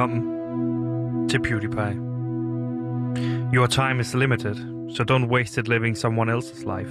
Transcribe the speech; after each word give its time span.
Velkommen 0.00 1.28
til 1.28 1.38
PewDiePie. 1.38 1.96
Your 3.54 3.66
time 3.66 4.00
is 4.00 4.14
limited, 4.14 4.56
so 4.96 5.04
don't 5.04 5.26
waste 5.26 5.60
it 5.60 5.68
living 5.68 5.98
someone 5.98 6.30
else's 6.30 6.64
life. 6.64 6.90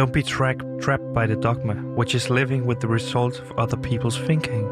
Don't 0.00 0.12
be 0.12 0.22
tra- 0.22 0.80
trapped 0.82 1.14
by 1.14 1.26
the 1.26 1.40
dogma, 1.42 1.74
which 1.98 2.14
is 2.14 2.30
living 2.30 2.66
with 2.68 2.80
the 2.80 2.94
results 2.94 3.40
of 3.40 3.46
other 3.58 3.76
people's 3.76 4.26
thinking. 4.26 4.64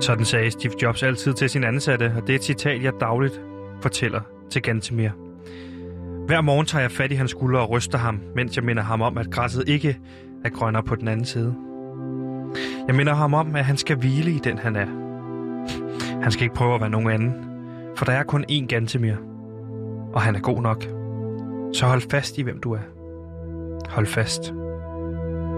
Sådan 0.00 0.24
sagde 0.24 0.50
Steve 0.50 0.72
Jobs 0.82 1.02
altid 1.02 1.34
til 1.34 1.50
sin 1.50 1.64
ansatte, 1.64 2.12
og 2.16 2.26
det 2.26 2.30
er 2.30 2.38
et 2.38 2.44
citat, 2.44 2.82
jeg 2.82 2.92
dagligt 3.00 3.40
fortæller 3.82 4.20
til 4.50 4.62
Gantemir. 4.62 5.10
Hver 6.26 6.40
morgen 6.40 6.66
tager 6.66 6.82
jeg 6.82 6.90
fat 6.90 7.12
i 7.12 7.14
hans 7.14 7.30
skulder 7.30 7.60
og 7.60 7.70
ryster 7.70 7.98
ham, 7.98 8.20
mens 8.34 8.56
jeg 8.56 8.64
minder 8.64 8.82
ham 8.82 9.02
om, 9.02 9.18
at 9.18 9.30
græsset 9.30 9.68
ikke 9.68 9.98
er 10.44 10.48
grønnere 10.48 10.82
på 10.82 10.94
den 10.94 11.08
anden 11.08 11.26
side. 11.26 11.54
Jeg 12.86 12.94
minder 12.94 13.14
ham 13.14 13.34
om, 13.34 13.56
at 13.56 13.64
han 13.64 13.76
skal 13.76 13.96
hvile 13.96 14.30
i 14.30 14.38
den, 14.44 14.58
han 14.58 14.76
er. 14.76 15.05
Han 16.22 16.32
skal 16.32 16.42
ikke 16.42 16.54
prøve 16.54 16.74
at 16.74 16.80
være 16.80 16.90
nogen 16.90 17.10
anden, 17.10 17.34
for 17.96 18.04
der 18.04 18.12
er 18.12 18.22
kun 18.22 18.44
én 18.50 18.66
Gantemir, 18.66 19.14
og 20.12 20.22
han 20.22 20.34
er 20.36 20.40
god 20.40 20.62
nok. 20.62 20.82
Så 21.72 21.86
hold 21.86 22.10
fast 22.10 22.38
i, 22.38 22.42
hvem 22.42 22.60
du 22.60 22.72
er. 22.72 22.80
Hold 23.88 24.06
fast. 24.06 24.54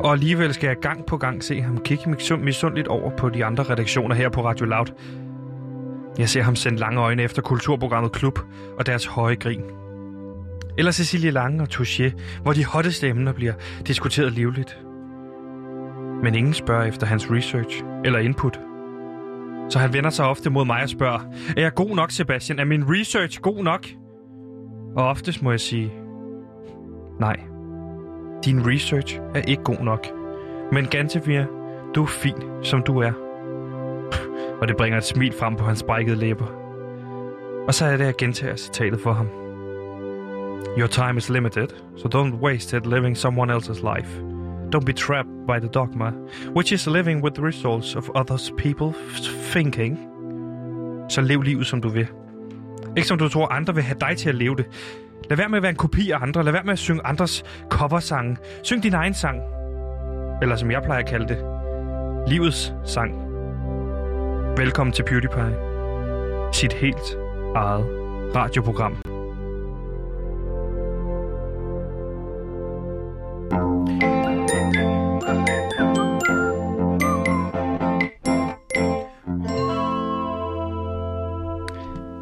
Og 0.01 0.13
alligevel 0.13 0.55
skal 0.55 0.67
jeg 0.67 0.77
gang 0.77 1.07
på 1.07 1.17
gang 1.17 1.45
se 1.45 1.61
ham 1.61 1.79
kigge 1.79 2.17
misundeligt 2.39 2.89
over 2.89 3.11
på 3.17 3.29
de 3.29 3.45
andre 3.45 3.63
redaktioner 3.63 4.15
her 4.15 4.29
på 4.29 4.45
Radio 4.45 4.67
Loud. 4.67 4.87
Jeg 6.19 6.29
ser 6.29 6.43
ham 6.43 6.57
sende 6.57 6.79
lange 6.79 7.01
øjne 7.01 7.23
efter 7.23 7.43
kulturprogrammet 7.43 8.13
Klub 8.13 8.39
og 8.79 8.87
deres 8.87 9.07
høje 9.07 9.35
grin. 9.35 9.63
Eller 10.79 10.93
Cecilie 10.93 11.31
Lange 11.31 11.63
og 11.63 11.69
Touché, 11.71 12.11
hvor 12.43 12.53
de 12.53 12.65
hotteste 12.65 13.09
emner 13.09 13.33
bliver 13.33 13.53
diskuteret 13.87 14.33
livligt. 14.33 14.79
Men 16.23 16.35
ingen 16.35 16.55
spørger 16.55 16.85
efter 16.85 17.07
hans 17.07 17.31
research 17.31 17.85
eller 18.05 18.19
input. 18.19 18.61
Så 19.69 19.79
han 19.79 19.93
vender 19.93 20.11
sig 20.11 20.27
ofte 20.27 20.51
mod 20.51 20.65
mig 20.65 20.83
og 20.83 20.89
spørger, 20.89 21.21
er 21.57 21.61
jeg 21.61 21.75
god 21.75 21.97
nok, 21.97 22.11
Sebastian? 22.11 22.59
Er 22.59 22.65
min 22.65 22.85
research 22.87 23.41
god 23.41 23.65
nok? 23.65 23.87
Og 24.97 25.09
oftest 25.09 25.43
må 25.43 25.51
jeg 25.51 25.61
sige, 25.61 25.93
nej. 27.21 27.37
Din 28.45 28.67
research 28.67 29.21
er 29.35 29.41
ikke 29.41 29.63
god 29.63 29.85
nok. 29.85 30.07
Men 30.73 30.87
Gantevir, 30.87 31.45
du 31.95 32.03
er 32.03 32.07
fin, 32.07 32.35
som 32.63 32.83
du 32.83 32.99
er. 32.99 33.13
Og 34.61 34.69
det 34.69 34.77
bringer 34.77 34.99
et 34.99 35.05
smil 35.05 35.33
frem 35.33 35.57
på 35.57 35.65
hans 35.65 35.83
brækkede 35.83 36.17
læber. 36.17 36.47
Og 37.67 37.75
så 37.75 37.85
er 37.85 37.97
det, 37.97 38.05
jeg 38.05 38.15
gentager 38.19 38.57
citatet 38.57 39.01
for 39.01 39.13
ham. 39.13 39.27
Your 40.79 40.87
time 40.87 41.17
is 41.17 41.31
limited, 41.31 41.69
so 41.97 42.09
don't 42.09 42.35
waste 42.35 42.77
it 42.77 42.87
living 42.87 43.17
someone 43.17 43.57
else's 43.57 43.97
life. 43.97 44.23
Don't 44.73 44.85
be 44.85 44.93
trapped 44.93 45.31
by 45.47 45.59
the 45.59 45.69
dogma, 45.69 46.13
which 46.57 46.73
is 46.73 46.87
living 46.87 47.25
with 47.25 47.35
the 47.35 47.43
results 47.43 47.97
of 47.97 48.11
others 48.15 48.53
people's 48.59 49.29
thinking. 49.53 49.99
Så 51.09 51.21
lev 51.21 51.43
livet, 51.43 51.67
som 51.67 51.81
du 51.81 51.89
vil. 51.89 52.07
Ikke 52.97 53.09
som 53.09 53.19
du 53.19 53.29
tror, 53.29 53.53
andre 53.53 53.75
vil 53.75 53.83
have 53.85 53.97
dig 54.01 54.17
til 54.17 54.29
at 54.29 54.35
leve 54.35 54.57
det. 54.57 54.67
Lad 55.31 55.37
være 55.37 55.49
med 55.49 55.57
at 55.57 55.63
være 55.63 55.71
en 55.71 55.77
kopi 55.77 56.11
af 56.11 56.23
andre. 56.23 56.45
Lad 56.45 56.53
være 56.53 56.65
med 56.65 56.73
at 56.73 56.79
synge 56.79 57.01
andres 57.05 57.45
coversange. 57.71 58.37
Syng 58.63 58.83
din 58.83 58.95
egen 58.95 59.15
sang. 59.15 59.41
Eller 60.43 60.57
som 60.57 60.71
jeg 60.71 60.83
plejer 60.83 61.03
at 61.03 61.09
kalde 61.09 61.29
det, 61.29 61.45
livets 62.27 62.73
sang. 62.85 63.13
Velkommen 64.57 64.93
til 64.93 65.03
PewDiePie. 65.03 65.57
Sit 66.53 66.73
helt 66.73 67.19
eget 67.55 67.85
radioprogram. 68.37 69.08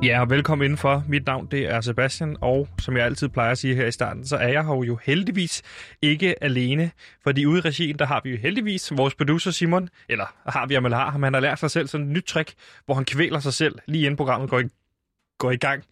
Ja, 0.06 0.21
og 0.21 0.31
velkommen 0.31 0.65
indenfor. 0.65 1.05
Mit 1.09 1.27
navn 1.27 1.47
det 1.47 1.65
er 1.65 1.81
Sebastian, 1.81 2.37
og 2.41 2.69
som 2.78 2.97
jeg 2.97 3.05
altid 3.05 3.28
plejer 3.28 3.50
at 3.50 3.59
sige 3.59 3.75
her 3.75 3.87
i 3.87 3.93
starten, 3.93 4.27
så 4.27 4.37
er 4.37 4.49
jeg 4.49 4.67
her 4.67 4.84
jo 4.84 4.99
heldigvis 5.03 5.62
ikke 6.03 6.44
alene. 6.44 6.91
Fordi 7.22 7.47
ude 7.47 7.59
i 7.59 7.61
regien, 7.61 7.99
der 7.99 8.06
har 8.06 8.21
vi 8.25 8.31
jo 8.31 8.37
heldigvis 8.37 8.93
vores 8.97 9.15
producer 9.15 9.50
Simon, 9.50 9.89
eller 10.09 10.50
har 10.50 10.67
vi 10.67 10.75
ham 10.75 10.84
eller 10.84 10.97
har 10.97 11.11
ham, 11.11 11.22
han 11.22 11.34
har 11.34 11.41
lært 11.41 11.59
sig 11.59 11.71
selv 11.71 11.89
sådan 11.89 12.06
et 12.06 12.12
nyt 12.12 12.25
trick, 12.25 12.55
hvor 12.84 12.94
han 12.94 13.05
kvæler 13.05 13.41
sig 13.41 13.55
selv 13.55 13.78
lige 13.87 14.05
inden 14.05 14.17
programmet 14.17 14.50
går 14.50 14.59
i, 14.61 14.69
går 15.39 15.50
i 15.50 15.56
gang. 15.56 15.84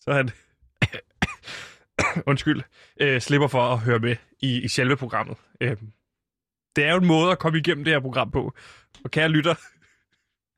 Så 0.00 0.12
han, 0.12 0.30
undskyld, 2.30 2.62
øh, 3.00 3.20
slipper 3.20 3.48
for 3.48 3.62
at 3.62 3.78
høre 3.78 3.98
med 3.98 4.16
i, 4.40 4.60
i 4.60 4.68
selve 4.68 4.96
programmet. 4.96 5.36
Øh, 5.60 5.76
det 6.76 6.84
er 6.84 6.90
jo 6.90 6.98
en 6.98 7.06
måde 7.06 7.30
at 7.32 7.38
komme 7.38 7.58
igennem 7.58 7.84
det 7.84 7.92
her 7.92 8.00
program 8.00 8.30
på. 8.30 8.54
Og 9.04 9.10
kære 9.10 9.28
lytter, 9.28 9.54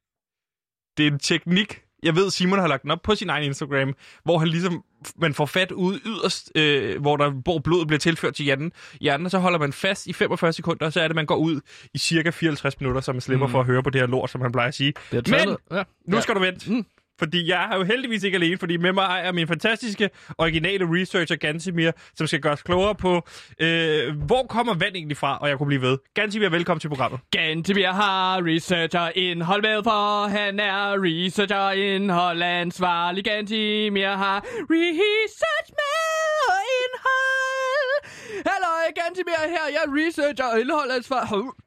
det 0.97 1.07
er 1.07 1.11
en 1.11 1.19
teknik, 1.19 1.83
jeg 2.03 2.17
ved, 2.17 2.31
Simon 2.31 2.59
har 2.59 2.69
lagt 2.69 2.83
den 2.83 2.91
op 2.91 3.03
på 3.03 3.15
sin 3.15 3.31
egen 3.31 3.45
Instagram, 3.45 3.95
hvor 4.25 4.39
han 4.39 4.49
ligesom, 4.49 4.85
man 5.17 5.35
får 5.35 5.47
fat 5.47 5.73
ud 5.73 6.01
yderst, 6.07 6.53
øh, 6.55 7.01
hvor, 7.01 7.17
der, 7.17 7.31
hvor 7.31 7.59
blodet 7.59 7.87
bliver 7.87 7.99
tilført 7.99 8.35
til 8.35 8.45
hjernen. 8.45 8.73
hjernen, 9.01 9.31
så 9.31 9.39
holder 9.39 9.59
man 9.59 9.73
fast 9.73 10.07
i 10.07 10.13
45 10.13 10.53
sekunder, 10.53 10.87
og 10.87 10.93
så 10.93 11.01
er 11.01 11.09
det, 11.09 11.15
man 11.15 11.27
går 11.27 11.37
ud 11.37 11.61
i 11.95 11.99
cirka 11.99 12.31
54 12.31 12.81
minutter, 12.81 13.01
så 13.01 13.13
man 13.13 13.21
slipper 13.21 13.47
mm. 13.47 13.53
for 13.53 13.61
at 13.61 13.67
høre 13.67 13.83
på 13.83 13.91
det 13.91 14.01
her 14.01 14.09
lort, 14.09 14.31
som 14.31 14.41
han 14.41 14.53
plejer 14.53 14.69
at 14.69 14.75
sige. 14.75 14.93
Men 15.13 15.57
ja. 15.73 15.83
nu 16.07 16.21
skal 16.21 16.35
du 16.35 16.41
vente. 16.41 16.73
Mm. 16.73 16.85
Fordi 17.23 17.49
jeg 17.49 17.69
er 17.73 17.77
jo 17.77 17.85
heldigvis 17.85 18.23
ikke 18.23 18.37
alene, 18.37 18.59
fordi 18.59 18.77
med 18.77 18.93
mig 18.93 19.21
er 19.25 19.33
min 19.33 19.49
fantastiske, 19.49 20.11
originale 20.39 20.85
researcher 20.89 21.37
Gansimir, 21.37 21.91
som 22.15 22.27
skal 22.27 22.41
gøre 22.41 22.53
os 22.53 22.63
klogere 22.63 22.95
på, 22.95 23.29
øh, 23.61 24.17
hvor 24.27 24.47
kommer 24.49 24.75
vand 24.75 24.95
egentlig 24.95 25.17
fra, 25.17 25.39
og 25.39 25.49
jeg 25.49 25.59
kunne 25.59 25.67
blive 25.67 25.83
ved. 25.83 25.99
Gansimir, 26.15 26.49
velkommen 26.49 26.81
til 26.81 26.89
programmet. 26.89 27.21
Gansimir 27.31 27.89
har 27.89 28.41
researcher 28.47 29.11
indhold 29.15 29.63
med, 29.63 29.83
for 29.83 30.29
han 30.29 30.61
er 30.61 30.95
researcher 30.99 31.71
indhold 31.71 32.43
ansvarlig. 32.43 33.25
Gansimir 33.25 34.09
har 34.25 34.39
research 34.77 35.71
med 35.81 35.99
og 36.53 36.63
indhold. 36.83 37.91
Hallo, 38.51 38.71
Gansimir 38.99 39.43
her. 39.55 39.67
Jeg 39.75 39.83
er 39.87 39.91
researcher 39.99 40.47
og 40.53 40.61
indhold 40.61 40.91
ansvarlig 40.91 41.62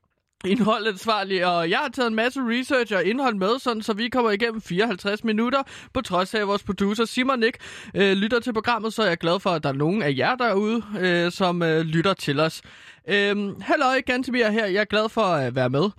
indholdansvarlig, 0.45 1.45
og 1.45 1.69
jeg 1.69 1.77
har 1.77 1.89
taget 1.89 2.07
en 2.07 2.15
masse 2.15 2.39
research 2.41 2.95
og 2.95 3.05
indhold 3.05 3.35
med, 3.35 3.59
sådan, 3.59 3.81
så 3.81 3.93
vi 3.93 4.09
kommer 4.09 4.31
igennem 4.31 4.61
54 4.61 5.23
minutter, 5.23 5.63
på 5.93 6.01
trods 6.01 6.33
af 6.33 6.39
at 6.39 6.47
vores 6.47 6.63
producer 6.63 7.05
Simon 7.05 7.43
ikke 7.43 7.59
øh, 7.95 8.17
lytter 8.17 8.39
til 8.39 8.53
programmet, 8.53 8.93
så 8.93 9.03
er 9.03 9.07
jeg 9.07 9.17
glad 9.17 9.39
for, 9.39 9.49
at 9.49 9.63
der 9.63 9.69
er 9.69 9.73
nogen 9.73 10.01
af 10.01 10.13
jer 10.17 10.35
derude, 10.35 10.83
øh, 10.99 11.31
som 11.31 11.61
øh, 11.61 11.81
lytter 11.81 12.13
til 12.13 12.39
os. 12.39 12.61
Øh, 13.09 13.61
Hallo, 13.61 13.85
Gantemir 14.05 14.49
her, 14.49 14.65
jeg 14.65 14.81
er 14.81 14.85
glad 14.85 15.09
for 15.09 15.21
at 15.21 15.55
være 15.55 15.69
med. 15.69 15.89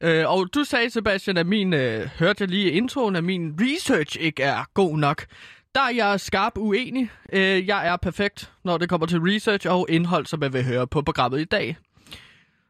Øh, 0.00 0.30
og 0.30 0.54
du 0.54 0.64
sagde, 0.64 0.90
Sebastian, 0.90 1.36
at 1.36 1.46
min, 1.46 1.74
øh, 1.74 2.08
hørte 2.18 2.42
jeg 2.42 2.48
lige 2.48 2.70
introen, 2.70 3.16
at 3.16 3.24
min 3.24 3.54
research 3.60 4.16
ikke 4.20 4.42
er 4.42 4.64
god 4.74 4.98
nok. 4.98 5.26
Der 5.74 5.80
er 5.80 5.94
jeg 5.94 6.20
skarp 6.20 6.52
uenig. 6.56 7.10
Øh, 7.32 7.68
jeg 7.68 7.88
er 7.88 7.96
perfekt, 7.96 8.52
når 8.64 8.78
det 8.78 8.88
kommer 8.88 9.06
til 9.06 9.18
research 9.18 9.66
og 9.70 9.86
indhold, 9.88 10.26
som 10.26 10.42
jeg 10.42 10.52
vil 10.52 10.64
høre 10.64 10.86
på 10.86 11.02
programmet 11.02 11.40
i 11.40 11.44
dag. 11.44 11.76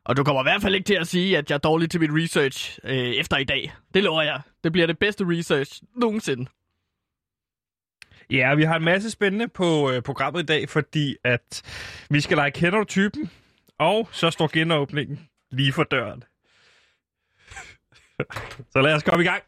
Og 0.08 0.16
du 0.16 0.24
kommer 0.24 0.42
i 0.42 0.44
hvert 0.44 0.62
fald 0.62 0.74
ikke 0.74 0.86
til 0.86 0.94
at 0.94 1.06
sige, 1.06 1.38
at 1.38 1.50
jeg 1.50 1.54
er 1.54 1.58
dårlig 1.58 1.90
til 1.90 2.00
mit 2.00 2.10
research 2.12 2.78
øh, 2.84 2.92
efter 2.92 3.36
i 3.36 3.44
dag. 3.44 3.72
Det 3.94 4.02
lover 4.02 4.22
jeg. 4.22 4.40
Det 4.64 4.72
bliver 4.72 4.86
det 4.86 4.98
bedste 4.98 5.24
research 5.28 5.82
nogensinde. 5.96 6.46
Ja, 8.30 8.54
vi 8.54 8.62
har 8.62 8.76
en 8.76 8.84
masse 8.84 9.10
spændende 9.10 9.48
på 9.48 9.90
øh, 9.90 10.02
programmet 10.02 10.42
i 10.42 10.46
dag, 10.46 10.68
fordi 10.68 11.16
at 11.24 11.62
vi 12.10 12.20
skal 12.20 12.36
lege 12.36 12.50
Kender 12.50 12.78
du 12.78 12.84
typen? 12.84 13.30
Og 13.78 14.08
så 14.12 14.30
står 14.30 14.50
genåbningen 14.52 15.28
lige 15.50 15.72
for 15.72 15.84
døren. 15.84 16.24
så 18.72 18.80
lad 18.80 18.94
os 18.94 19.02
komme 19.02 19.24
i 19.24 19.26
gang. 19.26 19.42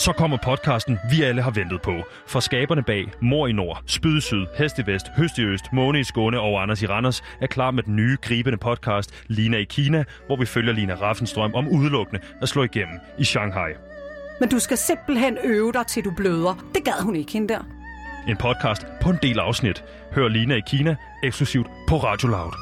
Så 0.00 0.12
kommer 0.12 0.36
podcasten, 0.36 0.98
vi 1.10 1.22
alle 1.22 1.42
har 1.42 1.50
ventet 1.50 1.82
på. 1.82 1.92
For 2.26 2.40
skaberne 2.40 2.82
bag 2.82 3.12
Mor 3.20 3.46
i 3.46 3.52
Nord, 3.52 3.82
Spyd 3.86 4.16
i 4.16 4.20
Syd, 4.20 4.46
Hest 4.58 4.78
i 4.78 4.82
Vest, 4.86 5.06
Høst 5.16 5.38
i 5.38 5.42
Øst, 5.42 5.64
Måne 5.72 6.00
i 6.00 6.04
Skåne 6.04 6.40
og 6.40 6.62
Anders 6.62 6.82
i 6.82 6.86
Randers 6.86 7.22
er 7.40 7.46
klar 7.46 7.70
med 7.70 7.82
den 7.82 7.96
nye, 7.96 8.16
gribende 8.22 8.58
podcast 8.58 9.24
Lina 9.26 9.56
i 9.56 9.64
Kina, 9.64 10.04
hvor 10.26 10.36
vi 10.36 10.46
følger 10.46 10.72
Lina 10.72 10.94
Raffenstrøm 10.94 11.54
om 11.54 11.68
udelukkende 11.68 12.20
at 12.42 12.48
slå 12.48 12.62
igennem 12.62 12.98
i 13.18 13.24
Shanghai. 13.24 13.72
Men 14.40 14.48
du 14.48 14.58
skal 14.58 14.76
simpelthen 14.76 15.38
øve 15.44 15.72
dig, 15.72 15.86
til 15.86 16.04
du 16.04 16.10
bløder. 16.10 16.64
Det 16.74 16.84
gad 16.84 17.02
hun 17.02 17.16
ikke, 17.16 17.32
hende 17.32 17.48
der. 17.48 17.60
En 18.28 18.36
podcast 18.36 18.86
på 19.02 19.10
en 19.10 19.18
del 19.22 19.38
afsnit. 19.38 19.84
Hør 20.12 20.28
Lina 20.28 20.54
i 20.54 20.62
Kina 20.66 20.96
eksklusivt 21.24 21.66
på 21.88 21.96
Radio 21.96 22.28
Loud. 22.28 22.52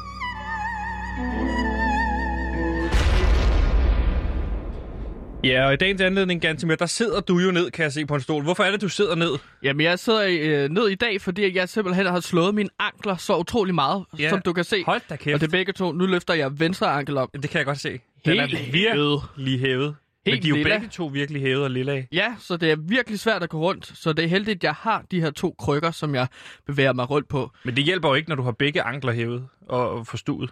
Ja, 5.43 5.65
og 5.65 5.73
i 5.73 5.75
dagens 5.75 6.01
anledning, 6.01 6.41
Gantimer, 6.41 6.75
der 6.75 6.85
sidder 6.85 7.19
du 7.21 7.39
jo 7.39 7.51
ned, 7.51 7.71
kan 7.71 7.83
jeg 7.83 7.91
se 7.93 8.05
på 8.05 8.15
en 8.15 8.21
stol. 8.21 8.43
Hvorfor 8.43 8.63
er 8.63 8.71
det, 8.71 8.81
du 8.81 8.89
sidder 8.89 9.15
ned? 9.15 9.31
Jamen, 9.63 9.81
jeg 9.81 9.99
sidder 9.99 10.63
øh, 10.63 10.69
ned 10.69 10.87
i 10.89 10.95
dag, 10.95 11.21
fordi 11.21 11.55
jeg 11.57 11.69
simpelthen 11.69 12.05
har 12.05 12.19
slået 12.19 12.55
mine 12.55 12.69
ankler 12.79 13.15
så 13.15 13.37
utrolig 13.37 13.75
meget, 13.75 14.05
Ja, 14.19 14.29
som 14.29 14.41
du 14.41 14.53
kan 14.53 14.63
se. 14.63 14.83
Hold 14.85 15.01
da 15.09 15.15
kæft. 15.15 15.33
Og 15.33 15.41
det 15.41 15.47
er 15.47 15.51
begge 15.51 15.73
to. 15.73 15.91
Nu 15.91 16.05
løfter 16.05 16.33
jeg 16.33 16.59
venstre 16.59 16.87
ankel 16.87 17.17
op. 17.17 17.29
Det 17.33 17.49
kan 17.49 17.57
jeg 17.57 17.65
godt 17.65 17.79
se. 17.79 17.99
Den 18.25 18.39
er 18.39 18.45
Helt 18.45 18.73
virkelig 18.73 19.59
hævet. 19.59 19.95
Men 20.25 20.33
Helt 20.33 20.43
de 20.43 20.47
er 20.47 20.49
jo 20.49 20.55
lilla. 20.55 20.69
begge 20.77 20.87
to 20.87 21.05
virkelig 21.05 21.41
hævet 21.41 21.63
og 21.63 21.71
lilla 21.71 21.91
af. 21.91 22.07
Ja, 22.11 22.35
så 22.39 22.57
det 22.57 22.71
er 22.71 22.75
virkelig 22.75 23.19
svært 23.19 23.43
at 23.43 23.49
gå 23.49 23.59
rundt. 23.59 23.91
Så 23.95 24.13
det 24.13 24.25
er 24.25 24.29
heldigt, 24.29 24.55
at 24.55 24.63
jeg 24.63 24.73
har 24.73 25.03
de 25.11 25.21
her 25.21 25.31
to 25.31 25.55
krykker, 25.59 25.91
som 25.91 26.15
jeg 26.15 26.27
bevæger 26.67 26.93
mig 26.93 27.09
rundt 27.09 27.27
på. 27.27 27.51
Men 27.65 27.75
det 27.75 27.83
hjælper 27.83 28.09
jo 28.09 28.15
ikke, 28.15 28.29
når 28.29 28.35
du 28.35 28.43
har 28.43 28.51
begge 28.51 28.81
ankler 28.81 29.11
hævet 29.11 29.47
og 29.67 30.07
forstuet. 30.07 30.49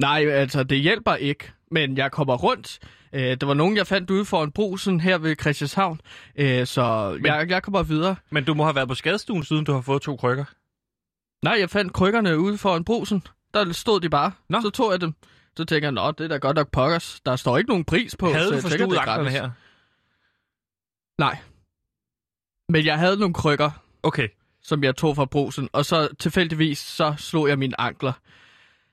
Nej, 0.00 0.26
altså, 0.30 0.62
det 0.62 0.78
hjælper 0.78 1.14
ikke. 1.14 1.50
Men 1.70 1.96
jeg 1.96 2.10
kommer 2.12 2.36
rundt. 2.36 2.78
Øh, 3.12 3.36
der 3.40 3.46
var 3.46 3.54
nogen, 3.54 3.76
jeg 3.76 3.86
fandt 3.86 4.10
ude 4.10 4.24
for 4.24 4.44
en 4.44 4.52
brusen 4.52 5.00
her 5.00 5.18
ved 5.18 5.36
Christianshavn. 5.40 6.00
Øh, 6.36 6.66
så 6.66 7.10
Men... 7.20 7.26
jeg, 7.26 7.50
jeg 7.50 7.62
kommer 7.62 7.82
videre. 7.82 8.16
Men 8.30 8.44
du 8.44 8.54
må 8.54 8.64
have 8.64 8.74
været 8.74 8.88
på 8.88 8.94
skadestuen, 8.94 9.44
siden 9.44 9.64
du 9.64 9.72
har 9.72 9.80
fået 9.80 10.02
to 10.02 10.16
krykker. 10.16 10.44
Nej, 11.44 11.56
jeg 11.60 11.70
fandt 11.70 11.92
krykkerne 11.92 12.38
ude 12.38 12.58
for 12.58 12.76
en 12.76 12.84
brusen. 12.84 13.22
Der 13.54 13.72
stod 13.72 14.00
de 14.00 14.08
bare. 14.10 14.32
Nå. 14.48 14.60
Så 14.60 14.70
tog 14.70 14.92
jeg 14.92 15.00
dem. 15.00 15.14
Så 15.56 15.64
tænker 15.64 15.86
jeg, 15.88 15.92
nå, 15.92 16.10
det 16.10 16.20
er 16.24 16.28
da 16.28 16.36
godt 16.36 16.56
nok 16.56 16.70
pokkers. 16.70 17.20
Der 17.26 17.36
står 17.36 17.58
ikke 17.58 17.68
nogen 17.68 17.84
pris 17.84 18.16
på. 18.16 18.26
Havde 18.26 18.60
så 18.60 18.68
du 18.68 18.84
anklerne 18.84 19.04
gratis. 19.04 19.32
her? 19.32 19.50
Nej. 21.18 21.38
Men 22.68 22.84
jeg 22.84 22.98
havde 22.98 23.16
nogle 23.16 23.34
krykker, 23.34 23.70
Okay. 24.02 24.28
som 24.62 24.84
jeg 24.84 24.96
tog 24.96 25.16
fra 25.16 25.24
brusen. 25.24 25.68
Og 25.72 25.84
så 25.84 26.08
tilfældigvis, 26.18 26.78
så 26.78 27.14
slog 27.18 27.48
jeg 27.48 27.58
mine 27.58 27.80
ankler. 27.80 28.12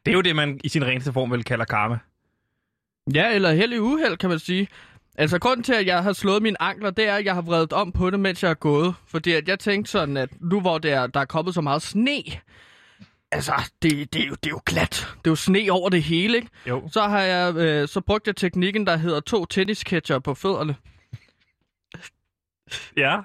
Det 0.05 0.11
er 0.11 0.15
jo 0.15 0.21
det, 0.21 0.35
man 0.35 0.59
i 0.63 0.69
sin 0.69 0.85
reneste 0.85 1.13
form 1.13 1.31
vil 1.31 1.43
kalder 1.43 1.65
karma. 1.65 1.99
Ja, 3.13 3.33
eller 3.35 3.53
held 3.53 3.73
i 3.73 3.77
uheld, 3.79 4.17
kan 4.17 4.29
man 4.29 4.39
sige. 4.39 4.67
Altså, 5.17 5.39
grunden 5.39 5.63
til, 5.63 5.73
at 5.73 5.85
jeg 5.85 6.03
har 6.03 6.13
slået 6.13 6.41
mine 6.41 6.61
ankler, 6.61 6.89
det 6.89 7.07
er, 7.07 7.15
at 7.15 7.25
jeg 7.25 7.33
har 7.33 7.41
vredet 7.41 7.73
om 7.73 7.91
på 7.91 8.09
det, 8.09 8.19
mens 8.19 8.43
jeg 8.43 8.49
er 8.49 8.53
gået. 8.53 8.95
Fordi 9.07 9.31
at 9.31 9.47
jeg 9.47 9.59
tænkte 9.59 9.91
sådan, 9.91 10.17
at 10.17 10.29
nu 10.41 10.61
hvor 10.61 10.77
der, 10.77 10.99
er, 10.99 11.07
der 11.07 11.19
er 11.19 11.25
kommet 11.25 11.53
så 11.53 11.61
meget 11.61 11.81
sne, 11.81 12.23
altså, 13.31 13.53
det, 13.81 14.13
det, 14.13 14.21
er 14.23 14.27
jo, 14.27 14.33
det 14.33 14.45
er 14.45 14.49
jo 14.49 14.61
glat. 14.65 15.07
Det 15.17 15.27
er 15.27 15.31
jo 15.31 15.35
sne 15.35 15.67
over 15.71 15.89
det 15.89 16.03
hele, 16.03 16.35
ikke? 16.35 16.47
Jo. 16.67 16.89
Så 16.91 17.01
har 17.01 17.21
jeg, 17.21 17.55
øh, 17.55 17.87
så 17.87 18.01
brugt 18.01 18.27
jeg 18.27 18.35
teknikken, 18.35 18.87
der 18.87 18.97
hedder 18.97 19.19
to 19.19 19.45
tennisketcher 19.45 20.19
på 20.19 20.33
fødderne. 20.33 20.75
Ja. 22.97 23.17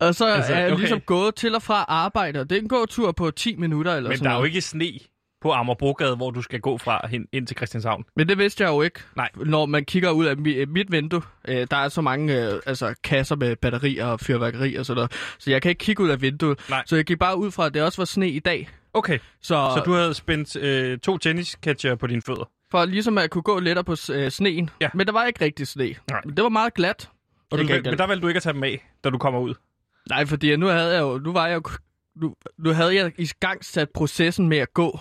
Og 0.00 0.14
så 0.14 0.26
Altså, 0.26 0.52
er 0.54 0.58
jeg 0.58 0.72
okay. 0.72 0.78
ligesom 0.80 1.00
gået 1.00 1.34
til 1.34 1.54
og 1.54 1.62
fra 1.62 1.84
arbejde, 1.88 2.40
og 2.40 2.50
det 2.50 2.58
er 2.58 2.62
en 2.62 2.68
gåtur 2.68 3.12
på 3.12 3.30
10 3.30 3.56
minutter 3.56 3.94
eller 3.94 4.08
Men 4.10 4.16
sådan 4.18 4.24
der 4.24 4.30
er 4.30 4.34
jo 4.34 4.38
noget. 4.40 4.48
ikke 4.48 4.60
sne 4.60 4.92
på 5.40 5.52
Amagerbrogade, 5.52 6.16
hvor 6.16 6.30
du 6.30 6.42
skal 6.42 6.60
gå 6.60 6.78
fra 6.78 7.06
hen 7.06 7.26
ind 7.32 7.46
til 7.46 7.56
Christianshavn. 7.56 8.04
Men 8.16 8.28
det 8.28 8.38
vidste 8.38 8.64
jeg 8.64 8.70
jo 8.70 8.82
ikke, 8.82 9.00
Nej. 9.16 9.28
når 9.36 9.66
man 9.66 9.84
kigger 9.84 10.10
ud 10.10 10.26
af 10.26 10.34
mi- 10.34 10.66
mit 10.72 10.92
vindue. 10.92 11.22
Øh, 11.48 11.66
der 11.70 11.76
er 11.76 11.88
så 11.88 12.00
mange 12.00 12.46
øh, 12.52 12.60
altså, 12.66 12.94
kasser 13.04 13.36
med 13.36 13.56
batterier 13.56 14.06
og 14.06 14.20
fyrværkeri 14.20 14.74
og 14.74 14.86
sådan 14.86 14.96
noget, 14.96 15.12
så 15.38 15.50
jeg 15.50 15.62
kan 15.62 15.68
ikke 15.68 15.78
kigge 15.84 16.02
ud 16.02 16.08
af 16.08 16.22
vinduet. 16.22 16.58
Nej. 16.70 16.82
Så 16.86 16.96
jeg 16.96 17.04
gik 17.04 17.18
bare 17.18 17.36
ud 17.38 17.50
fra, 17.50 17.66
at 17.66 17.74
det 17.74 17.82
også 17.82 18.00
var 18.00 18.04
sne 18.04 18.28
i 18.28 18.38
dag. 18.38 18.68
Okay, 18.94 19.18
Så, 19.40 19.72
så 19.76 19.82
du 19.84 19.92
havde 19.92 20.14
spændt 20.14 20.56
øh, 20.56 20.98
to 20.98 21.18
tennisketcher 21.18 21.94
på 21.94 22.06
dine 22.06 22.22
fødder. 22.26 22.50
for 22.70 22.84
ligesom 22.84 23.18
at 23.18 23.30
kunne 23.30 23.42
gå 23.42 23.60
lettere 23.60 23.84
på 23.84 23.96
øh, 24.12 24.30
sneen. 24.30 24.70
Ja. 24.80 24.88
Men 24.94 25.06
der 25.06 25.12
var 25.12 25.24
ikke 25.24 25.44
rigtig 25.44 25.66
sne. 25.66 25.94
Nej. 26.10 26.20
Det 26.20 26.42
var 26.42 26.48
meget 26.48 26.74
glat. 26.74 27.10
Og 27.50 27.58
du, 27.58 27.64
men 27.64 27.84
der 27.98 28.06
valgte 28.06 28.22
du 28.22 28.28
ikke 28.28 28.38
at 28.38 28.42
tage 28.42 28.52
dem 28.52 28.64
af, 28.64 28.88
da 29.04 29.10
du 29.10 29.18
kommer 29.18 29.40
ud. 29.40 29.54
Nej, 30.10 30.26
fordi 30.26 30.56
nu 30.56 30.66
havde 30.66 30.94
jeg 30.94 31.00
jo, 31.00 31.18
nu 31.24 31.32
var 31.32 31.46
jeg 31.46 31.54
jo, 31.56 31.62
nu, 32.16 32.34
nu 32.58 32.70
havde 32.72 32.94
jeg 32.94 33.12
i 33.18 33.30
gang 33.40 33.64
sat 33.64 33.88
processen 33.94 34.48
med 34.48 34.58
at 34.58 34.74
gå. 34.74 34.98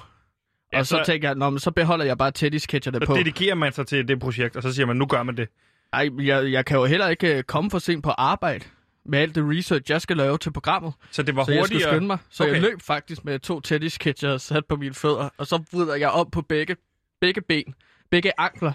Ja, 0.74 0.80
og 0.80 0.88
så, 0.88 0.98
så- 0.98 1.04
tænker 1.06 1.28
jeg, 1.30 1.36
Nå, 1.36 1.50
men 1.50 1.60
så 1.60 1.72
beholder 1.72 2.06
jeg 2.06 2.18
bare 2.18 2.32
tennisketcherne 2.32 3.00
Så 3.02 3.06
på. 3.06 3.16
dedikerer 3.16 3.56
man 3.56 3.74
sig 3.74 3.88
til 3.88 4.08
det 4.08 4.20
projekt, 4.20 4.56
og 4.56 4.64
så 4.64 4.74
siger 4.74 4.86
man, 4.86 4.96
nu 4.96 5.06
gør 5.06 5.24
man 5.24 5.38
det. 5.38 5.48
Ej, 5.94 6.10
jeg, 6.20 6.52
jeg 6.52 6.66
kan 6.66 6.78
jo 6.78 6.86
heller 6.86 7.08
ikke 7.08 7.38
øh, 7.38 7.44
komme 7.44 7.72
for 7.72 7.80
sent 7.80 8.04
på 8.04 8.10
arbejde 8.10 8.66
med 9.06 9.20
alt 9.20 9.36
det 9.36 9.44
research, 9.58 9.92
jeg 9.92 10.02
skal 10.02 10.18
lave 10.18 10.38
til 10.38 10.52
programmet. 10.54 10.94
Så 11.12 11.24
det 11.24 11.36
var 11.36 11.44
Så 11.46 11.52
jeg 11.52 11.66
skulle 11.66 11.76
hurtigere. 11.76 11.92
skynde 11.94 12.08
mig. 12.08 12.18
Så 12.30 12.44
okay. 12.44 12.54
Jeg 12.54 12.62
løb 12.62 12.82
faktisk 12.82 13.26
med 13.26 13.40
to 13.40 13.60
tennisketcher 13.60 14.38
sat 14.38 14.66
på 14.66 14.76
mine 14.76 14.94
fødder, 14.94 15.30
og 15.38 15.48
så 15.48 15.64
vrider 15.74 15.96
jeg 15.96 16.10
op 16.10 16.28
på 16.32 16.42
begge, 16.42 16.76
begge 17.22 17.42
ben, 17.42 17.76
begge 18.12 18.32
ankler, 18.38 18.72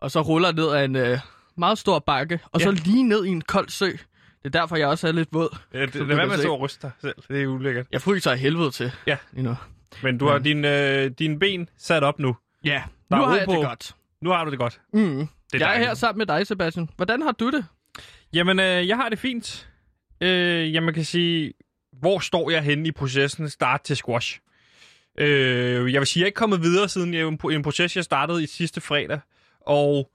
og 0.00 0.10
så 0.10 0.20
ruller 0.20 0.52
ned 0.52 0.72
ad 0.72 0.84
en 0.84 0.96
øh, 0.96 1.18
meget 1.56 1.78
stor 1.78 1.98
bakke, 1.98 2.40
og 2.52 2.60
Ja. 2.60 2.64
så 2.64 2.70
lige 2.70 3.02
ned 3.02 3.24
i 3.24 3.28
en 3.28 3.40
kold 3.40 3.68
sø. 3.68 3.86
Det 3.86 4.54
er 4.54 4.60
derfor, 4.60 4.76
jeg 4.76 4.88
også 4.88 5.08
er 5.08 5.12
lidt 5.12 5.28
våd. 5.32 5.56
Ja, 5.74 5.82
det, 5.82 5.92
Så 5.92 5.98
lad 6.04 6.16
være 6.16 6.26
med 6.26 6.38
at 6.44 6.60
ryste 6.60 6.82
dig 6.82 6.90
selv. 7.00 7.14
Det 7.28 7.42
er 7.42 7.46
ulækkert. 7.46 7.86
Jeg 7.92 8.02
fryser 8.02 8.30
af 8.30 8.38
helvede 8.38 8.70
til. 8.70 8.92
Ja. 9.06 9.16
You 9.36 9.40
know. 9.42 9.54
Men 10.02 10.18
du 10.18 10.26
har 10.28 10.38
dine, 10.38 10.90
øh, 11.02 11.10
dine 11.18 11.38
ben 11.38 11.68
sat 11.76 12.02
op 12.02 12.18
nu. 12.18 12.36
Ja, 12.64 12.82
Der 13.10 13.16
nu 13.16 13.22
er 13.22 13.26
har 13.26 13.34
ro 13.34 13.38
jeg 13.38 13.46
på. 13.46 13.52
det 13.52 13.62
godt. 13.64 13.94
Nu 14.20 14.30
har 14.30 14.44
du 14.44 14.50
det 14.50 14.58
godt. 14.58 14.80
Mm. 14.92 15.00
Det 15.00 15.28
Jeg 15.52 15.60
er 15.60 15.66
dejligt. 15.66 15.88
her 15.88 15.94
sammen 15.94 16.18
med 16.18 16.26
dig, 16.26 16.46
Sebastian. 16.46 16.90
Hvordan 16.96 17.22
har 17.22 17.32
du 17.32 17.50
det? 17.50 17.64
Jamen, 18.32 18.60
øh, 18.60 18.88
jeg 18.88 18.96
har 18.96 19.08
det 19.08 19.18
fint. 19.18 19.68
Øh, 20.20 20.74
jeg 20.74 20.82
man 20.82 20.94
kan 20.94 21.04
sige, 21.04 21.52
hvor 21.92 22.18
står 22.18 22.50
jeg 22.50 22.62
henne 22.62 22.88
i 22.88 22.92
processen 22.92 23.48
start 23.50 23.80
til 23.82 23.96
squash? 23.96 24.38
Øh, 25.18 25.92
jeg 25.92 26.00
vil 26.00 26.06
sige, 26.06 26.20
jeg 26.20 26.24
er 26.24 26.26
ikke 26.26 26.36
kommet 26.36 26.62
videre 26.62 26.88
siden 26.88 27.14
jeg, 27.14 27.22
en 27.52 27.62
proces, 27.62 27.96
jeg 27.96 28.04
startede 28.04 28.42
i 28.42 28.46
sidste 28.46 28.80
fredag. 28.80 29.20
Og 29.60 30.10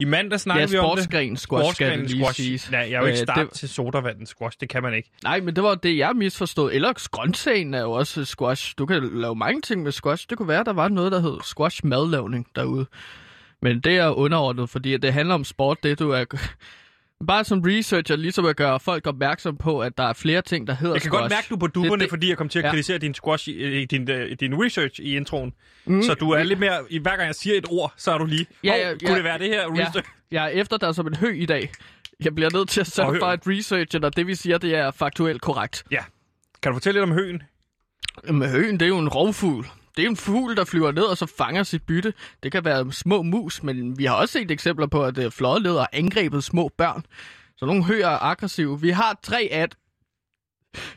i 0.00 0.04
mandag 0.04 0.32
Ja, 0.32 0.38
snakkede 0.38 0.70
vi 0.70 0.78
om 0.78 0.84
det. 0.96 1.04
sportsgren 1.04 1.36
squash, 1.36 1.42
skal 1.42 1.86
Sportsgrenen 1.86 2.06
lige 2.06 2.20
squash. 2.24 2.40
siges. 2.40 2.70
Nej, 2.70 2.80
jeg 2.80 2.90
er 2.92 2.98
jo 3.00 3.06
ikke 3.06 3.18
Øh, 3.20 3.22
start 3.22 3.38
det- 3.38 3.50
til 3.50 3.68
sodavand 3.68 4.26
squash. 4.26 4.56
Det 4.60 4.68
kan 4.68 4.82
man 4.82 4.94
ikke. 4.94 5.10
Nej, 5.22 5.40
men 5.40 5.56
det 5.56 5.64
var 5.64 5.74
det, 5.74 5.96
jeg 5.98 6.12
misforstod. 6.16 6.70
Eller 6.72 7.08
grøntsagen 7.10 7.74
er 7.74 7.80
jo 7.80 7.92
også 7.92 8.24
squash. 8.24 8.74
Du 8.78 8.86
kan 8.86 9.10
lave 9.20 9.34
mange 9.36 9.60
ting 9.60 9.82
med 9.82 9.92
squash. 9.92 10.26
Det 10.30 10.38
kunne 10.38 10.48
være, 10.48 10.64
der 10.64 10.72
var 10.72 10.88
noget, 10.88 11.12
der 11.12 11.20
hed 11.20 11.38
squash 11.44 11.80
madlavning 11.86 12.46
derude. 12.56 12.86
Men 13.62 13.80
det 13.80 13.96
er 13.96 14.08
underordnet, 14.10 14.70
fordi 14.70 14.96
det 14.96 15.12
handler 15.12 15.34
om 15.34 15.44
sport, 15.44 15.78
det 15.82 15.98
du 15.98 16.10
er... 16.10 16.24
Bare 17.26 17.44
som 17.44 17.60
researcher, 17.66 18.16
ligesom 18.16 18.46
at 18.46 18.56
gøre 18.56 18.80
folk 18.80 19.06
opmærksom 19.06 19.56
på, 19.56 19.80
at 19.80 19.98
der 19.98 20.04
er 20.04 20.12
flere 20.12 20.42
ting, 20.42 20.66
der 20.66 20.74
hedder 20.74 20.94
Jeg 20.94 21.02
kan 21.02 21.10
squash. 21.10 21.22
godt 21.22 21.32
mærke, 21.32 21.46
du 21.50 21.54
er 21.54 21.58
på 21.58 21.66
duberne, 21.66 21.92
Det- 21.92 22.00
det- 22.00 22.08
fordi 22.10 22.28
jeg 22.28 22.36
kom 22.36 22.48
til 22.48 22.58
at 22.58 22.64
Ja. 22.64 22.70
kritisere 22.70 22.98
din 22.98 23.14
squash, 23.14 23.48
i, 23.48 23.84
din, 23.84 24.10
øh, 24.10 24.36
din 24.40 24.64
research 24.64 25.00
i 25.00 25.16
introen. 25.16 25.52
Mm. 25.84 26.02
Så 26.02 26.14
du 26.14 26.30
er 26.30 26.42
lidt 26.42 26.58
mere, 26.58 26.78
i 26.90 26.98
hver 26.98 27.16
gang 27.16 27.26
jeg 27.26 27.34
siger 27.34 27.58
et 27.58 27.66
ord, 27.70 27.92
så 27.96 28.10
er 28.12 28.18
du 28.18 28.24
lige, 28.24 28.46
Ja, 28.64 28.70
"Hov, 28.70 28.78
ja, 28.78 28.90
kunne 28.92 29.10
ja. 29.10 29.14
det 29.16 29.24
være 29.24 29.38
det 29.38 29.46
her 29.48 29.60
Ja, 29.60 29.86
research? 29.86 30.08
jeg 30.30 30.44
er 30.44 30.48
efter 30.48 30.76
dig 30.76 30.94
som 30.94 31.06
en 31.06 31.14
hø 31.16 31.28
i 31.34 31.46
dag. 31.46 31.70
Jeg 32.24 32.34
bliver 32.34 32.50
nødt 32.54 32.68
til 32.68 32.80
at 32.80 32.86
sørge 32.86 33.18
for, 33.18 33.26
at 33.26 33.40
researchen 33.46 34.04
og 34.04 34.16
det, 34.16 34.26
vi 34.26 34.34
siger, 34.34 34.58
det 34.58 34.74
er 34.74 34.90
faktuelt 34.90 35.40
korrekt. 35.42 35.84
Ja. 35.90 36.00
Kan 36.62 36.72
du 36.72 36.76
fortælle 36.76 37.00
lidt 37.00 37.10
om 37.10 37.16
høen? 37.16 37.42
Men 38.24 38.48
høen, 38.48 38.74
det 38.80 38.82
er 38.82 38.88
jo 38.88 38.98
en 38.98 39.08
rovfugl. 39.08 39.66
Det 39.96 40.04
er 40.04 40.08
en 40.08 40.16
fugl, 40.16 40.56
der 40.56 40.64
flyver 40.64 40.92
ned 40.92 41.02
og 41.02 41.16
så 41.16 41.26
fanger 41.26 41.62
sit 41.62 41.82
bytte. 41.82 42.14
Det 42.42 42.52
kan 42.52 42.64
være 42.64 42.92
små 42.92 43.22
mus, 43.22 43.62
men 43.62 43.98
vi 43.98 44.04
har 44.04 44.14
også 44.14 44.32
set 44.32 44.50
eksempler 44.50 44.86
på, 44.86 45.04
at 45.04 45.18
øh, 45.18 45.30
flådeleder 45.30 45.78
har 45.78 45.90
angrebet 45.92 46.44
små 46.44 46.70
børn. 46.76 47.06
Så 47.56 47.66
nogle 47.66 47.84
høer 47.84 48.08
er 48.08 48.18
aggressive. 48.18 48.80
Vi 48.80 48.90
har 48.90 49.18
tre 49.22 49.48
af 49.52 49.68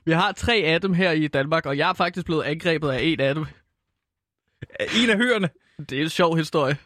vi 0.06 0.12
har 0.12 0.32
tre 0.32 0.56
af 0.56 0.82
dem 0.82 0.94
her 0.94 1.12
i 1.12 1.28
Danmark, 1.28 1.66
og 1.66 1.78
jeg 1.78 1.90
er 1.90 1.94
faktisk 1.94 2.26
blevet 2.26 2.44
angrebet 2.44 2.90
af 2.90 3.02
en 3.02 3.20
af 3.20 3.36
dem. 3.36 3.46
En 5.04 5.10
af 5.10 5.18
høerne. 5.18 5.50
Det 5.90 5.98
er 5.98 6.02
en 6.02 6.10
sjov 6.10 6.38
historie. 6.38 6.78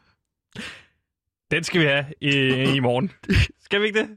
Den 1.52 1.64
skal 1.64 1.82
vi 1.82 1.86
have 1.86 2.06
i, 2.22 2.30
i 2.76 2.80
morgen. 2.80 3.12
Skal 3.66 3.82
vi 3.82 3.86
ikke 3.88 4.00
det? 4.00 4.10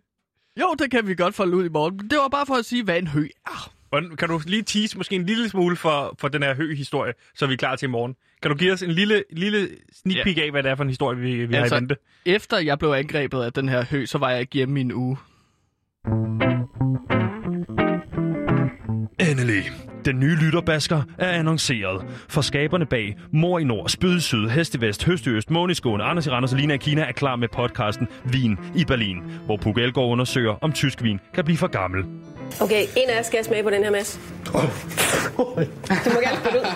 Jo, 0.60 0.74
det 0.78 0.90
kan 0.90 1.06
vi 1.06 1.14
godt 1.14 1.34
folde 1.34 1.56
ud 1.56 1.64
i 1.64 1.68
morgen. 1.68 1.98
Det 2.10 2.18
var 2.18 2.28
bare 2.28 2.46
for 2.46 2.54
at 2.54 2.64
sige, 2.64 2.84
hvad 2.84 2.98
en 2.98 3.06
hø 3.06 3.28
er. 3.46 3.75
Og 3.90 4.02
kan 4.18 4.28
du 4.28 4.40
lige 4.46 4.62
tease 4.62 4.96
måske 4.96 5.14
en 5.14 5.26
lille 5.26 5.48
smule 5.48 5.76
for, 5.76 6.14
for 6.18 6.28
den 6.28 6.42
her 6.42 6.54
hø-historie, 6.54 7.12
så 7.34 7.46
vi 7.46 7.52
er 7.52 7.56
klar 7.56 7.76
til 7.76 7.86
i 7.86 7.90
morgen? 7.90 8.14
Kan 8.42 8.50
du 8.50 8.56
give 8.56 8.72
os 8.72 8.82
en 8.82 8.90
lille, 8.90 9.24
lille 9.30 9.68
sneak 9.92 10.24
peek 10.24 10.38
af, 10.38 10.50
hvad 10.50 10.62
det 10.62 10.70
er 10.70 10.74
for 10.74 10.82
en 10.82 10.90
historie, 10.90 11.18
vi, 11.18 11.32
vi 11.34 11.42
altså, 11.42 11.56
har 11.56 11.62
Altså- 11.62 11.76
i 11.76 11.80
vente? 11.80 11.96
Efter 12.26 12.58
jeg 12.58 12.78
blev 12.78 12.90
angrebet 12.90 13.42
af 13.42 13.52
den 13.52 13.68
her 13.68 13.84
hø, 13.90 14.06
så 14.06 14.18
var 14.18 14.30
jeg 14.30 14.40
ikke 14.40 14.54
hjemme 14.54 14.78
i 14.78 14.80
en 14.80 14.92
uge. 14.92 15.16
Endelig. 19.20 19.62
Den 20.04 20.20
nye 20.20 20.34
lytterbasker 20.34 21.02
er 21.18 21.30
annonceret. 21.30 22.04
For 22.28 22.40
skaberne 22.40 22.86
bag 22.86 23.16
Mor 23.32 23.58
i 23.58 23.64
Nord, 23.64 23.88
Spyd 23.88 24.16
i 24.16 24.20
Syd, 24.20 24.48
Hest 24.48 24.74
i 24.74 24.80
Vest, 24.80 25.04
Høst 25.04 25.26
i 25.26 25.30
Øst, 25.30 25.50
Måne 25.50 25.70
i 25.70 25.74
Skåne, 25.74 26.04
Anders 26.04 26.26
i 26.26 26.30
Randers 26.30 26.52
og 26.52 26.58
Lina 26.58 26.74
i 26.74 26.76
Kina 26.76 27.02
er 27.02 27.12
klar 27.12 27.36
med 27.36 27.48
podcasten 27.48 28.08
Vin 28.32 28.58
i 28.76 28.84
Berlin, 28.84 29.22
hvor 29.44 29.56
Puk 29.56 29.78
Elgård 29.78 30.12
undersøger, 30.12 30.52
om 30.60 30.72
tysk 30.72 31.02
vin 31.02 31.20
kan 31.34 31.44
blive 31.44 31.56
for 31.58 31.66
gammel. 31.66 32.04
Okay, 32.60 32.86
en 32.96 33.08
af 33.10 33.16
jer 33.16 33.22
skal 33.22 33.44
smage 33.44 33.62
på 33.62 33.70
den 33.70 33.84
her 33.84 33.90
masse. 33.90 34.20
Du 34.46 34.52
må 36.14 36.20
gerne 36.20 36.38
spille 36.44 36.60
ud. 36.60 36.66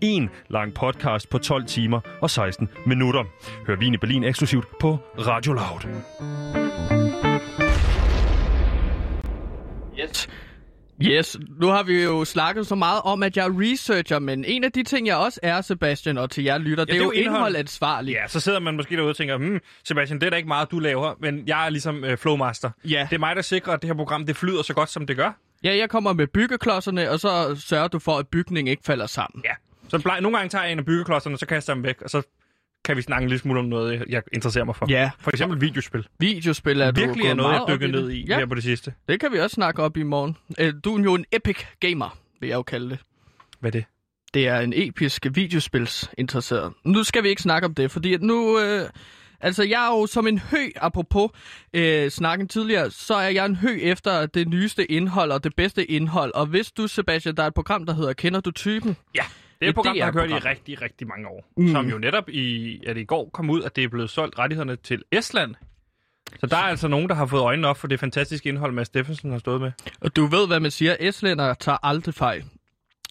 En 0.00 0.30
lang 0.48 0.74
podcast 0.74 1.28
på 1.30 1.38
12 1.38 1.66
timer 1.66 2.00
og 2.20 2.30
16 2.30 2.68
minutter. 2.86 3.24
Hør 3.66 3.76
Vin 3.76 3.94
i 3.94 3.96
Berlin 3.96 4.24
eksklusivt 4.24 4.66
på 4.80 4.98
Radio 5.18 5.52
Loud. 5.52 5.80
Yes. 10.00 10.28
Yes, 11.02 11.36
nu 11.60 11.66
har 11.66 11.82
vi 11.82 12.02
jo 12.02 12.24
snakket 12.24 12.66
så 12.66 12.74
meget 12.74 13.00
om, 13.04 13.22
at 13.22 13.36
jeg 13.36 13.46
er 13.46 13.50
researcher, 13.60 14.18
men 14.18 14.44
en 14.44 14.64
af 14.64 14.72
de 14.72 14.82
ting, 14.82 15.06
jeg 15.06 15.16
også 15.16 15.40
er, 15.42 15.60
Sebastian, 15.60 16.18
og 16.18 16.30
til 16.30 16.44
jer 16.44 16.58
lytter, 16.58 16.84
ja, 16.88 16.92
det 16.92 17.00
er 17.00 17.04
jo 17.04 17.10
indhold. 17.10 17.36
indholdansvarlig. 17.36 18.12
Ja, 18.12 18.28
så 18.28 18.40
sidder 18.40 18.58
man 18.60 18.76
måske 18.76 18.96
derude 18.96 19.10
og 19.10 19.16
tænker, 19.16 19.36
hmm, 19.36 19.60
Sebastian, 19.84 20.20
det 20.20 20.26
er 20.26 20.30
da 20.30 20.36
ikke 20.36 20.48
meget, 20.48 20.70
du 20.70 20.78
laver, 20.78 21.14
men 21.20 21.42
jeg 21.46 21.66
er 21.66 21.70
ligesom 21.70 22.04
øh, 22.04 22.18
flowmaster. 22.18 22.70
Ja. 22.84 23.06
Det 23.10 23.16
er 23.16 23.20
mig, 23.20 23.36
der 23.36 23.42
sikrer, 23.42 23.72
at 23.72 23.82
det 23.82 23.88
her 23.88 23.94
program 23.94 24.26
det 24.26 24.36
flyder 24.36 24.62
så 24.62 24.74
godt, 24.74 24.90
som 24.90 25.06
det 25.06 25.16
gør. 25.16 25.30
ja, 25.64 25.76
jeg 25.76 25.90
kommer 25.90 26.12
med 26.12 26.26
byggeklodserne, 26.26 27.10
og 27.10 27.20
så 27.20 27.60
sørger 27.66 27.88
du 27.88 27.98
for, 27.98 28.18
at 28.18 28.28
bygningen 28.28 28.70
ikke 28.70 28.82
falder 28.86 29.06
sammen. 29.06 29.42
Ja. 29.44 29.52
Så 29.88 29.98
plej, 29.98 30.20
nogle 30.20 30.36
gange 30.36 30.50
tager 30.50 30.62
jeg 30.64 30.72
en 30.72 30.78
af 30.78 30.84
byggeklodserne, 30.84 31.38
så 31.38 31.46
kaster 31.46 31.72
jeg 31.72 31.76
dem 31.76 31.84
væk, 31.84 32.02
og 32.02 32.10
så 32.10 32.22
kan 32.88 32.96
vi 32.96 33.02
snakke 33.02 33.22
en 33.22 33.28
lille 33.28 33.40
smule 33.40 33.58
om 33.60 33.64
noget, 33.66 34.04
jeg 34.08 34.22
interesserer 34.32 34.64
mig 34.64 34.76
for. 34.76 34.86
Ja. 34.90 35.10
For 35.20 35.30
eksempel 35.30 35.60
videospil. 35.60 36.06
Videospil 36.18 36.80
er 36.80 36.90
du 36.90 37.00
Virkelig 37.00 37.26
er 37.26 37.34
noget, 37.34 37.60
jeg 37.68 37.80
det. 37.80 37.90
ned 37.90 38.10
i 38.10 38.24
Ja, 38.28 38.38
her 38.38 38.46
på 38.46 38.54
det 38.54 38.62
sidste. 38.62 38.92
det 39.08 39.20
kan 39.20 39.32
vi 39.32 39.38
også 39.38 39.54
snakke 39.54 39.82
op 39.82 39.96
i 39.96 40.02
morgen. 40.02 40.36
Øh, 40.58 40.72
Du 40.84 40.96
er 40.98 41.02
jo 41.02 41.14
en 41.14 41.24
epic 41.32 41.56
gamer, 41.80 42.18
vil 42.40 42.48
jeg 42.48 42.56
jo 42.56 42.62
kalde 42.62 42.90
det. 42.90 42.98
Hvad 43.60 43.70
er 43.70 43.78
det? 43.78 43.84
Det 44.34 44.48
er 44.48 44.60
en 44.60 44.72
episk 44.76 45.26
videospilsinteresseret. 45.32 46.72
Nu 46.84 47.04
skal 47.04 47.22
vi 47.22 47.28
ikke 47.28 47.42
snakke 47.42 47.66
om 47.66 47.74
det, 47.74 47.90
fordi 47.90 48.14
at 48.14 48.22
nu... 48.22 48.60
Øh, 48.60 48.88
altså, 49.40 49.62
jeg 49.62 49.86
er 49.86 50.00
jo 50.00 50.06
som 50.06 50.26
en 50.26 50.38
hø, 50.38 50.66
apropos 50.76 51.30
øh, 51.74 52.10
snakken 52.10 52.48
tidligere, 52.48 52.90
så 52.90 53.14
er 53.14 53.28
jeg 53.28 53.46
en 53.46 53.56
hø 53.56 53.78
efter 53.82 54.26
det 54.26 54.48
nyeste 54.48 54.92
indhold 54.92 55.30
og 55.32 55.44
det 55.44 55.54
bedste 55.56 55.90
indhold. 55.90 56.34
Og 56.34 56.46
hvis 56.46 56.72
du, 56.72 56.86
Sebastian, 56.86 57.36
der 57.36 57.42
er 57.42 57.46
et 57.46 57.54
program, 57.54 57.86
der 57.86 57.94
hedder 57.94 58.12
Kender 58.12 58.40
du 58.40 58.50
typen? 58.50 58.96
Ja. 59.14 59.22
Det 59.60 59.66
er 59.66 59.68
et 59.68 59.74
program, 59.74 59.96
der 59.96 60.04
har 60.04 60.12
kørt 60.12 60.30
i 60.30 60.34
rigtig, 60.34 60.82
rigtig 60.82 61.06
mange 61.06 61.28
år. 61.28 61.52
Mm. 61.56 61.68
Som 61.68 61.88
jo 61.90 61.98
netop 61.98 62.28
i, 62.28 62.80
at 62.86 62.96
i 62.96 63.04
går 63.04 63.30
kom 63.32 63.50
ud, 63.50 63.62
at 63.62 63.76
det 63.76 63.84
er 63.84 63.88
blevet 63.88 64.10
solgt 64.10 64.38
rettighederne 64.38 64.76
til 64.76 65.02
Estland. 65.12 65.54
Så 66.40 66.46
der 66.46 66.56
er 66.56 66.62
altså 66.62 66.88
nogen, 66.88 67.08
der 67.08 67.14
har 67.14 67.26
fået 67.26 67.42
øjnene 67.42 67.68
op 67.68 67.76
for 67.76 67.88
det 67.88 68.00
fantastiske 68.00 68.48
indhold, 68.48 68.72
Mads 68.72 68.86
Steffensen 68.86 69.30
har 69.30 69.38
stået 69.38 69.60
med. 69.60 69.72
Og 70.00 70.16
du 70.16 70.26
ved, 70.26 70.46
hvad 70.46 70.60
man 70.60 70.70
siger. 70.70 70.96
Estlænder 71.00 71.54
tager 71.54 71.78
aldrig 71.82 72.14
fejl. 72.14 72.44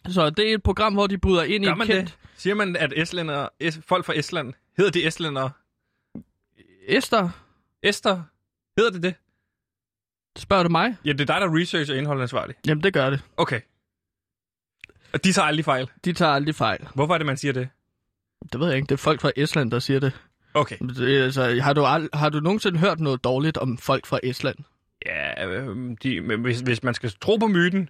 Så 0.08 0.30
det 0.30 0.50
er 0.50 0.54
et 0.54 0.62
program, 0.62 0.92
hvor 0.92 1.06
de 1.06 1.18
bryder 1.18 1.42
ind 1.42 1.64
Gør 1.64 1.72
i 1.72 1.74
man 1.74 1.86
kendt... 1.86 2.04
det? 2.04 2.18
Siger 2.36 2.54
man, 2.54 2.76
at 2.76 2.92
estlænder, 2.96 3.48
es, 3.60 3.80
folk 3.86 4.04
fra 4.04 4.12
Estland, 4.16 4.52
hedder 4.76 4.90
de 4.90 5.06
estlænder? 5.06 5.50
Esther, 6.88 7.28
Ester? 7.82 8.22
Hedder 8.78 8.90
det 8.90 9.02
det? 9.02 9.14
spørger 10.38 10.62
du 10.62 10.68
mig? 10.68 10.96
Ja, 11.04 11.12
det 11.12 11.20
er 11.20 11.24
dig, 11.24 11.40
der 11.40 11.46
er 11.46 11.60
research 11.60 11.90
og 11.90 11.96
indholdansvarlig. 11.96 12.56
Jamen, 12.66 12.84
det 12.84 12.92
gør 12.92 13.10
det. 13.10 13.20
Okay. 13.36 13.60
Og 15.12 15.24
de 15.24 15.32
tager 15.32 15.46
aldrig 15.46 15.64
fejl. 15.64 15.90
De 16.04 16.12
tager 16.12 16.32
aldrig 16.32 16.54
fejl. 16.54 16.88
Hvorfor 16.94 17.14
er 17.14 17.18
det, 17.18 17.26
man 17.26 17.36
siger 17.36 17.52
det? 17.52 17.68
Det 18.52 18.60
ved 18.60 18.66
jeg 18.68 18.76
ikke. 18.76 18.86
Det 18.86 18.92
er 18.92 18.96
folk 18.96 19.20
fra 19.20 19.30
Estland, 19.36 19.70
der 19.70 19.78
siger 19.78 20.00
det. 20.00 20.12
Okay. 20.54 20.76
det 20.78 21.22
altså, 21.22 21.60
har, 21.62 21.72
du 21.72 21.84
ald- 21.84 22.08
har 22.18 22.28
du 22.28 22.40
nogensinde 22.40 22.78
hørt 22.78 23.00
noget 23.00 23.24
dårligt 23.24 23.56
om 23.56 23.78
folk 23.78 24.06
fra 24.06 24.20
Estland? 24.22 24.56
Ja, 25.06 25.46
øh, 25.46 25.96
de, 26.02 26.20
men 26.20 26.40
hvis, 26.40 26.60
hvis 26.60 26.82
man 26.82 26.94
skal 26.94 27.12
tro 27.20 27.36
på 27.36 27.46
myten, 27.46 27.88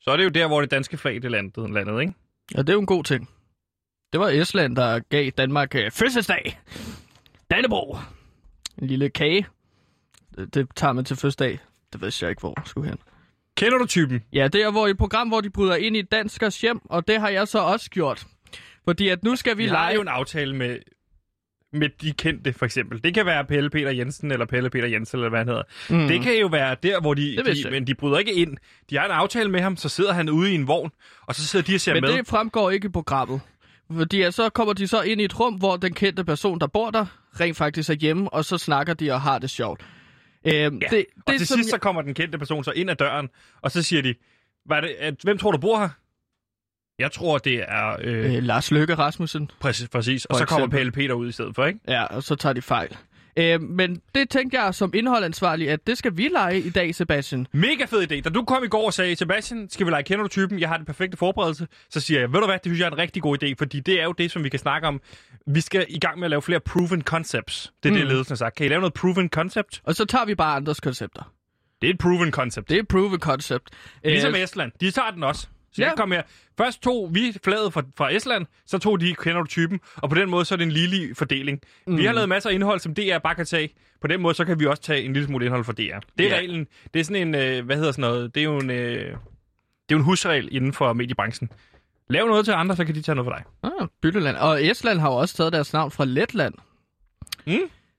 så 0.00 0.10
er 0.10 0.16
det 0.16 0.24
jo 0.24 0.28
der, 0.28 0.46
hvor 0.46 0.60
det 0.60 0.70
danske 0.70 0.96
flag 0.96 1.22
det 1.22 1.30
landede, 1.30 1.72
landet, 1.72 2.00
ikke? 2.00 2.12
Ja, 2.54 2.58
det 2.62 2.68
er 2.68 2.72
jo 2.72 2.80
en 2.80 2.86
god 2.86 3.04
ting. 3.04 3.28
Det 4.12 4.20
var 4.20 4.28
Estland, 4.28 4.76
der 4.76 4.98
gav 4.98 5.30
Danmark 5.30 5.74
øh, 5.74 5.90
fødselsdag. 5.90 6.60
Dannebro. 7.50 7.96
En 8.78 8.86
lille 8.86 9.10
kage. 9.10 9.46
Det, 10.36 10.54
det 10.54 10.68
tager 10.76 10.92
man 10.92 11.04
til 11.04 11.16
fødselsdag. 11.16 11.58
Det 11.92 12.00
ved 12.00 12.12
jeg 12.22 12.30
ikke, 12.30 12.40
hvor 12.40 12.62
skulle 12.66 12.88
hen. 12.88 12.98
Kender 13.58 13.78
du 13.78 13.86
typen? 13.86 14.22
Ja, 14.32 14.48
det 14.48 14.62
er 14.62 14.70
hvor 14.70 14.86
et 14.86 14.98
program, 14.98 15.28
hvor 15.28 15.40
de 15.40 15.50
bryder 15.50 15.76
ind 15.76 15.96
i 15.96 16.02
danskers 16.02 16.60
hjem, 16.60 16.80
og 16.84 17.08
det 17.08 17.20
har 17.20 17.28
jeg 17.28 17.48
så 17.48 17.58
også 17.58 17.90
gjort. 17.90 18.26
Fordi 18.84 19.08
at 19.08 19.24
nu 19.24 19.36
skal 19.36 19.58
vi, 19.58 19.66
har 19.66 19.72
lege... 19.72 19.94
jo 19.94 20.00
en 20.00 20.08
aftale 20.08 20.56
med, 20.56 20.76
med 21.72 21.88
de 22.02 22.12
kendte, 22.12 22.52
for 22.52 22.64
eksempel. 22.64 23.04
Det 23.04 23.14
kan 23.14 23.26
være 23.26 23.44
Pelle 23.44 23.70
Peter 23.70 23.90
Jensen, 23.90 24.30
eller 24.32 24.46
Pelle 24.46 24.70
Peter 24.70 24.88
Jensen, 24.88 25.18
eller 25.18 25.28
hvad 25.28 25.38
han 25.38 25.48
hedder. 25.48 25.62
Mm. 25.90 26.08
Det 26.08 26.20
kan 26.22 26.38
jo 26.40 26.46
være 26.46 26.76
der, 26.82 27.00
hvor 27.00 27.14
de, 27.14 27.22
de 27.22 27.42
jeg. 27.64 27.72
men 27.72 27.86
de 27.86 27.94
bryder 27.94 28.18
ikke 28.18 28.34
ind. 28.34 28.56
De 28.90 28.96
har 28.96 29.04
en 29.04 29.10
aftale 29.10 29.50
med 29.50 29.60
ham, 29.60 29.76
så 29.76 29.88
sidder 29.88 30.12
han 30.12 30.28
ude 30.28 30.52
i 30.52 30.54
en 30.54 30.68
vogn, 30.68 30.90
og 31.26 31.34
så 31.34 31.46
sidder 31.46 31.64
de 31.66 31.74
og 31.74 31.80
ser 31.80 31.94
Men 31.94 32.00
med. 32.00 32.12
det 32.12 32.26
fremgår 32.26 32.70
ikke 32.70 32.86
i 32.86 32.90
programmet. 32.90 33.40
Fordi 33.96 34.22
at 34.22 34.34
så 34.34 34.50
kommer 34.50 34.74
de 34.74 34.88
så 34.88 35.02
ind 35.02 35.20
i 35.20 35.24
et 35.24 35.40
rum, 35.40 35.54
hvor 35.54 35.76
den 35.76 35.92
kendte 35.92 36.24
person, 36.24 36.60
der 36.60 36.66
bor 36.66 36.90
der, 36.90 37.06
rent 37.40 37.56
faktisk 37.56 37.90
er 37.90 37.94
hjemme, 37.94 38.32
og 38.32 38.44
så 38.44 38.58
snakker 38.58 38.94
de 38.94 39.10
og 39.10 39.20
har 39.20 39.38
det 39.38 39.50
sjovt. 39.50 39.84
Øhm, 40.54 40.78
ja, 40.82 40.86
det, 40.86 40.90
det, 40.90 41.06
og 41.26 41.34
til 41.38 41.46
sidst 41.46 41.70
så 41.70 41.78
kommer 41.78 42.02
den 42.02 42.14
kendte 42.14 42.38
person 42.38 42.64
så 42.64 42.70
ind 42.70 42.90
ad 42.90 42.96
døren, 42.96 43.28
og 43.62 43.70
så 43.70 43.82
siger 43.82 44.02
de, 44.02 44.14
Hvad 44.64 44.82
det, 44.82 44.88
at, 44.88 45.14
hvem 45.22 45.38
tror 45.38 45.50
du 45.50 45.58
bor 45.58 45.78
her? 45.78 45.88
Jeg 46.98 47.12
tror, 47.12 47.38
det 47.38 47.64
er... 47.68 47.96
Øh, 48.00 48.34
Øh, 48.36 48.42
Lars 48.42 48.70
Løkke 48.70 48.94
Rasmussen. 48.94 49.50
præcis, 49.60 49.88
præcis. 49.88 50.24
Og 50.24 50.36
så 50.36 50.46
kommer. 50.46 50.68
Pelle 50.68 50.92
Peter 50.92 51.14
ud 51.14 51.28
i 51.28 51.32
stedet 51.32 51.54
for, 51.54 51.66
ikke? 51.66 51.80
Ja, 51.88 52.04
og 52.04 52.22
så 52.22 52.34
tager 52.34 52.52
de 52.52 52.62
fejl. 52.62 52.96
Øh, 53.38 53.62
men 53.62 54.00
det 54.14 54.30
tænkte 54.30 54.60
jeg 54.60 54.74
som 54.74 54.92
indholdansvarlig, 54.94 55.70
at 55.70 55.86
det 55.86 55.98
skal 55.98 56.16
vi 56.16 56.28
lege 56.28 56.60
i 56.60 56.70
dag, 56.70 56.94
Sebastian. 56.94 57.46
Mega 57.52 57.84
fed 57.84 58.12
idé. 58.12 58.20
Da 58.20 58.30
du 58.30 58.44
kom 58.44 58.64
i 58.64 58.68
går 58.68 58.86
og 58.86 58.94
sagde, 58.94 59.16
Sebastian, 59.16 59.68
skal 59.70 59.86
vi 59.86 59.90
lege 59.90 60.02
kender 60.02 60.22
du 60.22 60.28
typen? 60.28 60.60
Jeg 60.60 60.68
har 60.68 60.76
den 60.76 60.86
perfekte 60.86 61.16
forberedelse. 61.16 61.66
Så 61.90 62.00
siger 62.00 62.20
jeg, 62.20 62.32
ved 62.32 62.40
du 62.40 62.46
hvad, 62.46 62.54
det 62.54 62.64
synes 62.64 62.78
jeg 62.80 62.86
er 62.86 62.90
en 62.90 62.98
rigtig 62.98 63.22
god 63.22 63.42
idé, 63.42 63.54
fordi 63.58 63.80
det 63.80 64.00
er 64.00 64.04
jo 64.04 64.12
det, 64.12 64.30
som 64.30 64.44
vi 64.44 64.48
kan 64.48 64.58
snakke 64.58 64.88
om. 64.88 65.00
Vi 65.46 65.60
skal 65.60 65.86
i 65.88 65.98
gang 65.98 66.18
med 66.18 66.26
at 66.26 66.30
lave 66.30 66.42
flere 66.42 66.60
proven 66.60 67.02
concepts. 67.02 67.72
Det 67.82 67.88
er 67.88 67.92
mm. 67.92 67.98
det, 67.98 68.06
ledelsen 68.08 68.32
har 68.32 68.36
sagt. 68.36 68.56
Kan 68.56 68.66
I 68.66 68.68
lave 68.68 68.80
noget 68.80 68.94
proven 68.94 69.28
concept? 69.28 69.80
Og 69.84 69.94
så 69.94 70.04
tager 70.04 70.24
vi 70.24 70.34
bare 70.34 70.56
andres 70.56 70.80
koncepter. 70.80 71.32
Det 71.80 71.90
er 71.90 71.94
et 71.94 71.98
proven 71.98 72.30
concept. 72.30 72.68
Det 72.68 72.76
er 72.76 72.80
et 72.80 72.88
proven 72.88 73.20
concept. 73.20 73.70
Ligesom 74.04 74.34
Øh, 74.34 74.40
Estland. 74.40 74.72
De 74.80 74.90
tager 74.90 75.10
den 75.10 75.22
også. 75.22 75.48
Så 75.72 75.82
Ja. 75.82 75.86
jeg 75.88 75.96
kom 75.96 76.12
her. 76.12 76.22
Først 76.58 76.82
tog 76.82 77.14
vi 77.14 77.36
flaget 77.44 77.72
fra, 77.72 77.82
fra 77.96 78.12
Estland, 78.14 78.46
så 78.66 78.78
tog 78.78 79.00
de 79.00 79.14
kender 79.14 79.40
du 79.40 79.46
typen, 79.46 79.80
og 79.96 80.08
på 80.08 80.14
den 80.14 80.30
måde 80.30 80.44
så 80.44 80.54
er 80.54 80.56
det 80.56 80.64
en 80.64 80.72
lille 80.72 81.14
fordeling. 81.14 81.60
Mm. 81.86 81.96
Vi 81.98 82.04
har 82.04 82.12
lavet 82.12 82.28
masser 82.28 82.50
af 82.50 82.54
indhold, 82.54 82.80
som 82.80 82.94
DR 82.94 83.18
bare 83.18 83.34
kan 83.34 83.46
tage. 83.46 83.68
På 84.00 84.06
den 84.06 84.20
måde 84.22 84.34
så 84.34 84.44
kan 84.44 84.60
vi 84.60 84.66
også 84.66 84.82
tage 84.82 85.02
en 85.02 85.12
lille 85.12 85.26
smule 85.28 85.44
indhold 85.44 85.64
fra 85.64 85.72
DR. 85.72 85.78
Det 85.78 85.86
er 85.90 86.00
Ja. 86.18 86.28
ja. 86.28 86.36
reglen. 86.36 86.66
Det 86.94 87.00
er 87.00 87.04
sådan 87.04 87.28
en, 87.28 87.34
øh, 87.34 87.64
hvad 87.66 87.76
hedder 87.76 87.92
sådan 87.92 88.02
noget, 88.10 88.34
det 88.34 88.40
er 88.40 88.44
jo 88.44 88.58
en, 88.58 88.70
øh, 88.70 88.76
det 88.96 89.12
er 89.12 89.16
jo 89.92 89.96
en 89.96 90.04
husregel 90.04 90.48
inden 90.52 90.72
for 90.72 90.92
mediebranchen. 90.92 91.50
Lav 92.10 92.26
noget 92.26 92.44
til 92.44 92.52
andre, 92.52 92.76
så 92.76 92.84
kan 92.84 92.94
de 92.94 93.02
tage 93.02 93.14
noget 93.16 93.26
for 93.30 93.36
dig. 93.36 93.44
Ah, 93.80 93.88
Bytteland. 94.02 94.36
Og 94.36 94.64
Estland 94.66 94.98
har 94.98 95.08
jo 95.10 95.16
også 95.16 95.36
taget 95.36 95.52
deres 95.52 95.72
navn 95.72 95.90
fra 95.90 96.04
Letland. 96.04 96.54
Mm. 97.46 97.58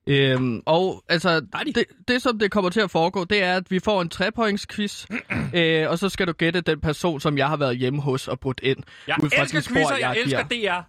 Øhm, 0.10 0.62
og 0.66 1.04
altså, 1.10 1.42
det, 1.76 1.86
det 2.08 2.22
som 2.22 2.40
det 2.40 2.52
kommer 2.52 2.70
til 2.70 2.80
at 2.80 2.92
foregå, 2.92 3.24
det 3.24 3.44
er, 3.44 3.54
at 3.54 3.72
vi 3.72 3.80
får 3.80 4.02
en 4.02 4.10
trepointsquiz, 4.10 5.06
øh, 5.56 5.90
og 5.90 6.00
så 6.00 6.10
skal 6.10 6.28
du 6.28 6.32
gætte 6.32 6.62
den 6.62 6.80
person, 6.80 7.20
som 7.20 7.38
jeg 7.38 7.48
har 7.48 7.58
været 7.58 7.78
hjemme 7.78 8.02
hos 8.02 8.28
og 8.28 8.40
brudt 8.40 8.60
ind. 8.64 8.78
Jeg 9.08 9.16
ud 9.24 9.30
fra 9.30 9.42
elsker 9.42 9.62
quizzer, 9.62 9.96
jeg 9.96 10.16
jeg 10.16 10.22
elsker. 10.22 10.44
DR. 10.44 10.82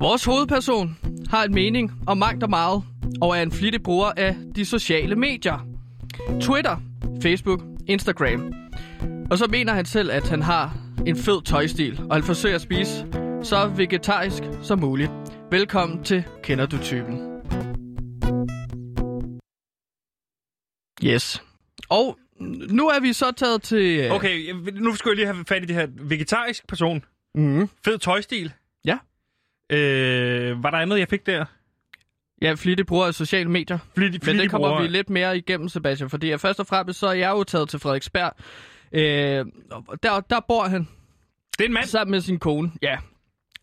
Vores 0.00 0.24
hovedperson 0.24 0.98
har 1.30 1.44
en 1.44 1.54
mening 1.54 1.92
om 2.06 2.18
mangt 2.18 2.42
og 2.44 2.50
meget, 2.50 2.82
og 3.20 3.38
er 3.38 3.42
en 3.42 3.52
flittig 3.52 3.82
bruger 3.82 4.12
af 4.16 4.36
de 4.56 4.64
sociale 4.64 5.16
medier. 5.16 5.66
Twitter, 6.40 6.76
Facebook, 7.22 7.62
Instagram. 7.86 8.52
Og 9.30 9.38
så 9.38 9.46
mener 9.46 9.72
han 9.72 9.84
selv, 9.84 10.10
at 10.10 10.28
han 10.28 10.42
har 10.42 10.76
en 11.06 11.16
fed 11.16 11.42
tøjstil, 11.42 12.00
og 12.08 12.16
han 12.16 12.22
forsøger 12.22 12.54
at 12.54 12.62
spise 12.62 13.06
så 13.42 13.72
vegetarisk 13.76 14.42
som 14.62 14.78
muligt. 14.78 15.10
Velkommen 15.50 16.04
til 16.04 16.24
Kender 16.42 16.66
du 16.66 16.78
typen? 16.78 17.26
Yes. 21.04 21.42
Og 21.90 22.18
nu 22.70 22.88
er 22.88 23.00
vi 23.00 23.12
så 23.12 23.30
taget 23.36 23.62
til... 23.62 24.00
øh, 24.00 24.10
Okay, 24.12 24.52
nu 24.74 24.94
skal 24.94 25.08
jeg 25.10 25.16
lige 25.16 25.26
have 25.26 25.44
fat 25.48 25.62
i 25.62 25.66
det 25.66 25.74
her 25.76 25.86
vegetarisk 25.90 26.66
person. 26.68 27.04
Mm. 27.34 27.68
Fed 27.84 27.98
tøjstil. 27.98 28.52
Ja. 28.84 28.98
Øh, 29.72 30.62
var 30.62 30.70
der 30.70 30.78
andet, 30.78 30.98
jeg 30.98 31.08
fik 31.08 31.26
der? 31.26 31.44
Ja, 32.42 32.54
flittig 32.54 32.86
bruger 32.86 33.06
af 33.06 33.14
sociale 33.14 33.50
medier. 33.50 33.78
Flittig, 33.96 34.20
Men 34.26 34.38
det 34.38 34.50
kommer 34.50 34.82
vi 34.82 34.88
lidt 34.88 35.10
mere 35.10 35.36
igennem, 35.38 35.68
Sebastian, 35.68 36.10
fordi 36.10 36.38
først 36.38 36.60
og 36.60 36.66
fremmest 36.66 36.98
så 36.98 37.06
er 37.06 37.12
jeg 37.12 37.30
jo 37.30 37.44
taget 37.44 37.68
til 37.68 37.78
Frederiksberg. 37.78 38.32
Øh, 38.92 39.46
der, 40.02 40.20
der 40.20 40.40
bor 40.48 40.62
han 40.64 40.88
Det 41.58 41.64
er 41.64 41.68
en 41.68 41.72
mand. 41.74 41.86
sammen 41.86 42.10
med 42.10 42.20
sin 42.20 42.38
kone. 42.38 42.72
Ja, 42.82 42.96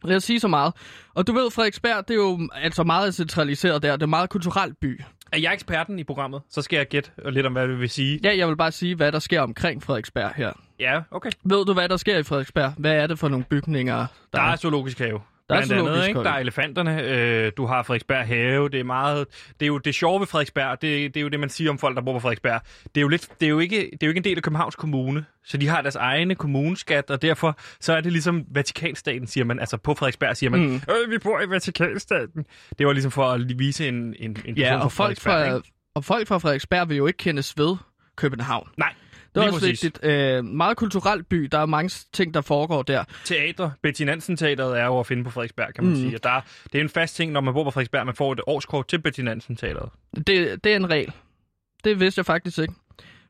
lad 0.08 0.16
os 0.16 0.24
sige 0.24 0.40
så 0.40 0.48
meget. 0.48 0.74
Og 1.14 1.28
du 1.28 1.34
ved, 1.34 1.52
Frederiksberg, 1.52 2.08
det 2.08 2.14
er 2.14 2.18
jo 2.18 2.50
altså 2.54 2.84
meget 2.84 3.16
centraliseret 3.16 3.84
der. 3.84 3.92
Det 3.92 4.02
er 4.02 4.06
en 4.06 4.10
meget 4.10 4.30
kulturelt 4.30 4.80
by. 4.80 5.02
Er 5.32 5.40
jeg 5.40 5.54
eksperten 5.54 6.00
i 6.00 6.04
programmet? 6.04 6.42
Så 6.50 6.62
skal 6.62 6.78
jeg 6.78 6.88
gætte 6.88 7.12
lidt 7.30 7.46
om, 7.46 7.54
hvad 7.54 7.68
det 7.68 7.80
vil 7.80 7.90
sige. 7.90 8.20
Ja, 8.24 8.38
jeg 8.38 8.48
vil 8.48 8.56
bare 8.56 8.72
sige, 8.72 8.96
hvad 8.96 9.12
der 9.12 9.20
sker 9.20 9.42
omkring 9.42 9.84
Frederiksberg 9.84 10.32
her. 10.36 10.52
Ja, 10.80 11.02
okay. 11.12 11.32
Ved 11.44 11.66
du, 11.66 11.74
hvad 11.74 11.90
der 11.90 11.98
sker 11.98 12.18
i 12.18 12.24
Frederiksberg? 12.24 12.74
Hvad 12.78 12.94
er 12.94 13.08
det 13.08 13.20
for 13.20 13.28
nogle 13.28 13.46
bygninger? 13.50 14.06
Der 14.34 14.42
er 14.42 14.56
zoologisk 14.56 15.00
have. 15.00 15.20
Der 15.50 15.56
er 15.56 15.66
Blandt 15.66 15.88
andet, 15.89 16.08
ikke? 16.08 16.20
Der 16.24 16.30
er 16.30 16.39
elefanterne, 16.39 17.01
øh, 17.01 17.51
du 17.58 17.66
har 17.66 17.84
Frederiksberg 17.84 18.27
Have, 18.27 18.70
det 18.70 18.80
er 18.80 18.84
meget... 18.84 19.27
Det 19.60 19.66
er 19.66 19.68
jo 19.68 19.77
det 19.77 19.96
sjove 19.96 20.20
ved 20.20 20.27
Frederiksberg, 20.27 20.82
det, 20.82 21.13
det 21.13 21.20
er 21.20 21.22
jo 21.22 21.27
det, 21.27 21.39
man 21.39 21.50
siger 21.50 21.70
om 21.70 21.77
folk, 21.77 21.96
der 21.96 22.01
bor 22.01 22.13
på 22.13 22.20
Frederiksberg. 22.20 22.62
Det 22.84 22.98
er 22.98 23.01
jo, 23.01 23.08
lidt, 23.08 23.30
det 23.39 23.46
er 23.46 23.50
jo, 23.50 23.60
ikke, 23.60 23.77
det 23.77 24.04
er 24.04 24.08
jo 24.08 24.10
ikke 24.10 24.18
en 24.18 24.24
del 24.24 24.38
af 24.38 24.44
Københavns 24.44 24.75
Kommune, 24.75 25.25
så 25.46 25.58
de 25.58 25.68
har 25.68 25.82
deres 25.82 25.96
egne 25.96 26.36
kommuneskat, 26.36 27.12
og 27.12 27.22
derfor 27.22 27.60
så 27.80 27.94
er 27.94 28.01
det 28.01 28.12
ligesom 28.12 28.46
Vatikanstaten, 28.51 29.27
siger 29.27 29.46
man. 29.46 29.60
Altså 29.60 29.77
på 29.77 29.94
Frederiksberg 29.94 30.38
siger 30.38 30.50
man, 30.50 30.60
mm. 30.60 30.75
øh, 30.75 31.12
vi 31.12 31.18
bor 31.18 31.42
i 31.42 31.50
Vatikanstaten. 31.50 32.46
Det 32.80 32.88
var 32.88 32.94
ligesom 32.94 33.12
for 33.12 33.25
at 33.25 33.60
vise 33.60 33.88
en, 33.88 33.96
en, 33.96 34.16
en 34.20 34.34
person 34.36 34.56
Ja, 34.58 34.75
fra 34.75 34.84
og 34.84 34.92
folk, 34.92 35.20
fra, 35.20 35.56
ikke? 35.56 35.72
og 35.96 36.06
folk 36.06 36.27
fra 36.27 36.38
Frederiksberg 36.38 36.89
vil 36.89 36.98
jo 36.98 37.08
ikke 37.08 37.18
kendes 37.18 37.58
ved 37.58 37.75
København. 38.16 38.70
Nej, 38.77 38.94
er 39.36 39.40
lige 39.40 39.54
også 39.54 39.60
præcis. 39.60 39.84
vigtigt. 39.84 40.06
Øh, 40.06 40.46
meget 40.46 40.78
kulturelt 40.78 41.30
by. 41.30 41.38
Der 41.52 41.60
er 41.60 41.66
mange 41.66 41.90
ting, 42.14 42.34
der 42.34 42.42
foregår 42.42 42.84
der. 42.84 43.04
Teater, 43.26 43.72
Betty 43.84 44.02
Nansen 44.04 44.38
Teateret 44.38 44.80
er 44.80 44.86
jo 44.86 45.00
at 45.00 45.08
finde 45.08 45.24
på 45.24 45.30
Frederiksberg, 45.30 45.74
kan 45.76 45.84
man 45.84 45.94
mm. 45.94 46.00
sige. 46.00 46.16
Og 46.16 46.24
der, 46.24 46.42
det 46.74 46.80
er 46.80 46.84
en 46.84 46.90
fast 46.90 47.16
ting, 47.16 47.32
når 47.32 47.42
man 47.42 47.54
bor 47.54 47.64
på 47.64 47.72
Frederiksberg, 47.72 48.06
man 48.06 48.16
får 48.16 48.34
et 48.34 48.42
årskort 48.48 48.88
til 48.88 49.02
Betty 49.02 49.22
Nansen 49.22 49.56
Teateret. 49.56 49.90
Det, 50.16 50.64
det 50.64 50.72
er 50.72 50.76
en 50.76 50.90
regel. 50.90 51.12
Det 51.84 52.00
vidste 52.00 52.20
jeg 52.20 52.26
faktisk 52.26 52.60
ikke. 52.60 52.74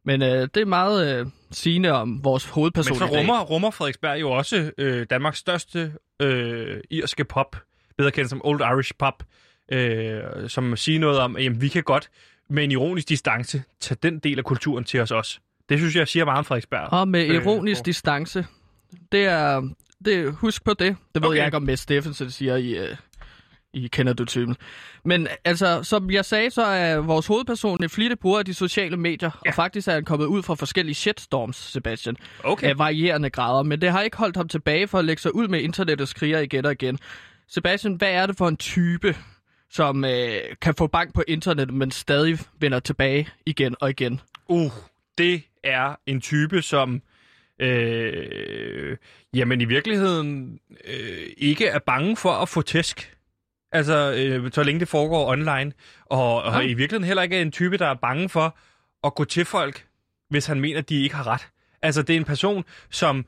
Men 0.06 0.22
øh, 0.22 0.48
det 0.54 0.58
er 0.58 0.66
meget 0.66 1.20
øh, 1.20 1.26
sigende 1.52 1.92
om 1.92 2.24
vores 2.24 2.46
hovedperson 2.46 3.00
Men 3.00 3.10
så 3.10 3.18
rummer, 3.18 3.42
rummer 3.42 3.72
Frederiksberg 3.72 4.22
jo 4.22 4.32
også 4.32 4.72
øh, 4.78 5.06
Danmarks 5.10 5.38
største 5.38 5.94
øh, 6.20 6.80
irske 6.90 7.24
pop, 7.24 7.56
bedre 7.98 8.12
kendt 8.12 8.30
som 8.30 8.42
Old 8.44 8.62
Irish 8.62 8.92
Pop, 9.00 9.24
øh, 9.72 10.22
som 10.48 10.76
siger 10.76 11.00
noget 11.00 11.20
om, 11.20 11.36
at 11.36 11.44
jamen, 11.44 11.62
vi 11.62 11.68
kan 11.68 11.84
godt 11.84 12.10
med 12.50 12.64
en 12.64 12.72
ironisk 12.72 13.10
distance 13.10 13.64
tage 13.80 13.98
den 14.04 14.20
del 14.20 14.38
af 14.38 14.46
kulturen 14.46 14.84
til 14.84 15.00
os 15.00 15.12
også. 15.12 15.40
Det 15.70 15.80
synes 15.80 15.96
jeg 15.96 16.08
siger 16.08 16.26
meget 16.26 16.38
om 16.40 16.46
Frederiksberg. 16.46 16.88
Og 16.94 17.08
med 17.08 17.28
Øh, 17.28 17.36
ironisk 17.36 17.80
hvor- 17.80 17.84
distance. 17.84 18.46
Det 19.12 19.26
er, 19.26 19.70
det, 20.06 20.34
husk 20.34 20.64
på 20.64 20.74
det. 20.74 20.96
Det 21.16 21.22
ved 21.22 21.30
Okay. 21.30 21.38
jeg 21.38 21.46
ikke, 21.46 21.58
om 21.58 21.64
Mads 21.64 21.80
Steffensen 21.80 22.32
siger 22.32 22.56
i, 22.56 22.78
øh, 22.78 22.96
i 23.74 23.88
Kender 23.88 24.14
du 24.14 24.26
typen. 24.26 24.56
Men 25.06 25.28
altså, 25.46 25.84
som 25.84 26.12
jeg 26.12 26.26
sagde, 26.26 26.50
så 26.52 26.62
er 26.64 26.98
vores 26.98 27.28
hovedperson 27.28 27.84
en 27.84 27.90
flittig 27.90 28.20
bruger 28.20 28.40
af 28.40 28.46
de 28.46 28.54
sociale 28.54 28.98
medier. 28.98 29.30
Ja. 29.46 29.50
Og 29.50 29.56
faktisk 29.56 29.88
er 29.88 29.92
han 29.94 30.06
kommet 30.06 30.26
ud 30.26 30.44
fra 30.44 30.56
forskellige 30.56 30.96
shitstorms, 30.96 31.56
Sebastian. 31.56 32.16
Okay. 32.44 32.68
Af 32.68 32.78
varierende 32.78 33.30
grader. 33.30 33.64
Men 33.64 33.82
det 33.82 33.92
har 33.92 34.02
ikke 34.02 34.18
holdt 34.18 34.36
ham 34.38 34.48
tilbage 34.48 34.88
for 34.88 35.00
at 35.00 35.06
lægge 35.06 35.22
sig 35.22 35.36
ud 35.36 35.48
med 35.48 35.62
internettets 35.62 36.14
kriger 36.14 36.40
igen 36.40 36.66
og 36.66 36.72
igen. 36.72 37.00
Sebastian, 37.48 37.94
hvad 37.94 38.12
er 38.12 38.26
det 38.26 38.38
for 38.38 38.48
en 38.48 38.58
type, 38.58 39.16
som 39.72 40.06
øh, 40.06 40.30
kan 40.62 40.74
få 40.78 40.88
bank 40.88 41.14
på 41.14 41.24
internettet, 41.28 41.76
men 41.76 41.92
stadig 41.92 42.40
vender 42.60 42.80
tilbage 42.80 43.28
igen 43.46 43.76
og 43.82 43.90
igen? 43.90 44.20
Uh, 44.48 44.72
det 45.18 45.42
er 45.68 45.96
en 46.06 46.22
type, 46.22 46.62
som 46.62 47.02
øh, 47.62 48.98
jamen 49.34 49.62
i 49.62 49.66
virkeligheden 49.66 50.60
øh, 50.86 51.28
ikke 51.38 51.68
er 51.68 51.80
bange 51.80 52.18
for 52.18 52.32
at 52.32 52.50
få 52.50 52.62
tæsk. 52.62 53.14
Altså, 53.72 54.14
øh, 54.18 54.52
så 54.52 54.64
længe 54.64 54.80
det 54.80 54.88
foregår 54.88 55.32
online. 55.32 55.72
Og, 56.06 56.44
og 56.44 56.54
Ja. 56.54 56.60
i 56.60 56.74
virkeligheden 56.74 57.04
heller 57.04 57.24
ikke 57.24 57.38
er 57.38 57.42
en 57.42 57.52
type, 57.52 57.78
der 57.78 57.88
er 57.88 57.94
bange 57.94 58.30
for 58.30 58.58
at 59.04 59.16
gå 59.16 59.24
til 59.24 59.46
folk, 59.46 59.86
hvis 60.30 60.46
han 60.46 60.60
mener, 60.60 60.80
at 60.80 60.90
de 60.90 61.04
ikke 61.04 61.16
har 61.16 61.28
ret. 61.28 61.48
Altså, 61.82 62.02
det 62.02 62.14
er 62.14 62.18
en 62.18 62.26
person, 62.26 62.64
som 62.90 63.26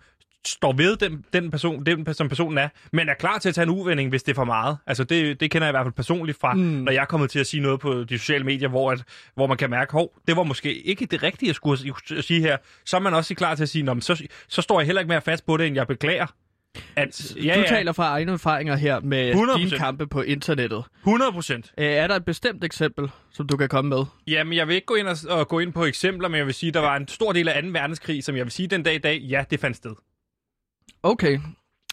står 0.47 0.73
ved 0.73 0.97
den, 0.97 1.25
den 1.33 1.51
person, 1.51 1.85
den, 1.85 2.13
som 2.13 2.29
personen 2.29 2.57
er, 2.57 2.69
men 2.93 3.09
er 3.09 3.13
klar 3.13 3.37
til 3.37 3.49
at 3.49 3.55
tage 3.55 3.63
en 3.63 3.69
uvending, 3.69 4.09
hvis 4.09 4.23
det 4.23 4.31
er 4.31 4.35
for 4.35 4.43
meget. 4.43 4.77
Altså, 4.87 5.03
det, 5.03 5.39
det 5.39 5.51
kender 5.51 5.67
jeg 5.67 5.71
i 5.71 5.73
hvert 5.73 5.85
fald 5.85 5.93
personligt 5.93 6.39
fra, 6.41 6.53
mm. 6.53 6.59
når 6.61 6.91
jeg 6.91 7.01
er 7.01 7.05
kommet 7.05 7.29
til 7.29 7.39
at 7.39 7.47
sige 7.47 7.61
noget 7.61 7.79
på 7.79 8.03
de 8.03 8.17
sociale 8.19 8.43
medier, 8.43 8.69
hvor, 8.69 8.91
at, 8.91 9.03
hvor 9.35 9.47
man 9.47 9.57
kan 9.57 9.69
mærke, 9.69 9.91
hov, 9.91 10.13
det 10.27 10.35
var 10.35 10.43
måske 10.43 10.73
ikke 10.81 11.05
det 11.05 11.23
rigtige, 11.23 11.47
jeg 11.47 11.55
skulle 11.55 11.93
at 12.17 12.23
sige 12.23 12.41
her. 12.41 12.57
Så 12.85 12.97
er 12.97 13.01
man 13.01 13.13
også 13.13 13.35
klar 13.35 13.55
til 13.55 13.63
at 13.63 13.69
sige, 13.69 13.83
"Nå, 13.83 13.93
men 13.93 14.01
så, 14.01 14.23
så 14.47 14.61
står 14.61 14.79
jeg 14.79 14.85
heller 14.85 15.01
ikke 15.01 15.09
mere 15.09 15.21
fast 15.21 15.45
på 15.45 15.57
det, 15.57 15.67
end 15.67 15.75
jeg 15.75 15.87
beklager. 15.87 16.25
At, 16.95 17.35
ja, 17.35 17.55
du 17.55 17.59
ja, 17.59 17.65
taler 17.67 17.91
fra 17.91 18.07
egne 18.07 18.31
erfaringer 18.31 18.75
her 18.75 18.99
med 18.99 19.33
100%. 19.33 19.57
dine 19.57 19.77
kampe 19.77 20.07
på 20.07 20.21
internettet. 20.21 20.83
100 20.99 21.31
procent. 21.31 21.71
Er 21.77 22.07
der 22.07 22.15
et 22.15 22.25
bestemt 22.25 22.63
eksempel, 22.63 23.09
som 23.33 23.47
du 23.47 23.57
kan 23.57 23.69
komme 23.69 23.89
med? 23.89 24.05
Jamen, 24.27 24.53
jeg 24.53 24.67
vil 24.67 24.75
ikke 24.75 24.85
gå 24.85 24.95
ind 24.95 25.07
og, 25.07 25.17
og 25.29 25.47
gå 25.47 25.59
ind 25.59 25.73
på 25.73 25.85
eksempler, 25.85 26.27
men 26.27 26.37
jeg 26.37 26.45
vil 26.45 26.53
sige, 26.53 26.71
der 26.71 26.79
var 26.79 26.95
en 26.95 27.07
stor 27.07 27.31
del 27.31 27.49
af 27.49 27.63
2. 27.63 27.69
verdenskrig, 27.69 28.23
som 28.23 28.35
jeg 28.35 28.45
vil 28.45 28.51
sige 28.51 28.67
den 28.67 28.83
dag 28.83 28.95
i 28.95 28.97
dag, 28.97 29.19
ja, 29.19 29.43
det 29.51 29.59
fandt 29.59 29.77
sted. 29.77 29.91
Okay, 31.03 31.39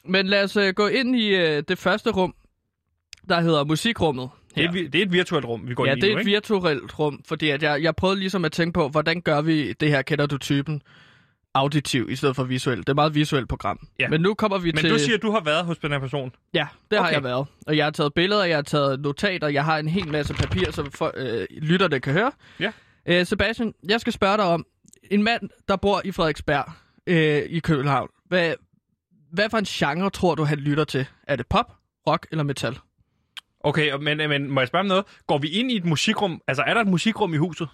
men 0.05 0.27
lad 0.27 0.45
os 0.45 0.57
øh, 0.57 0.75
gå 0.75 0.87
ind 0.87 1.17
i 1.17 1.29
øh, 1.35 1.63
det 1.69 1.79
første 1.79 2.11
rum, 2.11 2.35
der 3.29 3.41
hedder 3.41 3.65
musikrummet. 3.65 4.29
Det 4.55 4.65
er, 4.65 4.71
det 4.73 4.95
er 4.95 5.03
et 5.03 5.13
virtuelt 5.13 5.45
rum, 5.45 5.69
vi 5.69 5.75
går 5.75 5.87
Ja, 5.87 5.93
ind 5.93 5.99
i 5.99 6.01
det 6.01 6.09
er 6.11 6.13
nu, 6.15 6.19
et 6.19 6.21
ikke? 6.21 6.31
virtuelt 6.31 6.99
rum, 6.99 7.21
fordi 7.29 7.51
at 7.51 7.63
jeg, 7.63 7.83
jeg 7.83 7.97
prøvede 7.97 8.19
ligesom 8.21 8.45
at 8.45 8.53
tænke 8.53 8.73
på, 8.73 8.89
hvordan 8.89 9.21
gør 9.21 9.41
vi 9.41 9.73
det 9.73 9.89
her, 9.89 10.03
kender 10.03 10.27
du 10.27 10.39
typen, 10.39 10.83
auditiv 11.55 12.11
i 12.11 12.17
stedet 12.17 12.37
for 12.37 12.45
visuelt. 12.45 12.79
Det 12.79 12.89
er 12.89 12.93
et 12.93 12.97
meget 12.97 13.15
visuelt 13.15 13.49
program. 13.49 13.89
Ja. 14.01 14.09
Men 14.09 14.21
nu 14.21 14.35
kommer 14.35 14.59
vi 14.59 14.69
Men 14.71 14.77
til... 14.77 14.91
du 14.91 14.99
siger, 14.99 15.17
at 15.17 15.23
du 15.23 15.31
har 15.31 15.41
været 15.41 15.65
hos 15.65 15.79
den 15.79 15.93
her 15.93 15.99
person. 15.99 16.33
Ja, 16.55 16.67
det 16.91 16.99
har 16.99 17.05
Okay. 17.07 17.15
jeg 17.15 17.25
været. 17.25 17.47
Og 17.67 17.77
jeg 17.77 17.87
har 17.87 17.91
taget 17.91 18.15
billeder, 18.15 18.45
jeg 18.45 18.57
har 18.57 18.63
taget 18.63 19.01
notater, 19.01 19.49
jeg 19.49 19.65
har 19.65 19.79
en 19.79 19.89
hel 19.89 20.09
masse 20.09 20.35
papir, 20.35 20.71
som 20.73 20.91
for, 20.91 21.13
øh, 21.17 21.47
lytterne 21.63 22.01
kan 22.01 22.13
høre. 22.13 22.33
Ja. 22.61 22.73
Øh, 23.07 23.27
Sebastian, 23.27 23.75
jeg 23.89 24.01
skal 24.01 24.13
spørge 24.13 24.37
dig 24.37 24.45
om, 24.45 24.67
en 25.11 25.23
mand, 25.23 25.43
der 25.69 25.77
bor 25.77 26.03
i 26.05 26.13
Frederiksberg 26.13 26.65
øh, 27.07 27.43
i 27.49 27.59
København, 27.59 28.09
hvad, 28.29 28.55
hvad 29.33 29.51
for 29.51 29.59
en 29.59 29.65
genre 29.65 30.11
tror 30.11 30.35
du, 30.35 30.45
han 30.45 30.59
lytter 30.59 30.85
til? 30.85 31.07
Er 31.29 31.37
det 31.37 31.47
pop, 31.47 31.73
rock 32.07 32.27
eller 32.31 32.45
metal? 32.45 32.79
Okay, 33.61 33.93
men, 34.01 34.17
men 34.17 34.51
må 34.51 34.61
jeg 34.61 34.69
spørge 34.69 34.81
om 34.81 34.87
noget? 34.87 35.05
Går 35.27 35.39
vi 35.39 35.49
ind 35.49 35.71
i 35.73 35.77
et 35.77 35.85
musikrum? 35.85 36.41
Altså, 36.47 36.63
er 36.67 36.75
der 36.75 36.81
et 36.81 36.87
musikrum 36.87 37.35
i 37.35 37.37
huset? 37.37 37.69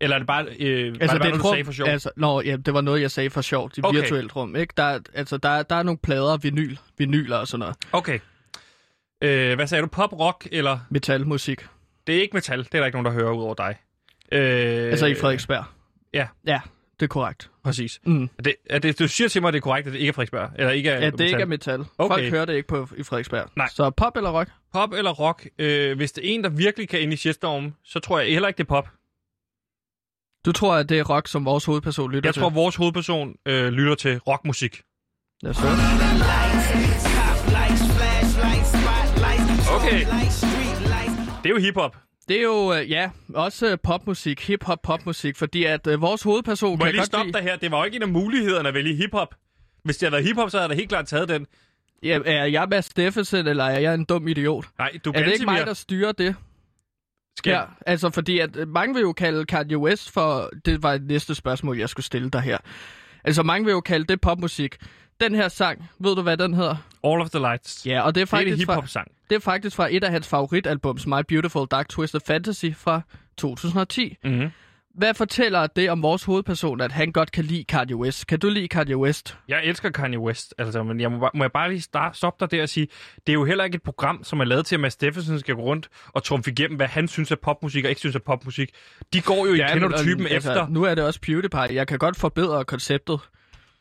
Eller 0.00 0.14
er 0.16 0.18
det 0.18 0.26
bare, 0.26 0.44
øh, 0.44 0.48
altså, 0.50 0.58
var 0.60 0.86
det 0.88 0.98
bare 1.00 1.12
det 1.12 1.20
noget, 1.20 1.34
et 1.34 1.42
du 1.42 1.48
sagde 1.48 1.64
for 1.64 1.72
sjov? 1.72 1.88
Altså, 1.88 2.10
nå, 2.16 2.40
ja, 2.40 2.56
det 2.56 2.74
var 2.74 2.80
noget, 2.80 3.00
jeg 3.00 3.10
sagde 3.10 3.30
for 3.30 3.40
sjov. 3.40 3.70
Det 3.70 3.84
Okay. 3.84 4.00
virtuelt 4.00 4.36
rum, 4.36 4.56
ikke? 4.56 4.74
Der, 4.76 4.82
er- 4.82 5.00
altså, 5.14 5.36
der, 5.36 5.48
er- 5.48 5.62
der 5.62 5.76
er 5.76 5.82
nogle 5.82 5.98
plader, 5.98 6.36
vinyl, 6.36 6.76
vinyler 6.98 7.36
og 7.36 7.48
sådan 7.48 7.58
noget. 7.58 7.76
Okay. 7.92 8.18
Øh, 9.22 9.54
hvad 9.54 9.66
sagde 9.66 9.82
du? 9.82 9.86
Pop, 9.86 10.12
rock, 10.12 10.48
eller... 10.52 10.78
Metalmusik. 10.90 11.66
Det 12.06 12.16
er 12.16 12.20
ikke 12.20 12.36
metal, 12.36 12.58
det 12.64 12.74
er 12.74 12.78
der 12.78 12.86
ikke 12.86 12.96
nogen, 13.02 13.04
der 13.06 13.12
hører 13.22 13.32
ud 13.32 13.42
over 13.42 13.54
dig. 13.54 13.76
Øh, 14.32 14.90
Altså 14.90 15.06
i 15.06 15.14
Frederiksberg. 15.14 15.64
ja. 16.14 16.26
Ja, 16.46 16.60
det 17.00 17.06
er 17.06 17.08
korrekt. 17.08 17.50
Præcis. 17.64 18.00
Mm. 18.06 18.22
Er 18.38 18.42
det, 18.42 18.54
er 18.70 18.78
det, 18.78 18.98
du 18.98 19.08
siger 19.08 19.28
til 19.28 19.42
mig, 19.42 19.48
at 19.48 19.54
det 19.54 19.58
er 19.58 19.62
korrekt, 19.62 19.86
at 19.86 19.92
det 19.92 19.98
ikke 19.98 20.08
er 20.08 20.12
Frederiksberg? 20.12 20.50
Eller 20.58 20.70
ikke 20.72 20.90
er 20.90 20.94
Ja, 20.98 21.04
det 21.06 21.12
metal? 21.12 21.26
ikke 21.26 21.40
er 21.42 21.46
metal. 21.46 21.80
Okay. 21.98 22.14
Folk 22.14 22.30
hører 22.30 22.44
det 22.44 22.54
ikke 22.54 22.68
på 22.68 22.88
i 22.96 23.02
Frederiksberg. 23.02 23.48
Nej. 23.56 23.68
Så 23.74 23.90
pop 23.90 24.16
eller 24.16 24.30
rock? 24.30 24.50
Pop 24.72 24.92
eller 24.92 25.10
rock? 25.10 25.46
Øh, 25.58 25.96
hvis 25.96 26.12
det 26.12 26.30
er 26.30 26.34
en, 26.34 26.44
der 26.44 26.50
virkelig 26.50 26.88
kan 26.88 27.00
ind 27.00 27.12
i 27.12 27.16
shitstorm, 27.16 27.74
så 27.84 28.00
tror 28.00 28.18
jeg 28.18 28.28
heller 28.28 28.48
ikke, 28.48 28.58
det 28.58 28.64
er 28.64 28.68
pop. 28.68 28.88
Du 30.46 30.52
tror, 30.52 30.74
at 30.74 30.88
det 30.88 30.98
er 30.98 31.04
rock, 31.04 31.28
som 31.28 31.44
vores 31.44 31.64
hovedperson 31.64 32.12
lytter 32.12 32.28
Jeg 32.28 32.34
til? 32.34 32.40
tror, 32.42 32.50
vores 32.50 32.76
hovedperson 32.76 33.34
øh, 33.46 33.72
lytter 33.72 33.94
til 33.94 34.18
rockmusik. 34.18 34.82
Ja, 35.42 35.52
så. 35.52 35.60
Okay. 39.76 39.98
Det 41.42 41.50
er 41.50 41.54
jo 41.54 41.58
hiphop. 41.58 41.96
Det 42.28 42.38
er 42.38 42.42
jo, 42.42 42.74
øh, 42.74 42.90
ja, 42.90 43.10
også 43.34 43.70
øh, 43.70 43.78
popmusik, 43.82 44.40
hip-hop 44.40 44.82
popmusik, 44.82 45.36
fordi 45.36 45.64
at 45.64 45.86
øh, 45.86 46.00
vores 46.00 46.22
hovedperson 46.22 46.70
Må 46.70 46.76
kan 46.76 46.86
jeg 46.86 46.94
lige 46.94 47.04
stoppe 47.04 47.26
lide... 47.26 47.38
dig 47.38 47.42
her? 47.42 47.56
Det 47.56 47.70
var 47.70 47.78
jo 47.78 47.84
ikke 47.84 47.96
en 47.96 48.02
af 48.02 48.08
mulighederne 48.08 48.68
at 48.68 48.74
vælge 48.74 48.94
hiphop. 48.94 49.34
Hvis 49.84 49.96
det 49.96 50.06
havde 50.06 50.12
været 50.12 50.24
hiphop, 50.24 50.50
så 50.50 50.56
havde 50.56 50.62
jeg 50.62 50.70
da 50.70 50.74
helt 50.74 50.88
klart 50.88 51.06
taget 51.06 51.28
den. 51.28 51.46
Ja, 52.02 52.18
er 52.24 52.44
jeg 52.44 52.68
Mads 52.70 52.84
Steffensen, 52.84 53.46
eller 53.46 53.64
er 53.64 53.78
jeg 53.78 53.94
en 53.94 54.04
dum 54.04 54.28
idiot? 54.28 54.64
Nej, 54.78 54.90
du 55.04 55.12
Er 55.14 55.24
det 55.24 55.32
ikke 55.32 55.44
mig, 55.44 55.66
der 55.66 55.74
styrer 55.74 56.12
det? 56.12 56.36
Skal... 57.36 57.50
Ja, 57.50 57.62
altså 57.86 58.10
fordi 58.10 58.38
at 58.38 58.56
øh, 58.56 58.68
mange 58.68 58.94
vil 58.94 59.00
jo 59.00 59.12
kalde 59.12 59.44
Kanye 59.44 59.78
West 59.78 60.10
for... 60.10 60.50
Det 60.64 60.82
var 60.82 60.92
et 60.92 61.02
næste 61.02 61.34
spørgsmål, 61.34 61.78
jeg 61.78 61.88
skulle 61.88 62.06
stille 62.06 62.30
dig 62.30 62.40
her. 62.40 62.58
Altså 63.24 63.42
mange 63.42 63.64
vil 63.64 63.72
jo 63.72 63.80
kalde 63.80 64.04
det 64.04 64.20
popmusik. 64.20 64.76
Den 65.20 65.34
her 65.34 65.48
sang, 65.48 65.90
ved 65.98 66.16
du 66.16 66.22
hvad 66.22 66.36
den 66.36 66.54
hedder? 66.54 66.76
All 67.04 67.20
of 67.20 67.30
the 67.30 67.38
Lights. 67.38 67.86
Ja, 67.86 68.00
og 68.02 68.14
det 68.14 68.20
er 68.20 68.24
det 68.24 68.32
er 68.32 68.52
en 68.52 68.66
faktisk, 68.66 68.92
fra, 68.92 69.04
det 69.30 69.36
er 69.36 69.40
faktisk 69.40 69.76
fra 69.76 69.88
et 69.90 70.04
af 70.04 70.10
hans 70.10 70.28
favoritalbums, 70.28 71.06
My 71.06 71.20
Beautiful 71.28 71.66
Dark 71.70 71.88
Twisted 71.88 72.20
Fantasy 72.26 72.66
fra 72.76 73.00
2010. 73.38 74.16
Mm-hmm. 74.24 74.50
Hvad 74.94 75.14
fortæller 75.14 75.66
det 75.66 75.90
om 75.90 76.02
vores 76.02 76.24
hovedperson, 76.24 76.80
at 76.80 76.92
han 76.92 77.12
godt 77.12 77.32
kan 77.32 77.44
lide 77.44 77.64
Kanye 77.64 77.96
West? 77.96 78.26
Kan 78.26 78.38
du 78.38 78.48
lide 78.48 78.68
Kanye 78.68 78.96
West? 78.96 79.36
Jeg 79.48 79.60
elsker 79.64 79.90
Kanye 79.90 80.18
West, 80.18 80.54
altså, 80.58 80.82
men 80.82 81.00
jeg 81.00 81.12
må, 81.12 81.18
bare- 81.18 81.30
må 81.34 81.44
jeg 81.44 81.52
bare 81.52 81.68
lige 81.70 81.80
start, 81.80 82.16
stoppe 82.16 82.44
dig 82.44 82.50
der 82.50 82.62
og 82.62 82.68
sige, 82.68 82.86
det 83.26 83.28
er 83.28 83.34
jo 83.34 83.44
heller 83.44 83.64
ikke 83.64 83.76
et 83.76 83.82
program, 83.82 84.24
som 84.24 84.40
er 84.40 84.44
lavet 84.44 84.66
til, 84.66 84.74
at 84.76 84.80
Mads 84.80 84.92
Steffensen 84.92 85.40
skal 85.40 85.54
gå 85.54 85.60
rundt 85.62 85.88
og 86.08 86.22
trumfe 86.24 86.50
igennem, 86.50 86.76
hvad 86.76 86.86
han 86.86 87.08
synes 87.08 87.30
er 87.32 87.36
popmusik 87.36 87.84
og 87.84 87.88
ikke 87.90 87.98
synes 88.00 88.16
er 88.16 88.20
popmusik. 88.20 88.70
De 89.12 89.20
går 89.20 89.46
jo, 89.46 89.54
ja, 89.54 89.72
kender 89.72 89.88
du 89.88 89.94
men, 89.96 90.04
typen 90.04 90.26
altså, 90.26 90.50
efter. 90.50 90.66
Nu 90.68 90.82
er 90.82 90.94
det 90.94 91.04
også 91.04 91.20
PewDiePie. 91.20 91.60
Jeg 91.74 91.86
kan 91.86 91.98
godt 91.98 92.16
forbedre 92.16 92.64
konceptet. 92.64 93.20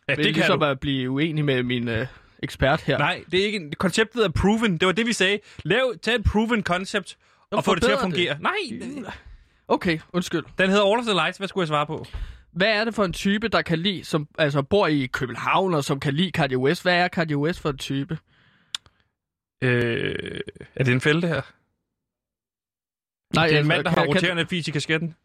Ja, 0.08 0.16
Det 0.16 0.26
det 0.26 0.36
kan 0.36 0.60
du. 0.60 0.66
at 0.66 0.80
blive 0.80 1.10
uenig 1.10 1.46
med 1.46 1.64
min 1.64 1.88
øh, 1.88 2.08
ekspert 2.44 2.82
her. 2.82 2.98
Nej, 2.98 3.24
det 3.32 3.40
er 3.42 3.46
ikke, 3.46 3.72
konceptet 3.72 4.26
er 4.26 4.30
proven. 4.30 4.78
Det 4.78 4.86
var 4.86 4.92
det, 4.92 5.06
vi 5.06 5.14
sagde. 5.14 5.40
Lav, 5.64 5.94
tag 6.02 6.16
et 6.16 6.24
proven 6.24 6.64
concept 6.64 7.18
og 7.52 7.64
få 7.64 7.76
det 7.76 7.84
til 7.84 7.92
at 7.92 8.00
forbedre 8.00 8.20
det. 8.22 8.38
fungere. 8.40 9.04
Nej, 9.04 9.14
Okay, 9.68 10.00
undskyld. 10.14 10.44
den 10.58 10.70
hedder 10.70 10.86
All 10.92 11.00
of 11.00 11.06
the 11.06 11.14
Lights. 11.14 11.38
Hvad 11.38 11.48
skulle 11.48 11.62
jeg 11.62 11.68
svare 11.68 11.86
på? 11.86 12.06
Hvad 12.52 12.68
er 12.68 12.86
det 12.86 12.96
for 12.96 13.06
en 13.06 13.14
type, 13.14 13.48
der 13.48 13.62
kan 13.62 13.80
lide, 13.80 14.04
som 14.04 14.28
altså 14.38 14.62
bor 14.62 14.88
i 14.88 15.06
København 15.06 15.74
og 15.74 15.84
som 15.84 16.00
kan 16.00 16.14
lide 16.14 16.32
Kanye 16.32 16.58
West? 16.58 16.82
Hvad 16.84 16.94
er 16.96 17.08
Kanye 17.08 17.38
West 17.38 17.60
for 17.60 17.70
en 17.70 17.78
type? 17.78 18.18
Øh, 19.64 20.40
er 20.76 20.84
det 20.84 20.94
en 20.94 21.02
fælde, 21.02 21.28
her? 21.28 21.42
Nej, 23.36 23.48
det 23.48 23.56
er 23.56 23.60
en 23.60 23.66
altså, 23.66 23.68
mand, 23.68 23.84
der 23.84 23.90
kan- 23.92 23.98
har 24.00 24.06
kan- 24.06 24.16
roterende 24.16 24.46
fis 24.46 24.68
i 24.68 24.72
kasketten. 24.72 25.16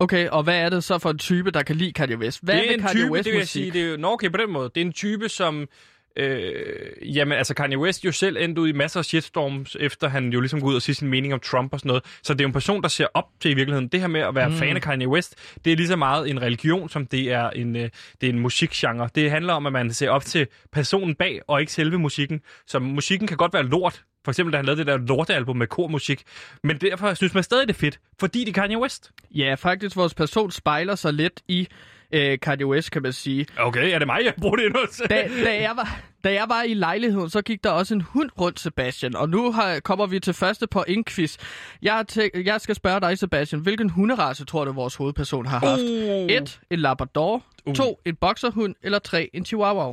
Okay, 0.00 0.28
og 0.28 0.42
hvad 0.42 0.56
er 0.58 0.68
det 0.68 0.84
så 0.84 0.98
for 0.98 1.10
en 1.10 1.18
type, 1.18 1.50
der 1.50 1.62
kan 1.62 1.76
lide 1.76 1.92
Kanye 1.92 2.18
West? 2.18 2.40
Hvad 2.42 2.54
det 2.54 2.62
er 2.62 2.66
med 2.66 2.74
en 2.74 2.80
Kanye 2.80 3.00
type, 3.00 3.12
West 3.12 3.24
det 3.24 3.32
vil 3.32 3.38
jeg 3.38 3.48
sige. 3.48 3.70
Det 3.70 3.82
er 3.82 3.90
jo, 3.90 3.96
nå, 3.96 4.12
okay, 4.12 4.30
på 4.30 4.36
den 4.36 4.50
måde. 4.50 4.70
Det 4.74 4.80
er 4.80 4.84
en 4.84 4.92
type, 4.92 5.28
som... 5.28 5.68
Øh, 6.16 7.16
jamen, 7.16 7.38
altså 7.38 7.54
Kanye 7.54 7.78
West 7.78 8.04
jo 8.04 8.12
selv 8.12 8.36
endte 8.36 8.60
ud 8.60 8.68
i 8.68 8.72
masser 8.72 9.00
af 9.00 9.04
shitstorms, 9.04 9.76
efter 9.80 10.08
han 10.08 10.32
jo 10.32 10.40
ligesom 10.40 10.60
går 10.60 10.68
ud 10.68 10.74
og 10.74 10.82
siger 10.82 10.94
sin 10.94 11.08
mening 11.08 11.34
om 11.34 11.40
Trump 11.40 11.72
og 11.72 11.80
sådan 11.80 11.88
noget. 11.88 12.04
Så 12.22 12.34
det 12.34 12.40
er 12.40 12.44
jo 12.44 12.48
en 12.48 12.52
person, 12.52 12.82
der 12.82 12.88
ser 12.88 13.06
op 13.14 13.24
til 13.40 13.50
i 13.50 13.54
virkeligheden. 13.54 13.88
Det 13.88 14.00
her 14.00 14.06
med 14.06 14.20
at 14.20 14.34
være 14.34 14.48
mm. 14.48 14.54
fan 14.54 14.76
af 14.76 14.82
Kanye 14.82 15.08
West, 15.08 15.34
det 15.64 15.72
er 15.72 15.76
lige 15.76 15.88
så 15.88 15.96
meget 15.96 16.30
en 16.30 16.42
religion, 16.42 16.88
som 16.88 17.06
det 17.06 17.32
er 17.32 17.50
en, 17.50 17.76
øh, 17.76 17.90
det 18.20 18.28
er 18.28 18.32
en 18.32 18.38
musikgenre. 18.38 19.08
Det 19.14 19.30
handler 19.30 19.52
om, 19.52 19.66
at 19.66 19.72
man 19.72 19.92
ser 19.92 20.10
op 20.10 20.24
til 20.24 20.46
personen 20.72 21.14
bag, 21.14 21.40
og 21.46 21.60
ikke 21.60 21.72
selve 21.72 21.98
musikken. 21.98 22.40
Så 22.66 22.78
musikken 22.78 23.28
kan 23.28 23.36
godt 23.36 23.52
være 23.52 23.64
lort. 23.64 24.02
For 24.28 24.30
eksempel, 24.30 24.52
da 24.52 24.56
han 24.56 24.64
lavede 24.64 24.78
det 24.78 24.86
der 24.86 24.96
lortealbum 24.96 25.56
med 25.56 25.66
kormusik. 25.66 26.22
Men 26.62 26.76
derfor 26.76 27.14
synes 27.14 27.34
man 27.34 27.42
stadig, 27.42 27.68
det 27.68 27.74
er 27.74 27.78
fedt, 27.78 28.00
fordi 28.20 28.40
det 28.40 28.48
er 28.48 28.52
Kanye 28.52 28.78
West. 28.78 29.10
Ja, 29.34 29.54
faktisk, 29.54 29.96
vores 29.96 30.14
person 30.14 30.50
spejler 30.50 30.94
sig 30.94 31.12
lidt 31.12 31.40
i 31.48 31.68
øh, 32.12 32.38
Kanye 32.42 32.66
West, 32.66 32.90
kan 32.90 33.02
man 33.02 33.12
sige. 33.12 33.46
Okay, 33.58 33.94
er 33.94 33.98
det 33.98 34.08
mig, 34.08 34.20
jeg 34.24 34.34
bruger 34.40 34.56
det 34.56 34.66
endnu? 34.66 34.80
Da, 35.10 35.28
da, 35.44 35.62
jeg 35.62 35.72
var, 35.76 36.00
da 36.24 36.32
jeg 36.32 36.44
var 36.48 36.62
i 36.62 36.74
lejligheden, 36.74 37.30
så 37.30 37.42
gik 37.42 37.64
der 37.64 37.70
også 37.70 37.94
en 37.94 38.00
hund 38.00 38.30
rundt, 38.40 38.60
Sebastian. 38.60 39.16
Og 39.16 39.28
nu 39.28 39.52
har, 39.52 39.80
kommer 39.80 40.06
vi 40.06 40.20
til 40.20 40.34
første 40.34 40.66
på 40.66 40.84
quiz. 41.06 41.36
Jeg, 41.82 42.04
jeg 42.34 42.60
skal 42.60 42.74
spørge 42.74 43.00
dig, 43.00 43.18
Sebastian, 43.18 43.62
hvilken 43.62 43.90
hunderace 43.90 44.44
tror 44.44 44.64
du, 44.64 44.72
vores 44.72 44.94
hovedperson 44.94 45.46
har 45.46 45.58
haft? 45.58 45.80
Uh. 45.80 46.32
Et, 46.32 46.60
en 46.70 46.78
Labrador. 46.78 47.44
Uh. 47.66 47.74
To, 47.74 48.00
en 48.04 48.16
boxerhund. 48.16 48.74
Eller 48.82 48.98
tre, 48.98 49.30
en 49.32 49.44
Chihuahua. 49.44 49.92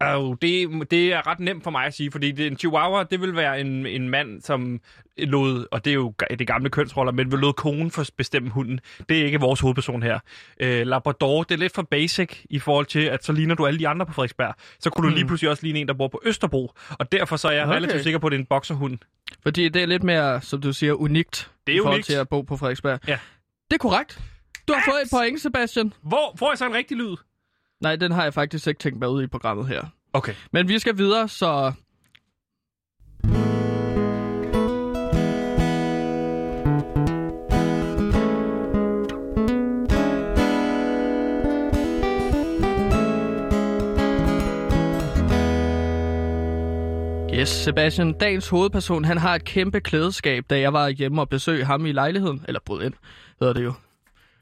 Oh, 0.00 0.36
det, 0.42 0.90
det 0.90 1.12
er 1.12 1.26
ret 1.26 1.40
nemt 1.40 1.64
for 1.64 1.70
mig 1.70 1.84
at 1.84 1.94
sige, 1.94 2.10
fordi 2.10 2.32
det, 2.32 2.46
en 2.46 2.58
chihuahua, 2.58 3.02
det 3.02 3.20
vil 3.20 3.36
være 3.36 3.60
en, 3.60 3.86
en 3.86 4.08
mand, 4.08 4.42
som 4.42 4.80
lod, 5.18 5.66
og 5.70 5.84
det 5.84 5.90
er 5.90 5.94
jo 5.94 6.14
det 6.38 6.46
gamle 6.46 6.70
kønsroller, 6.70 7.12
men 7.12 7.30
vil 7.30 7.38
lod 7.38 7.52
konen 7.52 7.90
for 7.90 8.04
bestemme 8.16 8.50
hunden. 8.50 8.80
Det 9.08 9.20
er 9.20 9.24
ikke 9.24 9.40
vores 9.40 9.60
hovedperson 9.60 10.02
her. 10.02 10.18
Øh, 10.60 10.86
Labrador, 10.86 11.42
det 11.42 11.54
er 11.54 11.58
lidt 11.58 11.74
for 11.74 11.82
basic 11.82 12.44
i 12.50 12.58
forhold 12.58 12.86
til, 12.86 13.00
at 13.00 13.24
så 13.24 13.32
ligner 13.32 13.54
du 13.54 13.66
alle 13.66 13.78
de 13.78 13.88
andre 13.88 14.06
på 14.06 14.12
Frederiksberg. 14.12 14.54
Så 14.80 14.90
kunne 14.90 15.10
du 15.10 15.14
lige 15.14 15.26
pludselig 15.26 15.50
også 15.50 15.62
ligne 15.62 15.78
en, 15.78 15.88
der 15.88 15.94
bor 15.94 16.08
på 16.08 16.20
Østerbro. 16.24 16.72
Og 16.90 17.12
derfor 17.12 17.36
så 17.36 17.48
er 17.48 17.52
jeg 17.52 17.64
okay. 17.64 17.74
relativt 17.74 18.02
sikker 18.02 18.18
på, 18.18 18.26
at 18.26 18.30
det 18.30 18.36
er 18.36 18.40
en 18.40 18.46
bokserhund. 18.46 18.98
Fordi 19.42 19.68
det 19.68 19.82
er 19.82 19.86
lidt 19.86 20.02
mere, 20.02 20.40
som 20.40 20.60
du 20.60 20.72
siger, 20.72 20.92
unikt. 20.92 21.50
Det 21.66 21.72
er 21.72 21.76
i 21.76 21.78
forhold 21.78 21.94
unikt. 21.94 22.06
til 22.06 22.14
at 22.14 22.28
bo 22.28 22.42
på 22.42 22.56
Frederiksberg. 22.56 23.00
Ja. 23.08 23.18
Det 23.70 23.74
er 23.74 23.78
korrekt. 23.78 24.20
Du 24.68 24.72
har 24.72 24.82
fået 24.90 25.02
et 25.02 25.08
point, 25.12 25.40
Sebastian. 25.40 25.92
Hvor 26.02 26.36
får 26.38 26.50
jeg 26.50 26.58
så 26.58 26.66
en 26.66 26.74
rigtig 26.74 26.96
lyd? 26.96 27.16
Nej, 27.80 27.96
den 27.96 28.12
har 28.12 28.22
jeg 28.22 28.34
faktisk 28.34 28.66
ikke 28.66 28.78
tænkt 28.78 28.98
mig 28.98 29.08
ud 29.08 29.22
i 29.22 29.26
programmet 29.26 29.68
her. 29.68 29.82
Okay. 30.12 30.34
Men 30.52 30.68
vi 30.68 30.78
skal 30.78 30.98
videre, 30.98 31.28
så... 31.28 31.72
Yes, 47.34 47.48
Sebastian, 47.48 48.12
dagens 48.12 48.48
hovedperson, 48.48 49.04
han 49.04 49.18
har 49.18 49.34
et 49.34 49.44
kæmpe 49.44 49.80
klædeskab, 49.80 50.44
da 50.50 50.60
jeg 50.60 50.72
var 50.72 50.88
hjemme 50.88 51.20
og 51.20 51.28
besøgte 51.28 51.64
ham 51.64 51.86
i 51.86 51.92
lejligheden. 51.92 52.44
Eller 52.48 52.60
brød 52.64 52.84
ind, 52.84 52.94
hedder 53.40 53.54
det 53.54 53.64
jo. 53.64 53.72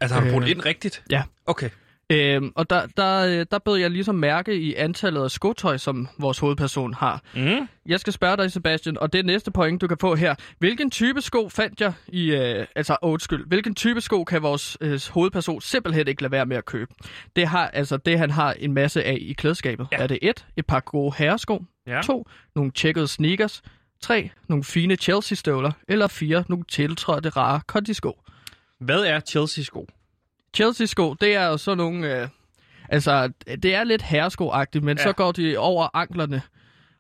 Altså, 0.01 0.15
har 0.15 0.23
han 0.23 0.33
brugt 0.33 0.45
øh, 0.45 0.51
ind 0.51 0.65
rigtigt? 0.65 1.03
Ja. 1.11 1.23
Okay. 1.47 1.71
Øhm, 2.11 2.53
og 2.55 2.71
der, 2.71 2.87
der, 2.97 3.27
øh, 3.27 3.47
der 3.51 3.59
bød 3.59 3.77
jeg 3.77 3.91
ligesom 3.91 4.15
mærke 4.15 4.55
i 4.55 4.75
antallet 4.75 5.23
af 5.23 5.31
skotøj, 5.31 5.77
som 5.77 6.09
vores 6.19 6.39
hovedperson 6.39 6.95
har. 6.95 7.23
Mm. 7.35 7.69
Jeg 7.87 8.01
skal 8.01 8.13
spørge 8.13 8.37
dig, 8.37 8.53
Sebastian, 8.53 8.99
og 8.99 9.13
det 9.13 9.19
er 9.19 9.23
næste 9.23 9.51
point, 9.51 9.81
du 9.81 9.87
kan 9.87 9.97
få 10.01 10.15
her. 10.15 10.35
Hvilken 10.59 10.91
type 10.91 11.21
sko 11.21 11.49
fandt 11.49 11.81
jeg 11.81 11.93
i... 12.09 12.31
Øh, 12.31 12.67
altså, 12.77 12.97
undskyld. 13.03 13.47
Hvilken 13.47 13.75
type 13.75 14.01
sko 14.01 14.25
kan 14.25 14.43
vores 14.43 14.77
øh, 14.81 15.01
hovedperson 15.11 15.61
simpelthen 15.61 16.09
ikke 16.09 16.23
lade 16.23 16.33
være 16.33 16.47
med 16.47 16.57
at 16.57 16.65
købe? 16.65 16.95
Det 17.37 17.47
har 17.47 17.69
altså 17.69 17.97
det, 17.97 18.19
han 18.19 18.31
har 18.31 18.53
en 18.53 18.73
masse 18.73 19.05
af 19.05 19.19
i 19.21 19.33
klædeskabet. 19.33 19.87
Ja. 19.93 19.97
Er 19.97 20.07
det 20.07 20.19
et, 20.23 20.47
et 20.57 20.67
par 20.67 20.81
gode 20.81 21.15
herresko? 21.19 21.65
Ja. 21.87 22.01
To, 22.05 22.27
nogle 22.55 22.71
tjekkede 22.71 23.09
sneakers? 23.09 23.63
Tre, 24.01 24.31
nogle 24.49 24.65
fine 24.65 24.97
Chelsea-støvler? 24.97 25.73
Eller 25.89 26.07
fire, 26.07 26.45
nogle 26.49 26.65
tiltrådte 26.69 27.29
rare 27.29 27.61
kondisko? 27.67 28.21
Hvad 28.81 29.01
er 29.01 29.21
Chelsea-sko? 29.21 29.87
Chelsea-sko, 30.55 31.15
det 31.15 31.35
er 31.35 31.47
jo 31.47 31.57
sådan 31.57 31.77
nogle... 31.79 32.21
Øh, 32.23 32.29
altså, 32.89 33.33
det 33.63 33.75
er 33.75 33.85
lidt 33.85 34.03
herresko-agtigt, 34.03 34.85
men 34.85 34.97
Ja. 34.99 35.03
så 35.03 35.13
går 35.13 35.33
de 35.33 35.57
over 35.59 35.89
anklerne. 35.95 36.43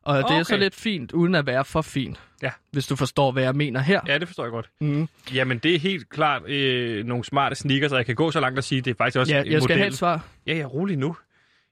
Og 0.02 0.16
det 0.16 0.36
er 0.36 0.42
så 0.42 0.54
Okay. 0.54 0.62
lidt 0.62 0.74
fint, 0.74 1.12
uden 1.12 1.34
at 1.34 1.46
være 1.46 1.64
for 1.64 1.82
fint. 1.82 2.20
Ja. 2.42 2.50
Hvis 2.72 2.86
du 2.86 2.96
forstår, 2.96 3.32
hvad 3.32 3.42
jeg 3.42 3.54
mener 3.54 3.80
her. 3.80 4.00
Ja, 4.06 4.18
det 4.18 4.28
forstår 4.28 4.44
jeg 4.44 4.50
godt. 4.50 4.70
Mm. 4.80 5.08
Jamen, 5.34 5.58
det 5.58 5.74
er 5.74 5.78
helt 5.78 6.08
klart 6.08 6.48
øh, 6.48 7.04
nogle 7.04 7.24
smarte 7.24 7.54
sneakers, 7.56 7.92
og 7.92 7.98
jeg 7.98 8.06
kan 8.06 8.14
gå 8.14 8.30
så 8.30 8.40
langt 8.40 8.58
at 8.58 8.64
sige, 8.64 8.80
det 8.80 8.90
er 8.90 8.94
faktisk 8.98 9.18
også 9.18 9.34
Ja, 9.34 9.40
en 9.42 9.52
jeg 9.52 9.62
skal 9.62 9.72
model. 9.72 9.76
have 9.78 9.88
et 9.88 9.94
svar. 9.96 10.24
Ja, 10.46 10.54
ja, 10.56 10.64
rolig 10.64 10.96
nu. 10.98 11.16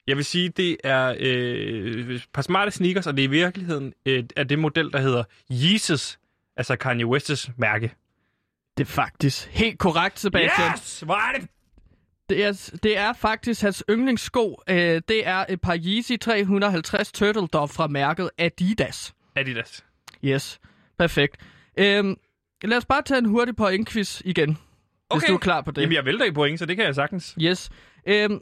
Jeg 0.07 0.17
vil 0.17 0.25
sige, 0.25 0.49
det 0.49 0.77
er 0.85 1.15
øh, 1.21 2.15
et 2.15 2.25
par 2.35 2.43
smarte 2.43 2.71
sneakers, 2.71 3.07
og 3.07 3.17
det 3.17 3.23
er 3.25 3.29
i 3.29 3.31
virkeligheden 3.31 3.93
øh, 4.07 4.25
er 4.37 4.45
det 4.45 4.59
model, 4.59 4.93
der 4.93 4.99
hedder 4.99 5.25
Yeezus, 5.51 6.19
altså 6.57 6.77
Kanye 6.77 7.05
West's 7.07 7.51
mærke. 7.57 7.93
Det 8.79 8.85
er 8.85 8.89
faktisk 8.89 9.49
helt 9.51 9.79
korrekt, 9.79 10.19
Sebastian. 10.21 10.71
Yes! 10.73 11.01
Hvor 11.01 11.15
er 11.15 11.39
det? 11.41 11.49
Det, 12.29 12.45
er, 12.45 12.71
det 12.83 12.99
er 12.99 13.13
faktisk 13.13 13.63
hans 13.63 13.85
yndlingssko. 13.91 14.63
Øh, 14.69 14.77
det 15.09 15.27
er 15.27 15.45
et 15.49 15.61
par 15.61 15.79
Yeezy 15.87 16.13
350 16.21 17.13
Turtle 17.13 17.47
Dove 17.47 17.69
fra 17.69 17.87
mærket 17.87 18.31
Adidas. 18.39 19.15
Adidas. 19.37 19.85
Yes, 20.25 20.61
perfekt. 20.99 21.37
Øhm, 21.77 22.17
lad 22.65 22.77
os 22.79 22.85
bare 22.87 23.03
tage 23.03 23.19
en 23.19 23.25
hurtig 23.27 23.57
pointquiz 23.57 24.21
igen, 24.25 24.59
okay. 25.11 25.21
hvis 25.21 25.29
du 25.29 25.35
er 25.35 25.39
klar 25.39 25.61
på 25.61 25.71
det. 25.71 25.83
Jamen, 25.83 25.95
jeg 25.95 26.05
vælter 26.05 26.25
i 26.25 26.31
point, 26.33 26.59
så 26.59 26.67
det 26.67 26.77
kan 26.77 26.85
jeg 26.87 26.95
sagtens. 26.95 27.37
Yes. 27.43 27.71
Øhm, 28.07 28.41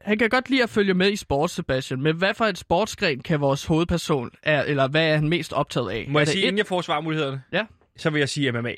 han 0.00 0.18
kan 0.18 0.28
godt 0.30 0.50
lide 0.50 0.62
at 0.62 0.70
følge 0.70 0.94
med 0.94 1.12
i 1.12 1.16
sport, 1.16 1.50
Sebastian, 1.50 2.02
men 2.02 2.16
hvad 2.16 2.34
for 2.34 2.44
et 2.44 2.58
sportsgren 2.58 3.20
kan 3.20 3.40
vores 3.40 3.64
hovedperson, 3.64 4.30
er, 4.42 4.62
eller 4.62 4.88
hvad 4.88 5.06
er 5.10 5.14
han 5.14 5.28
mest 5.28 5.52
optaget 5.52 5.90
af? 5.90 6.06
Må 6.08 6.18
er 6.18 6.20
jeg 6.20 6.28
sige, 6.28 6.42
et- 6.42 6.46
inden 6.46 6.58
jeg 6.58 6.66
får 6.66 6.80
svarmulighederne, 6.80 7.42
Ja. 7.52 7.66
så 7.96 8.10
vil 8.10 8.18
jeg 8.18 8.28
sige 8.28 8.52
MMA. 8.52 8.74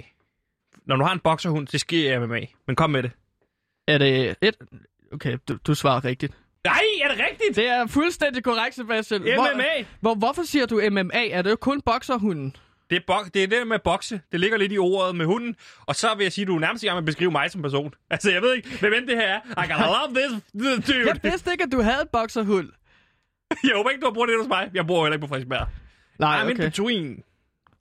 Når 0.86 0.96
du 0.96 1.04
har 1.04 1.12
en 1.12 1.18
bokserhund, 1.20 1.66
det 1.66 1.80
sker 1.80 2.20
MMA. 2.20 2.40
Men 2.66 2.76
kom 2.76 2.90
med 2.90 3.02
det. 3.02 3.10
Er 3.88 3.98
det 3.98 4.36
et? 4.40 4.56
Okay, 5.12 5.38
du, 5.48 5.56
du 5.66 5.74
svarer 5.74 6.04
rigtigt. 6.04 6.34
Nej, 6.64 6.80
er 7.02 7.08
det 7.08 7.18
rigtigt? 7.30 7.56
Det 7.56 7.68
er 7.68 7.86
fuldstændig 7.86 8.44
korrekt, 8.44 8.74
Sebastian. 8.74 9.20
Hvor, 9.22 9.54
MMA. 9.54 9.64
hvor, 10.00 10.14
hvorfor 10.14 10.42
siger 10.42 10.66
du 10.66 10.80
MMA? 10.90 11.28
Er 11.30 11.42
det 11.42 11.50
jo 11.50 11.56
kun 11.56 11.80
bokserhunden? 11.80 12.56
Det 12.90 12.96
er, 12.96 13.00
bok- 13.06 13.34
det 13.34 13.42
er 13.42 13.46
det 13.46 13.66
med 13.66 13.78
bokse. 13.78 14.20
Det 14.32 14.40
ligger 14.40 14.58
lidt 14.58 14.72
i 14.72 14.78
ordet 14.78 15.16
med 15.16 15.26
hunden. 15.26 15.56
Og 15.86 15.94
så 15.94 16.14
vil 16.16 16.24
jeg 16.24 16.32
sige, 16.32 16.42
at 16.42 16.48
du 16.48 16.54
er 16.56 16.60
nærmest 16.60 16.84
i 16.84 16.86
gang 16.86 16.96
med 16.96 17.02
at 17.02 17.06
beskrive 17.06 17.30
mig 17.30 17.50
som 17.50 17.62
person. 17.62 17.94
Altså, 18.10 18.30
jeg 18.30 18.42
ved 18.42 18.54
ikke, 18.54 18.68
hvem 18.80 18.92
end 18.92 19.06
det 19.06 19.16
her 19.16 19.26
er. 19.26 19.40
I 19.64 19.68
gotta 19.72 19.86
love 19.86 20.14
this, 20.14 20.42
dude. 20.88 21.06
Jeg 21.08 21.20
vidste 21.22 21.50
ikke, 21.52 21.64
at 21.64 21.72
du 21.72 21.80
havde 21.80 22.02
et 22.02 22.08
bokserhund. 22.12 22.68
Jeg 23.64 23.72
håber 23.76 23.90
ikke, 23.90 24.00
du 24.00 24.06
har 24.06 24.14
brugt 24.14 24.28
det 24.28 24.36
hos 24.40 24.48
mig. 24.48 24.70
Jeg 24.74 24.86
bor 24.86 25.04
heller 25.04 25.14
ikke 25.16 25.26
på 25.26 25.28
Frederiksberg. 25.28 25.66
Nej, 26.18 26.40
I'm 26.42 26.46
in 26.46 26.52
okay. 26.56 26.64
between. 26.64 27.22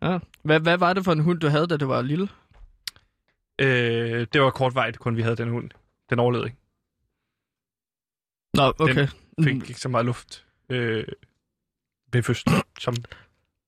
Ja. 0.02 0.18
Hvad, 0.44 0.60
hvad 0.60 0.78
var 0.78 0.94
det 0.94 1.06
for 1.06 1.12
en 1.12 1.20
hund, 1.20 1.40
du 1.40 1.48
havde, 1.48 1.68
da 1.68 1.78
du 1.78 1.88
var 1.88 2.02
lille? 2.02 2.28
Øh, 3.60 4.28
det 4.34 4.42
var 4.42 4.50
kortvejt, 4.50 5.00
kun 5.00 5.18
vi 5.18 5.22
havde 5.22 5.36
den 5.36 5.50
hund. 5.50 5.70
Den 6.10 6.20
overlevede 6.20 6.48
ikke. 6.48 6.58
Nå, 8.54 8.74
okay. 8.80 9.08
Fik 9.44 9.56
Mm, 9.56 9.62
ikke 9.68 9.74
så 9.74 9.90
meget 9.90 10.06
luft 10.06 10.46
øh, 10.70 11.08
ved 12.14 12.24
fødslen. 12.24 12.56
Som... 12.80 12.96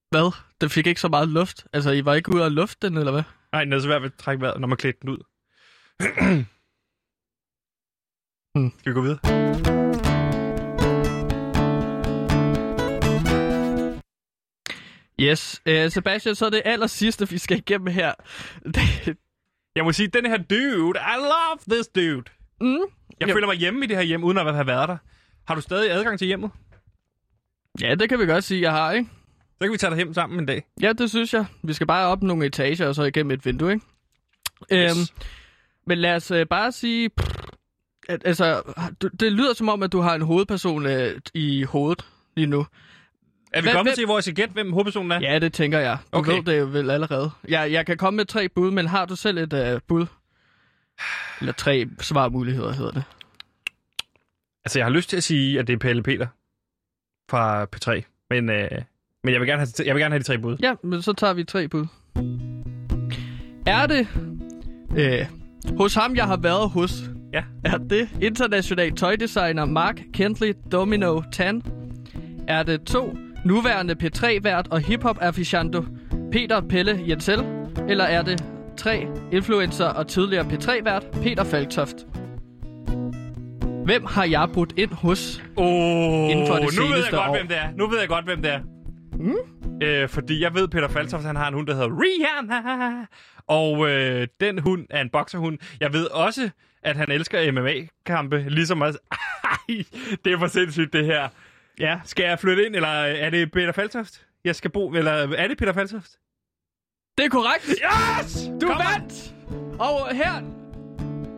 Hvad? 0.10 0.32
Det 0.62 0.72
fik 0.72 0.88
ikke 0.88 1.02
så 1.02 1.08
meget 1.08 1.28
luft. 1.28 1.68
Altså, 1.74 1.92
I 1.92 2.06
var 2.06 2.14
ikke 2.14 2.36
ude 2.36 2.46
at 2.46 2.52
lufte 2.52 2.88
den, 2.90 2.98
eller 2.98 3.12
hvad? 3.12 3.24
Nej, 3.52 3.64
den 3.64 3.74
er 3.74 3.80
svært 3.80 4.02
ved 4.02 4.10
at 4.10 4.18
trække 4.18 4.42
vejret, 4.42 4.62
når 4.62 4.68
man 4.68 4.78
klædte 4.78 5.00
den 5.02 5.10
ud. 5.10 5.18
Hmm. 8.56 8.72
Skal 8.80 8.90
vi 8.90 8.94
gå 8.94 9.02
videre? 9.02 9.20
Yes. 15.20 15.62
Uh, 15.70 15.92
Sebastian, 15.92 16.36
så 16.36 16.46
er 16.46 16.50
det 16.50 16.62
aller 16.66 16.88
sidste, 16.88 17.30
vi 17.30 17.38
skal 17.38 17.58
igennem 17.58 17.88
her. 17.88 18.14
Det, 18.76 19.18
Jeg 19.80 19.86
må 19.86 19.92
sige, 19.92 20.08
den 20.08 20.26
her 20.26 20.38
dude, 20.38 21.00
I 21.00 21.16
love 21.18 21.60
this 21.78 21.88
dude. 21.88 22.24
mm, 22.62 22.78
Jeg 23.20 23.28
Jo. 23.30 23.34
føler 23.34 23.48
mig 23.48 23.56
hjemme 23.56 23.86
i 23.86 23.88
det 23.88 23.96
her 23.98 24.04
hjem, 24.04 24.24
uden 24.24 24.38
at 24.38 24.54
have 24.54 24.68
været 24.68 24.90
der. 24.90 24.98
Har 25.48 25.56
du 25.56 25.62
stadig 25.62 25.92
adgang 25.92 26.20
til 26.20 26.28
hjemmet? 26.28 26.52
ja, 27.82 27.96
det 27.96 28.10
kan 28.10 28.20
vi 28.20 28.26
godt 28.26 28.44
sige, 28.44 28.62
jeg 28.62 28.72
har, 28.72 28.92
ikke? 28.92 29.10
Så 29.58 29.64
kan 29.66 29.72
vi 29.72 29.78
tage 29.78 29.90
dig 29.90 29.98
hjem 29.98 30.14
sammen 30.14 30.40
en 30.40 30.46
dag. 30.46 30.64
Ja, 30.82 30.94
det 30.94 31.10
synes 31.10 31.34
jeg. 31.34 31.46
Vi 31.64 31.74
skal 31.74 31.88
bare 31.88 32.08
op 32.08 32.24
nogle 32.24 32.46
etager, 32.46 32.88
og 32.88 32.96
så 32.96 33.04
igennem 33.04 33.32
et 33.32 33.46
vindue, 33.46 33.72
ikke? 33.74 33.86
Yes. 34.74 34.98
Øhm, 34.98 35.08
men 35.88 35.98
lad 35.98 36.16
os 36.16 36.32
øh, 36.32 36.46
bare 36.48 36.72
sige... 36.72 37.10
At, 38.10 38.22
altså, 38.26 38.62
du, 39.02 39.08
det 39.20 39.32
lyder 39.32 39.54
som 39.54 39.70
om, 39.70 39.84
at 39.84 39.92
du 39.92 40.00
har 40.00 40.16
en 40.16 40.22
hovedperson 40.22 40.86
øh, 40.86 41.22
i 41.34 41.64
hovedet 41.64 42.06
lige 42.36 42.48
nu. 42.48 42.66
Er 43.54 43.62
vi 43.62 43.66
Hvem- 43.66 43.74
kommet 43.76 43.92
hvem- 43.92 43.96
til, 43.96 44.06
hvor 44.06 44.18
jeg 44.18 44.24
skal 44.24 44.36
gætte, 44.36 44.54
hvem 44.54 44.72
hovedpersonen 44.74 45.12
er? 45.12 45.20
Ja, 45.22 45.40
det 45.40 45.54
tænker 45.54 45.80
jeg. 45.80 45.98
Du 46.14 46.18
Okay. 46.18 46.32
ved 46.36 46.44
det 46.44 46.60
jo 46.60 46.66
vel 46.66 46.90
allerede. 46.90 47.32
Jeg, 47.48 47.72
jeg 47.72 47.86
kan 47.86 47.98
komme 47.98 48.18
med 48.18 48.26
tre 48.26 48.50
bud, 48.50 48.72
men 48.72 48.88
har 48.88 49.06
du 49.06 49.16
selv 49.16 49.38
et 49.38 49.54
øh, 49.54 49.80
bud? 49.88 50.06
Eller 51.40 51.54
tre 51.54 51.86
svarmuligheder, 52.02 52.72
hedder 52.72 52.92
det. 52.92 53.04
Altså, 54.66 54.80
jeg 54.80 54.86
har 54.86 54.92
lyst 54.92 55.10
til 55.10 55.18
at 55.18 55.24
sige, 55.24 55.60
at 55.60 55.68
det 55.68 55.74
er 55.74 55.78
Pelle 55.78 56.04
Peter 56.04 56.28
fra 57.30 57.64
P3. 57.76 58.02
Men, 58.30 58.50
øh, 58.50 58.70
men 59.24 59.34
jeg, 59.34 59.40
vil 59.42 59.48
gerne 59.48 59.60
have, 59.60 59.86
jeg 59.86 59.96
vil 59.96 60.02
gerne 60.02 60.14
have 60.14 60.20
de 60.20 60.24
tre 60.24 60.38
bud. 60.38 60.58
Ja, 60.62 60.74
men 60.84 61.02
så 61.02 61.14
tager 61.14 61.34
vi 61.34 61.44
tre 61.44 61.68
bud. 61.68 61.86
Er 63.68 63.86
det 63.88 64.08
øh, 64.98 65.26
hos 65.78 65.94
ham, 65.94 66.16
jeg 66.16 66.26
har 66.26 66.38
været 66.38 66.70
hos? 66.70 66.92
Ja. 67.34 67.44
Er 67.66 67.78
det 67.78 68.10
international 68.22 68.96
tøjdesigner 68.96 69.66
Mark 69.66 70.00
Kentley 70.14 70.54
Domino 70.72 71.22
Tan? 71.32 71.62
Er 72.48 72.64
det 72.64 72.82
to 72.84 73.18
nuværende 73.50 73.96
P3-vært 74.04 74.68
og 74.72 74.80
hiphop 74.80 75.18
aficionado 75.22 75.84
Peter 76.32 76.62
Pelle 76.62 77.04
Jensel? 77.08 77.40
Eller 77.90 78.04
er 78.04 78.22
det 78.22 78.44
tre 78.78 79.08
influencer 79.32 79.86
og 79.86 80.08
tidligere 80.08 80.44
P3-vært 80.46 81.04
Peter 81.24 81.44
Falktoft? 81.44 81.96
Hvem 83.86 84.06
har 84.06 84.24
jeg 84.26 84.50
brudt 84.54 84.74
ind 84.78 84.92
hos? 84.94 85.44
Oh, 85.56 86.32
Inden 86.32 86.48
for 86.48 86.56
det 86.56 86.80
nu 86.80 86.86
ved 86.86 86.96
jeg 86.96 87.12
godt, 87.12 87.28
år. 87.30 87.38
hvem 87.38 87.48
det 87.48 87.58
er. 87.58 87.72
Nu 87.76 87.88
ved 87.88 88.00
jeg 88.00 88.08
godt, 88.08 88.26
hvem 88.26 88.42
det 88.42 88.52
er. 88.52 88.60
Mm? 89.14 89.36
Øh, 89.84 90.10
fordi 90.10 90.42
jeg 90.42 90.54
ved, 90.54 90.68
Peter 90.68 90.88
Faltoft, 90.88 91.24
han 91.26 91.36
har 91.36 91.48
en 91.48 91.54
hund, 91.54 91.68
der 91.68 91.74
hedder 91.74 91.90
Rihanna. 92.02 93.06
Og 93.48 93.90
øh, 93.90 94.28
den 94.40 94.60
hund 94.60 94.86
er 94.90 95.02
en 95.02 95.10
bokserhund. 95.10 95.58
Jeg 95.80 95.94
ved 95.94 96.06
også, 96.06 96.50
at 96.84 96.96
han 96.98 97.12
elsker 97.12 97.52
MMA-kampe, 97.52 98.46
ligesom 98.48 98.82
os. 98.82 98.96
Ej, 99.44 99.84
det 100.26 100.34
er 100.34 100.40
for 100.40 100.48
sindssygt, 100.48 100.94
det 100.94 101.06
her. 101.06 101.28
Ja, 101.80 102.00
Skal 102.06 102.24
jeg 102.24 102.40
flytte 102.40 102.66
ind, 102.66 102.76
eller 102.76 102.88
er 102.88 103.30
det 103.30 103.52
Peter 103.52 103.72
Faltoft? 103.72 104.26
Jeg 104.44 104.56
skal 104.56 104.72
bo, 104.72 104.90
eller 104.90 105.12
er 105.12 105.48
det 105.48 105.58
Peter 105.58 105.74
Faltoft? 105.74 106.12
det 107.18 107.26
er 107.26 107.30
korrekt. 107.30 107.66
Yes! 107.66 108.50
Du 108.62 108.68
Kommer- 108.68 109.00
vandt! 109.00 109.34
Og 109.80 110.16
her 110.16 110.42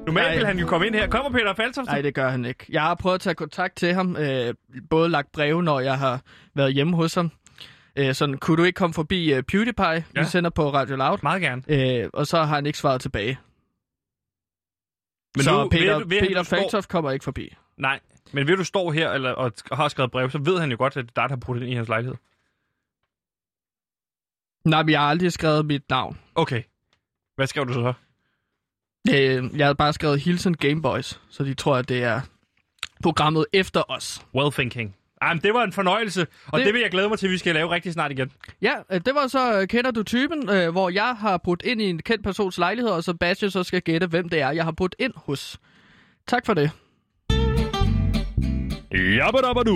Normalt 0.05 0.27
Nej. 0.27 0.35
vil 0.35 0.45
han 0.45 0.59
jo 0.59 0.67
komme 0.67 0.87
ind 0.87 0.95
her. 0.95 1.07
Kommer 1.07 1.31
Peter 1.31 1.53
Faltoft? 1.53 1.85
Nej, 1.87 2.01
det 2.01 2.13
gør 2.15 2.29
han 2.29 2.45
ikke. 2.45 2.65
Jeg 2.69 2.81
har 2.81 2.95
prøvet 2.95 3.15
at 3.15 3.21
tage 3.21 3.33
kontakt 3.35 3.75
til 3.75 3.93
ham, 3.93 4.17
øh, 4.17 4.53
både 4.89 5.09
lagt 5.09 5.31
breve, 5.31 5.63
når 5.63 5.79
jeg 5.79 5.97
har 5.99 6.21
været 6.55 6.73
hjemme 6.73 6.95
hos 6.95 7.13
ham. 7.13 7.31
Øh, 7.95 8.15
sådan, 8.15 8.37
kunne 8.37 8.57
du 8.57 8.63
ikke 8.63 8.77
komme 8.77 8.93
forbi 8.93 9.33
øh, 9.33 9.43
PewDiePie, 9.43 9.85
ja. 9.85 10.01
Vi 10.15 10.23
sender 10.25 10.49
på 10.49 10.73
Radio 10.73 10.95
Loud? 10.95 11.17
Meget 11.23 11.41
gerne. 11.41 11.63
Øh, 12.03 12.09
og 12.13 12.27
så 12.27 12.37
har 12.37 12.55
han 12.55 12.65
ikke 12.65 12.77
svaret 12.79 13.01
tilbage. 13.01 13.39
Men 15.35 15.43
så 15.43 15.63
nu, 15.63 15.69
Peter, 15.69 15.97
ved, 15.97 16.05
ved, 16.05 16.19
Peter 16.19 16.43
Falktoft 16.43 16.89
kommer 16.89 17.11
ikke 17.11 17.23
forbi. 17.23 17.55
Nej, 17.77 17.99
men 18.31 18.47
ved 18.47 18.57
du 18.57 18.63
står 18.63 18.91
her 18.91 19.11
eller, 19.11 19.31
og 19.31 19.51
har 19.71 19.87
skrevet 19.87 20.11
brev, 20.11 20.29
så 20.29 20.37
ved 20.37 20.59
han 20.59 20.71
jo 20.71 20.77
godt, 20.77 20.97
at 20.97 21.03
det 21.05 21.11
er 21.17 21.21
dig, 21.21 21.29
der 21.29 21.35
har 21.35 21.39
brudt 21.39 21.61
ind 21.61 21.71
i 21.71 21.75
hans 21.75 21.87
lejlighed. 21.89 22.15
Nej, 24.65 24.83
men 24.83 24.89
jeg 24.91 24.99
har 24.99 25.07
aldrig 25.07 25.31
skrevet 25.31 25.65
mit 25.65 25.89
navn. 25.89 26.19
Okay. 26.35 26.63
Hvad 27.35 27.47
skrev 27.47 27.67
du 27.67 27.73
så? 27.73 27.93
Øh, 29.09 29.57
jeg 29.57 29.67
har 29.67 29.73
bare 29.73 29.93
skrevet 29.93 30.19
Hilton 30.21 30.53
Gameboys, 30.53 31.19
så 31.29 31.43
de 31.43 31.53
tror, 31.53 31.75
at 31.77 31.89
det 31.89 32.03
er 32.03 32.21
programmet 33.03 33.45
efter 33.53 33.91
os. 33.91 34.25
Well 34.35 34.51
thinking. 34.51 34.95
Ej, 35.21 35.33
men 35.33 35.43
det 35.43 35.53
var 35.53 35.63
en 35.63 35.73
fornøjelse, 35.73 36.27
og 36.47 36.59
det... 36.59 36.65
Det- 36.65 36.73
vil 36.73 36.81
jeg 36.81 36.91
glæde 36.91 37.09
mig 37.09 37.19
til, 37.19 37.27
at 37.27 37.31
vi 37.31 37.37
skal 37.37 37.53
lave 37.55 37.69
rigtig 37.69 37.93
snart 37.93 38.11
igen. 38.11 38.31
Ja, 38.61 38.73
øh, 38.91 39.01
det 39.05 39.15
var 39.15 39.27
så 39.27 39.59
øh, 39.61 39.67
Kender 39.67 39.91
du 39.91 40.03
typen, 40.03 40.49
øh, 40.49 40.71
hvor 40.71 40.89
jeg 40.89 41.15
har 41.15 41.37
brudt 41.37 41.61
ind 41.65 41.81
i 41.81 41.85
en 41.89 41.99
kendt 42.01 42.23
persons 42.23 42.57
lejlighed, 42.57 42.91
og 42.91 43.03
så 43.03 43.13
Bastian 43.13 43.51
så 43.51 43.63
skal 43.63 43.81
gætte, 43.81 44.07
hvem 44.07 44.29
det 44.29 44.41
er, 44.41 44.51
jeg 44.51 44.63
har 44.63 44.71
brudt 44.71 44.95
ind 44.99 45.13
hos. 45.15 45.59
Tak 46.27 46.45
for 46.45 46.53
det. 46.53 46.71
Jabba 48.93 49.63
du. 49.65 49.75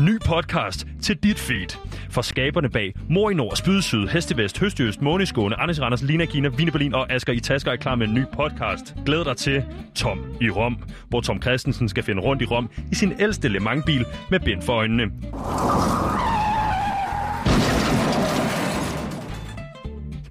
Ny 0.00 0.20
podcast 0.24 0.86
til 1.02 1.16
dit 1.16 1.38
feed. 1.38 1.76
For 2.10 2.22
skaberne 2.22 2.70
bag 2.70 2.94
Mor 3.10 3.30
i 3.30 3.34
Nord, 3.34 3.56
Spyd 3.56 3.82
Syd, 3.82 4.06
Hestevest, 4.06 4.58
Høstjøst, 4.58 5.02
Måneskåne, 5.02 5.60
Anders 5.60 5.80
Randers, 5.80 6.02
Lina 6.02 6.24
Kina, 6.24 6.48
Vine 6.48 6.70
Berlin 6.70 6.94
og 6.94 7.12
Asger 7.12 7.32
i 7.32 7.40
Tasker 7.40 7.72
er 7.72 7.76
klar 7.76 7.94
med 7.94 8.08
en 8.08 8.14
ny 8.14 8.24
podcast. 8.32 8.94
Glæd 9.06 9.24
dig 9.24 9.36
til 9.36 9.64
Tom 9.94 10.18
i 10.40 10.50
Rom, 10.50 10.78
hvor 11.08 11.20
Tom 11.20 11.42
Christensen 11.42 11.88
skal 11.88 12.02
finde 12.02 12.22
rundt 12.22 12.42
i 12.42 12.44
Rom 12.44 12.70
i 12.92 12.94
sin 12.94 13.12
ældste 13.20 13.48
Le 13.48 13.60
Mans-bil 13.60 14.04
med 14.30 14.40
bind 14.40 14.62
for 14.62 14.72
øjnene. 14.72 15.04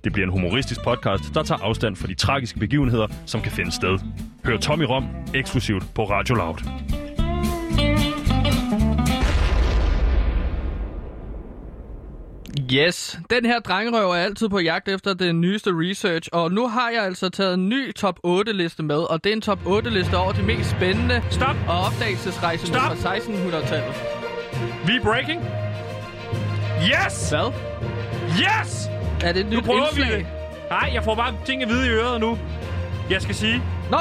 Det 0.03 0.13
bliver 0.13 0.25
en 0.27 0.31
humoristisk 0.31 0.83
podcast, 0.83 1.23
der 1.33 1.43
tager 1.43 1.59
afstand 1.63 1.95
fra 1.95 2.07
de 2.07 2.13
tragiske 2.13 2.59
begivenheder, 2.59 3.07
som 3.25 3.41
kan 3.41 3.51
finde 3.51 3.71
sted. 3.71 3.99
Hør 4.45 4.57
Tom 4.57 4.81
i 4.81 4.85
Rom 4.85 5.05
eksklusivt 5.33 5.83
på 5.95 6.03
Radio 6.03 6.35
Loud. 6.35 7.04
Yes, 12.73 13.19
den 13.29 13.45
her 13.45 13.59
drengerøv 13.59 14.09
er 14.09 14.15
altid 14.15 14.49
på 14.49 14.59
jagt 14.59 14.87
efter 14.87 15.13
den 15.13 15.41
nyeste 15.41 15.69
research, 15.73 16.29
og 16.33 16.51
nu 16.51 16.67
har 16.67 16.89
jeg 16.89 17.03
altså 17.03 17.29
taget 17.29 17.53
en 17.53 17.69
ny 17.69 17.93
top 17.93 18.19
8-liste 18.27 18.83
med, 18.83 18.95
og 18.97 19.23
det 19.23 19.29
er 19.29 19.33
en 19.33 19.41
top 19.41 19.59
8-liste 19.65 20.13
over 20.17 20.31
de 20.31 20.43
mest 20.43 20.69
spændende 20.69 21.23
Stop! 21.29 21.55
og 21.67 21.79
opdagelsesrejsende 21.79 22.73
Stop! 22.73 22.97
fra 22.97 23.15
1600-tallet. 23.15 23.95
Vi 24.87 24.95
er 24.95 25.03
breaking. 25.03 25.41
Yes! 26.81 27.29
Hvad? 27.29 27.53
Yes! 28.39 28.87
Er 29.23 29.31
det 29.33 29.39
et 29.39 29.45
nyt 29.49 29.67
vi 29.67 29.71
indslag? 29.71 30.17
det. 30.17 30.27
Nej, 30.69 30.91
jeg 30.93 31.03
får 31.03 31.15
bare 31.15 31.33
ting 31.45 31.63
at 31.63 31.69
vide 31.69 31.85
i 31.87 31.89
øret 31.89 32.21
nu. 32.21 32.37
Jeg 33.09 33.21
skal 33.21 33.35
sige. 33.35 33.61
Nå! 33.91 33.97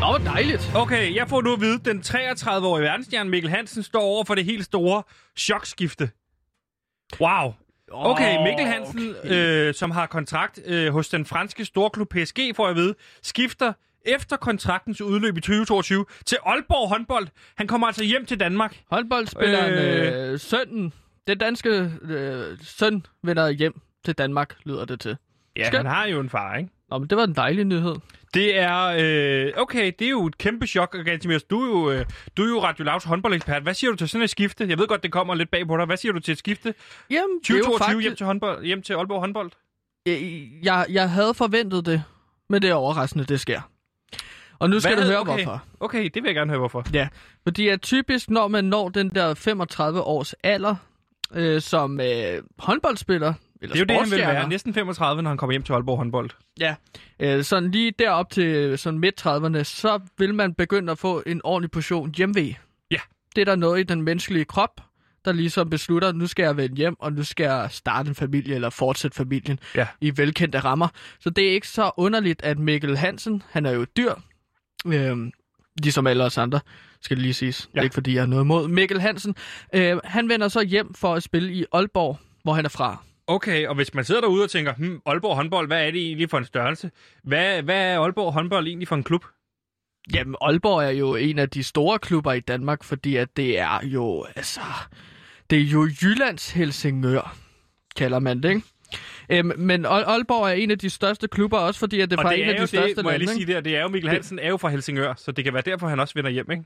Nå, 0.00 0.06
hvor 0.06 0.18
dejligt. 0.32 0.70
Okay, 0.74 1.14
jeg 1.14 1.28
får 1.28 1.42
nu 1.42 1.52
at 1.52 1.60
vide, 1.60 1.74
at 1.74 1.84
den 1.84 2.02
33-årige 2.06 2.84
verdensstjerne 2.84 3.30
Mikkel 3.30 3.50
Hansen 3.50 3.82
står 3.82 4.00
over 4.00 4.24
for 4.24 4.34
det 4.34 4.44
helt 4.44 4.64
store 4.64 5.02
chokskifte. 5.38 6.10
Wow. 7.20 7.54
Okay, 7.92 8.42
Mikkel 8.42 8.66
Hansen, 8.66 9.14
okay. 9.24 9.68
Øh, 9.68 9.74
som 9.74 9.90
har 9.90 10.06
kontrakt 10.06 10.60
øh, 10.66 10.92
hos 10.92 11.08
den 11.08 11.26
franske 11.26 11.64
storklub 11.64 12.08
PSG, 12.08 12.38
får 12.56 12.66
jeg 12.66 12.76
ved, 12.76 12.94
skifter 13.22 13.72
efter 14.06 14.36
kontraktens 14.36 15.00
udløb 15.00 15.36
i 15.36 15.40
2022 15.40 16.04
til 16.26 16.38
Aalborg 16.46 16.88
håndbold. 16.88 17.28
Han 17.56 17.66
kommer 17.66 17.86
altså 17.86 18.04
hjem 18.04 18.26
til 18.26 18.40
Danmark. 18.40 18.76
Håndboldspilleren 18.90 19.72
Øh. 19.72 20.32
øh, 20.32 20.38
sønnen, 20.40 20.92
den 21.26 21.38
danske 21.38 21.90
øh, 22.02 22.58
søn, 22.62 23.06
vender 23.22 23.50
hjem 23.50 23.80
til 24.04 24.14
Danmark, 24.14 24.54
lyder 24.64 24.84
det 24.84 25.00
til. 25.00 25.16
Ja, 25.56 25.66
Skønt. 25.66 25.76
han 25.76 25.86
har 25.86 26.06
jo 26.06 26.20
en 26.20 26.30
far, 26.30 26.56
ikke? 26.56 26.70
Nå, 26.92 26.98
men 26.98 27.08
det 27.08 27.18
var 27.18 27.24
en 27.24 27.34
dejlig 27.36 27.64
nyhed. 27.64 27.94
Det 28.34 28.58
er, 28.58 28.84
øh, 28.98 29.52
okay, 29.56 29.92
det 29.98 30.04
er 30.04 30.10
jo 30.10 30.26
et 30.26 30.38
kæmpe 30.38 30.66
chok, 30.66 30.94
og 30.94 31.04
Gantimir, 31.04 31.38
du 31.50 31.62
er 31.62 31.68
jo, 31.68 31.90
øh, 31.90 32.06
du 32.36 32.42
er 32.42 32.48
jo 32.48 32.62
Radio 32.62 32.84
Louds 32.84 33.04
håndboldekspert. 33.04 33.62
Hvad 33.62 33.74
siger 33.74 33.90
du 33.90 33.96
til 33.96 34.08
sådan 34.08 34.22
et 34.22 34.30
skifte? 34.30 34.66
Jeg 34.68 34.78
ved 34.78 34.86
godt, 34.86 35.02
det 35.02 35.12
kommer 35.12 35.34
lidt 35.34 35.50
bag 35.50 35.66
på 35.66 35.76
dig. 35.76 35.86
Hvad 35.86 35.96
siger 35.96 36.12
du 36.12 36.18
til 36.18 36.32
et 36.32 36.38
skifte? 36.38 36.74
Jamen, 37.10 37.38
det 37.42 37.50
er 37.50 37.54
jo 37.54 37.64
2022 37.64 37.78
faktisk... 37.78 38.02
hjem, 38.02 38.16
til 38.16 38.26
håndbold, 38.26 38.64
hjem 38.64 38.82
til 38.82 38.92
Aalborg 38.92 39.20
håndbold? 39.20 39.50
Jeg, 40.06 40.48
jeg, 40.62 40.86
jeg 40.90 41.10
havde 41.10 41.34
forventet 41.34 41.86
det, 41.86 42.02
men 42.48 42.62
det 42.62 42.70
er 42.70 42.74
overraskende, 42.74 43.24
det 43.24 43.40
sker. 43.40 43.60
Og 44.58 44.70
nu 44.70 44.80
skal 44.80 44.94
Hvad? 44.94 45.04
du 45.04 45.10
høre, 45.10 45.20
okay. 45.20 45.44
hvorfor. 45.44 45.62
Okay, 45.80 46.04
det 46.04 46.22
vil 46.22 46.24
jeg 46.24 46.34
gerne 46.34 46.50
høre, 46.50 46.58
hvorfor. 46.58 46.84
Ja, 46.94 47.08
fordi 47.42 47.68
at 47.68 47.82
typisk, 47.82 48.30
når 48.30 48.48
man 48.48 48.64
når 48.64 48.88
den 48.88 49.08
der 49.08 49.34
35 49.34 50.00
års 50.00 50.34
alder 50.42 50.74
øh, 51.34 51.60
som 51.60 52.00
øh, 52.00 52.42
håndboldspiller, 52.58 53.34
eller 53.62 53.74
Det 53.74 53.80
er 53.80 53.80
jo 53.80 53.84
det, 53.84 53.90
han 53.96 54.00
vil 54.00 54.08
sportsstjerner, 54.08 54.32
være. 54.40 54.48
Næsten 54.48 54.74
35, 54.74 55.22
når 55.22 55.30
han 55.30 55.36
kommer 55.38 55.52
hjem 55.52 55.62
til 55.62 55.72
Aalborg 55.72 55.98
håndbold. 55.98 56.30
Ja, 56.60 56.74
øh, 57.20 57.44
sådan 57.44 57.70
lige 57.70 57.92
derop 57.98 58.30
til 58.30 58.78
sådan 58.78 58.98
midt-30'erne, 58.98 59.62
så 59.62 60.00
vil 60.18 60.34
man 60.34 60.54
begynde 60.54 60.92
at 60.92 60.98
få 60.98 61.22
en 61.26 61.40
ordentlig 61.44 61.70
portion 61.70 62.14
hjemvej. 62.16 62.54
Ja. 62.90 62.96
Det 63.36 63.40
er 63.40 63.44
der 63.44 63.56
noget 63.56 63.80
i 63.80 63.82
den 63.82 64.02
menneskelige 64.02 64.44
krop, 64.44 64.80
der 65.24 65.32
ligesom 65.32 65.70
beslutter, 65.70 66.12
nu 66.12 66.26
skal 66.26 66.42
jeg 66.42 66.56
vende 66.56 66.76
hjem, 66.76 66.96
og 67.00 67.12
nu 67.12 67.24
skal 67.24 67.44
jeg 67.44 67.68
starte 67.70 68.08
en 68.08 68.14
familie, 68.14 68.54
eller 68.54 68.70
fortsætte 68.70 69.16
familien 69.16 69.58
Ja. 69.74 69.86
i 70.00 70.12
velkendte 70.18 70.58
rammer. 70.58 70.88
Så 71.20 71.30
det 71.30 71.48
er 71.48 71.52
ikke 71.52 71.68
så 71.68 71.90
underligt, 71.96 72.42
at 72.42 72.58
Mikkel 72.58 72.96
Hansen, 72.96 73.42
han 73.50 73.66
er 73.66 73.70
jo 73.70 73.84
dyr, 73.96 74.12
øh, 74.86 75.16
ligesom 75.82 76.06
alle 76.06 76.24
os 76.24 76.38
andre, 76.38 76.60
skal 77.00 77.16
det 77.16 77.22
lige 77.22 77.34
siges. 77.34 77.68
Ja. 77.74 77.80
Ja. 77.80 77.84
Ikke 77.84 77.94
fordi 77.94 78.14
jeg 78.14 78.22
har 78.22 78.26
noget 78.26 78.44
imod. 78.44 78.68
Mikkel 78.68 79.00
Hansen, 79.00 79.34
øh, 79.74 79.96
han 80.04 80.28
vender 80.28 80.48
så 80.48 80.60
hjem 80.60 80.94
for 80.94 81.14
at 81.14 81.22
spille 81.22 81.52
i 81.52 81.64
Aalborg, 81.72 82.18
hvor 82.42 82.52
han 82.52 82.64
er 82.64 82.68
fra. 82.68 83.02
Okay, 83.26 83.66
og 83.66 83.74
hvis 83.74 83.94
man 83.94 84.04
sidder 84.04 84.20
derude 84.20 84.44
og 84.44 84.50
tænker, 84.50 84.74
hmm, 84.74 85.00
Aalborg 85.06 85.36
håndbold, 85.36 85.66
hvad 85.66 85.86
er 85.86 85.90
det 85.90 86.06
egentlig 86.06 86.30
for 86.30 86.38
en 86.38 86.44
størrelse? 86.44 86.90
Hvad, 87.24 87.62
hvad 87.62 87.82
er 87.82 88.00
Aalborg 88.00 88.32
håndbold 88.32 88.66
egentlig 88.66 88.88
for 88.88 88.96
en 88.96 89.02
klub? 89.04 89.24
Jamen, 90.14 90.36
Aalborg 90.40 90.82
er 90.84 90.90
jo 90.90 91.14
en 91.14 91.38
af 91.38 91.50
de 91.50 91.62
store 91.62 91.98
klubber 91.98 92.32
i 92.32 92.40
Danmark, 92.40 92.84
fordi 92.84 93.16
at 93.16 93.36
det 93.36 93.58
er 93.58 93.80
jo, 93.84 94.26
altså, 94.36 94.60
det 95.50 95.58
er 95.58 95.64
jo 95.64 95.88
Jyllands 96.02 96.50
Helsingør, 96.50 97.36
kalder 97.96 98.18
man 98.18 98.42
det, 98.42 98.48
ikke? 98.48 98.62
Øhm, 99.30 99.52
men 99.58 99.86
Aal- 99.86 99.88
Aalborg 99.88 100.44
er 100.48 100.52
en 100.52 100.70
af 100.70 100.78
de 100.78 100.90
største 100.90 101.28
klubber, 101.28 101.58
også 101.58 101.80
fordi 101.80 102.00
at 102.00 102.10
det 102.10 102.18
er 102.18 102.24
Og 102.24 102.30
det 102.32 102.42
en 102.42 102.48
af 102.48 102.60
de 102.60 102.66
største 102.66 102.94
det, 102.94 103.04
må 103.04 103.10
jeg 103.10 103.18
lande, 103.18 103.34
lige 103.34 103.46
sige 103.46 103.54
der, 103.54 103.60
det 103.60 103.76
er 103.76 103.82
jo 103.82 103.88
Mikkel 103.88 104.10
Hansen 104.10 104.38
er 104.38 104.48
jo 104.48 104.56
fra 104.56 104.68
Helsingør, 104.68 105.14
så 105.16 105.32
det 105.32 105.44
kan 105.44 105.54
være 105.54 105.62
derfor, 105.66 105.88
han 105.88 106.00
også 106.00 106.14
vender 106.14 106.30
hjem, 106.30 106.50
ikke? 106.50 106.64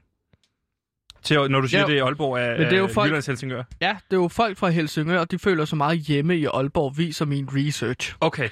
Til, 1.26 1.50
når 1.50 1.60
du 1.60 1.68
siger, 1.68 1.80
Ja, 1.80 1.86
det 1.86 1.98
er 1.98 2.04
Aalborg 2.04 2.38
er, 2.38 2.50
men 2.58 2.60
det 2.66 2.72
er 2.72 2.78
jo 2.78 2.86
folk- 2.86 3.08
Jyllands 3.08 3.26
Helsingør. 3.26 3.62
Ja, 3.80 3.96
det 4.10 4.16
er 4.16 4.20
jo 4.20 4.28
folk 4.28 4.58
fra 4.58 4.68
Helsingør, 4.68 5.24
de 5.24 5.38
føler 5.38 5.64
sig 5.64 5.78
meget 5.78 5.98
hjemme 5.98 6.36
i 6.36 6.44
Aalborg, 6.46 6.98
viser 6.98 7.24
min 7.24 7.48
research. 7.52 8.14
Okay. 8.20 8.48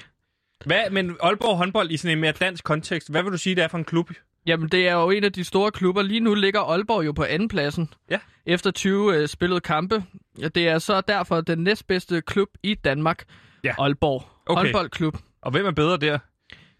Hvad, 0.65 0.89
men 0.91 1.15
Aalborg 1.23 1.57
håndbold 1.57 1.91
i 1.91 1.97
sådan 1.97 2.17
en 2.17 2.21
mere 2.21 2.31
dansk 2.31 2.63
kontekst, 2.63 3.11
hvad 3.11 3.23
vil 3.23 3.31
du 3.31 3.37
sige, 3.37 3.55
det 3.55 3.63
er 3.63 3.67
for 3.67 3.77
en 3.77 3.83
klub? 3.83 4.11
Jamen, 4.47 4.69
det 4.69 4.87
er 4.87 4.93
jo 4.93 5.09
en 5.09 5.23
af 5.23 5.33
de 5.33 5.43
store 5.43 5.71
klubber. 5.71 6.01
Lige 6.01 6.19
nu 6.19 6.33
ligger 6.33 6.61
Aalborg 6.61 7.05
jo 7.05 7.11
på 7.11 7.23
andenpladsen. 7.23 7.89
Ja. 8.09 8.19
Efter 8.45 8.71
20 8.71 9.15
øh, 9.17 9.27
spillede 9.27 9.59
kampe. 9.61 10.03
Ja, 10.39 10.47
Det 10.47 10.67
er 10.67 10.79
så 10.79 11.01
derfor 11.01 11.41
den 11.41 11.59
næstbedste 11.63 12.21
klub 12.21 12.47
i 12.63 12.73
Danmark. 12.73 13.23
Ja. 13.63 13.73
Aalborg. 13.79 14.23
Okay. 14.45 14.61
Håndboldklub. 14.63 15.17
Og 15.41 15.51
hvem 15.51 15.65
er 15.65 15.71
bedre 15.71 15.97
der? 15.97 16.19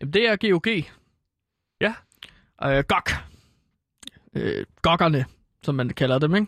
Jamen, 0.02 0.14
det 0.14 0.30
er 0.30 0.36
GOG. 0.36 0.68
Ja. 1.82 1.94
Øh, 2.78 2.84
GOG. 2.88 3.04
Øh, 4.36 4.66
gokkerne, 4.82 5.26
som 5.66 5.76
man 5.76 5.90
kalder 5.90 6.20
dem, 6.20 6.36
ikke? 6.36 6.48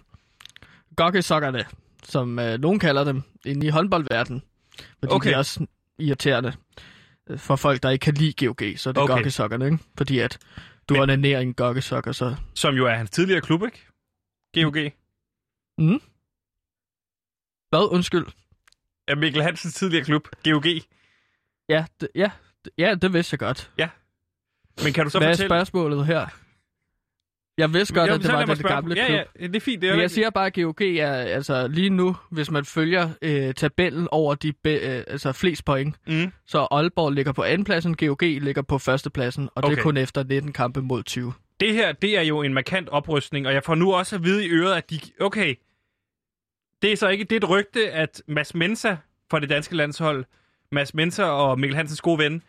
Gokkesokkerne, 0.96 1.66
som 2.04 2.40
øh, 2.40 2.60
nogen 2.60 2.80
kalder 2.80 3.04
dem 3.04 3.24
inde 3.46 3.66
i 3.68 3.70
håndboldverdenen. 3.70 4.42
Fordi 5.00 5.14
Okay. 5.14 5.30
de 5.30 5.34
er 5.34 5.38
også 5.38 5.66
irriterende 6.00 6.54
øh, 7.30 7.40
for 7.40 7.56
folk, 7.56 7.84
der 7.84 7.90
ikke 7.90 8.04
kan 8.04 8.14
lide 8.14 8.46
GOG, 8.46 8.62
så 8.78 8.90
er 8.90 8.94
det 8.94 9.04
Okay. 9.04 9.14
gokkesokkerne, 9.14 9.66
ikke? 9.66 9.80
Fordi 9.98 10.20
at 10.20 10.38
du 10.90 10.94
Men- 10.94 11.02
onanerer 11.04 11.40
en 11.40 11.54
gokkesokker, 11.54 12.12
så... 12.12 12.36
Som 12.56 12.76
jo 12.76 12.86
er 12.86 12.96
hans 12.96 13.10
tidligere 13.10 13.42
klub, 13.42 13.64
ikke? 13.64 13.86
GOG. 14.54 14.92
Mm. 15.78 16.02
Hvad? 17.70 17.92
Undskyld. 17.92 18.26
Er 19.08 19.16
Mikkel 19.16 19.44
Hansens 19.44 19.74
tidligere 19.74 20.06
klub, 20.06 20.28
GOG. 20.44 20.66
Ja, 21.70 21.86
det, 22.02 22.10
ja, 22.16 22.32
ja, 22.78 22.96
det 22.96 23.14
vidste 23.14 23.34
jeg 23.34 23.40
godt. 23.40 23.72
Men 24.84 24.94
kan 24.94 25.04
du 25.04 25.10
så 25.10 25.20
Hvad 25.20 25.28
er 25.28 25.32
fortælle... 25.34 25.50
spørgsmålet 25.50 26.06
her? 26.06 26.28
Jeg 27.58 27.74
vidste 27.74 27.94
godt, 27.94 28.10
at 28.12 28.22
det 28.22 28.32
var 28.32 28.46
den 28.46 28.58
gamle 28.58 28.96
ja, 28.96 29.06
klub. 29.08 29.20
Ja, 29.42 29.48
det 29.48 29.56
er 29.56 29.60
fint. 29.60 29.82
Det 29.82 29.88
er 29.90 29.94
Men 29.94 30.02
jeg 30.02 30.12
siger 30.12 30.30
bare, 30.30 30.46
at 30.46 30.54
GOG 30.54 30.82
er 30.82 31.12
altså 31.14 31.68
lige 31.68 31.90
nu, 31.90 32.16
hvis 32.32 32.52
man 32.52 32.66
følger 32.66 33.10
øh, 33.22 33.54
tabellen 33.54 34.08
over 34.12 34.36
de 34.36 34.54
be, 34.54 34.70
øh, 34.72 35.04
altså 35.08 35.32
flest 35.32 35.66
point, 35.66 35.96
Mm. 36.08 36.32
så 36.46 36.68
Aalborg 36.72 37.12
ligger 37.12 37.32
på 37.32 37.44
andenpladsen, 37.44 37.96
GOG 37.98 38.18
ligger 38.24 38.62
på 38.62 38.78
førstepladsen, 38.78 39.50
og 39.56 39.64
det 39.64 39.72
Okay. 39.72 39.78
er 39.80 39.84
kun 39.84 39.98
efter 39.98 40.24
19 40.24 40.54
kampe 40.54 40.82
mod 40.82 41.04
20. 41.04 41.34
Det 41.60 41.74
her, 41.74 41.92
det 41.92 42.18
er 42.18 42.22
jo 42.22 42.42
en 42.42 42.54
markant 42.54 42.90
oprystning, 42.90 43.48
og 43.48 43.54
jeg 43.54 43.64
får 43.64 43.76
nu 43.76 43.94
også 43.94 44.16
at 44.16 44.24
vide 44.24 44.46
i 44.46 44.50
øret, 44.50 44.74
at 44.76 44.90
de... 44.90 45.00
Okay, 45.20 45.56
det 46.82 46.92
er 46.92 46.96
så 46.98 47.08
ikke 47.08 47.24
det 47.24 47.32
er 47.32 47.38
et 47.48 47.50
rygte, 47.50 47.92
at 47.92 48.22
Mads 48.28 48.56
Mensa 48.56 48.96
fra 49.32 49.40
det 49.40 49.50
danske 49.50 49.76
landshold, 49.76 50.26
Mads 50.72 50.94
Mensa 50.94 51.24
og 51.24 51.60
Mikkel 51.60 51.76
Hansens 51.76 52.02
gode 52.02 52.20
ven, 52.20 52.42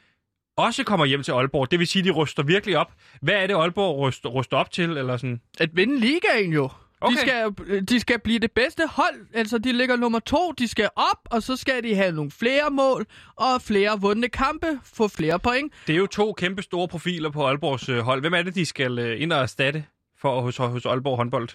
også 0.59 0.85
kommer 0.85 1.07
hjem 1.07 1.23
til 1.23 1.33
Aalborg. 1.33 1.71
Det 1.71 1.79
vil 1.79 1.87
sige, 1.87 2.01
at 2.01 2.05
de 2.07 2.11
ryster 2.11 2.42
virkelig 2.42 2.79
op. 2.79 2.92
Hvad 3.23 3.35
er 3.35 3.47
det, 3.47 3.55
Aalborg 3.55 3.99
ryster, 3.99 4.29
ryster 4.29 4.57
op 4.57 4.71
til? 4.71 4.90
Eller 4.90 5.16
sådan? 5.16 5.40
At 5.61 5.71
vinde 5.73 6.01
ligaen 6.01 6.53
jo. 6.53 6.71
Okay. 7.01 7.14
De, 7.14 7.21
skal, 7.21 7.55
de 7.88 8.01
skal 8.01 8.18
blive 8.18 8.38
det 8.38 8.53
bedste 8.53 8.83
hold. 8.90 9.27
Altså, 9.35 9.59
de 9.59 9.73
ligger 9.73 9.97
nummer 9.97 10.18
to. 10.18 10.53
De 10.59 10.68
skal 10.68 10.88
op, 10.97 11.18
og 11.25 11.42
så 11.42 11.57
skal 11.57 11.83
de 11.83 11.94
have 11.94 12.12
nogle 12.12 12.31
flere 12.31 12.71
mål 12.71 13.07
og 13.37 13.62
flere 13.62 14.01
vundne 14.01 14.29
kampe. 14.29 14.66
Få 14.85 15.09
flere 15.09 15.38
point. 15.38 15.73
Det 15.87 15.92
er 15.92 15.99
jo 15.99 16.07
to 16.07 16.33
kæmpe 16.33 16.62
store 16.62 16.88
profiler 16.88 17.31
på 17.31 17.47
Aalborgs 17.47 17.88
øh, 17.88 17.99
hold. 17.99 18.21
Hvem 18.21 18.35
er 18.35 18.42
det, 18.42 18.55
de 18.55 18.66
skal 18.66 18.99
øh, 18.99 19.23
ind 19.23 19.33
og 19.33 19.40
erstatte 19.40 19.85
for 20.21 20.40
hos, 20.40 20.57
hos 20.57 20.87
Aalborg 20.87 21.16
håndbold? 21.16 21.49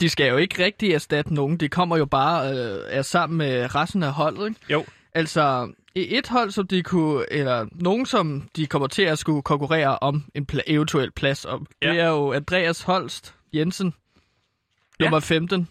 De 0.00 0.08
skal 0.08 0.28
jo 0.28 0.36
ikke 0.36 0.64
rigtig 0.64 0.92
erstatte 0.92 1.34
nogen. 1.34 1.56
De 1.56 1.68
kommer 1.68 1.96
jo 1.96 2.06
bare 2.06 2.50
øh, 2.50 2.80
er 2.88 3.02
sammen 3.02 3.38
med 3.38 3.74
resten 3.74 4.02
af 4.02 4.12
holdet, 4.12 4.48
ikke? 4.48 4.60
Jo. 4.70 4.84
Altså, 5.14 5.72
et 5.96 6.28
hold, 6.28 6.50
som 6.50 6.66
de 6.66 6.82
kunne, 6.82 7.32
eller 7.32 7.66
nogen, 7.72 8.06
som 8.06 8.48
de 8.56 8.66
kommer 8.66 8.88
til 8.88 9.02
at 9.02 9.18
skulle 9.18 9.42
konkurrere 9.42 9.98
om 9.98 10.24
en 10.34 10.46
pla- 10.52 10.62
eventuel 10.66 11.10
plads 11.12 11.44
om, 11.44 11.66
Ja. 11.82 11.90
det 11.92 12.00
er 12.00 12.08
jo 12.08 12.32
Andreas 12.32 12.82
Holst 12.82 13.34
Jensen, 13.52 13.94
Ja. 15.00 15.04
nummer 15.04 15.20
15. 15.20 15.68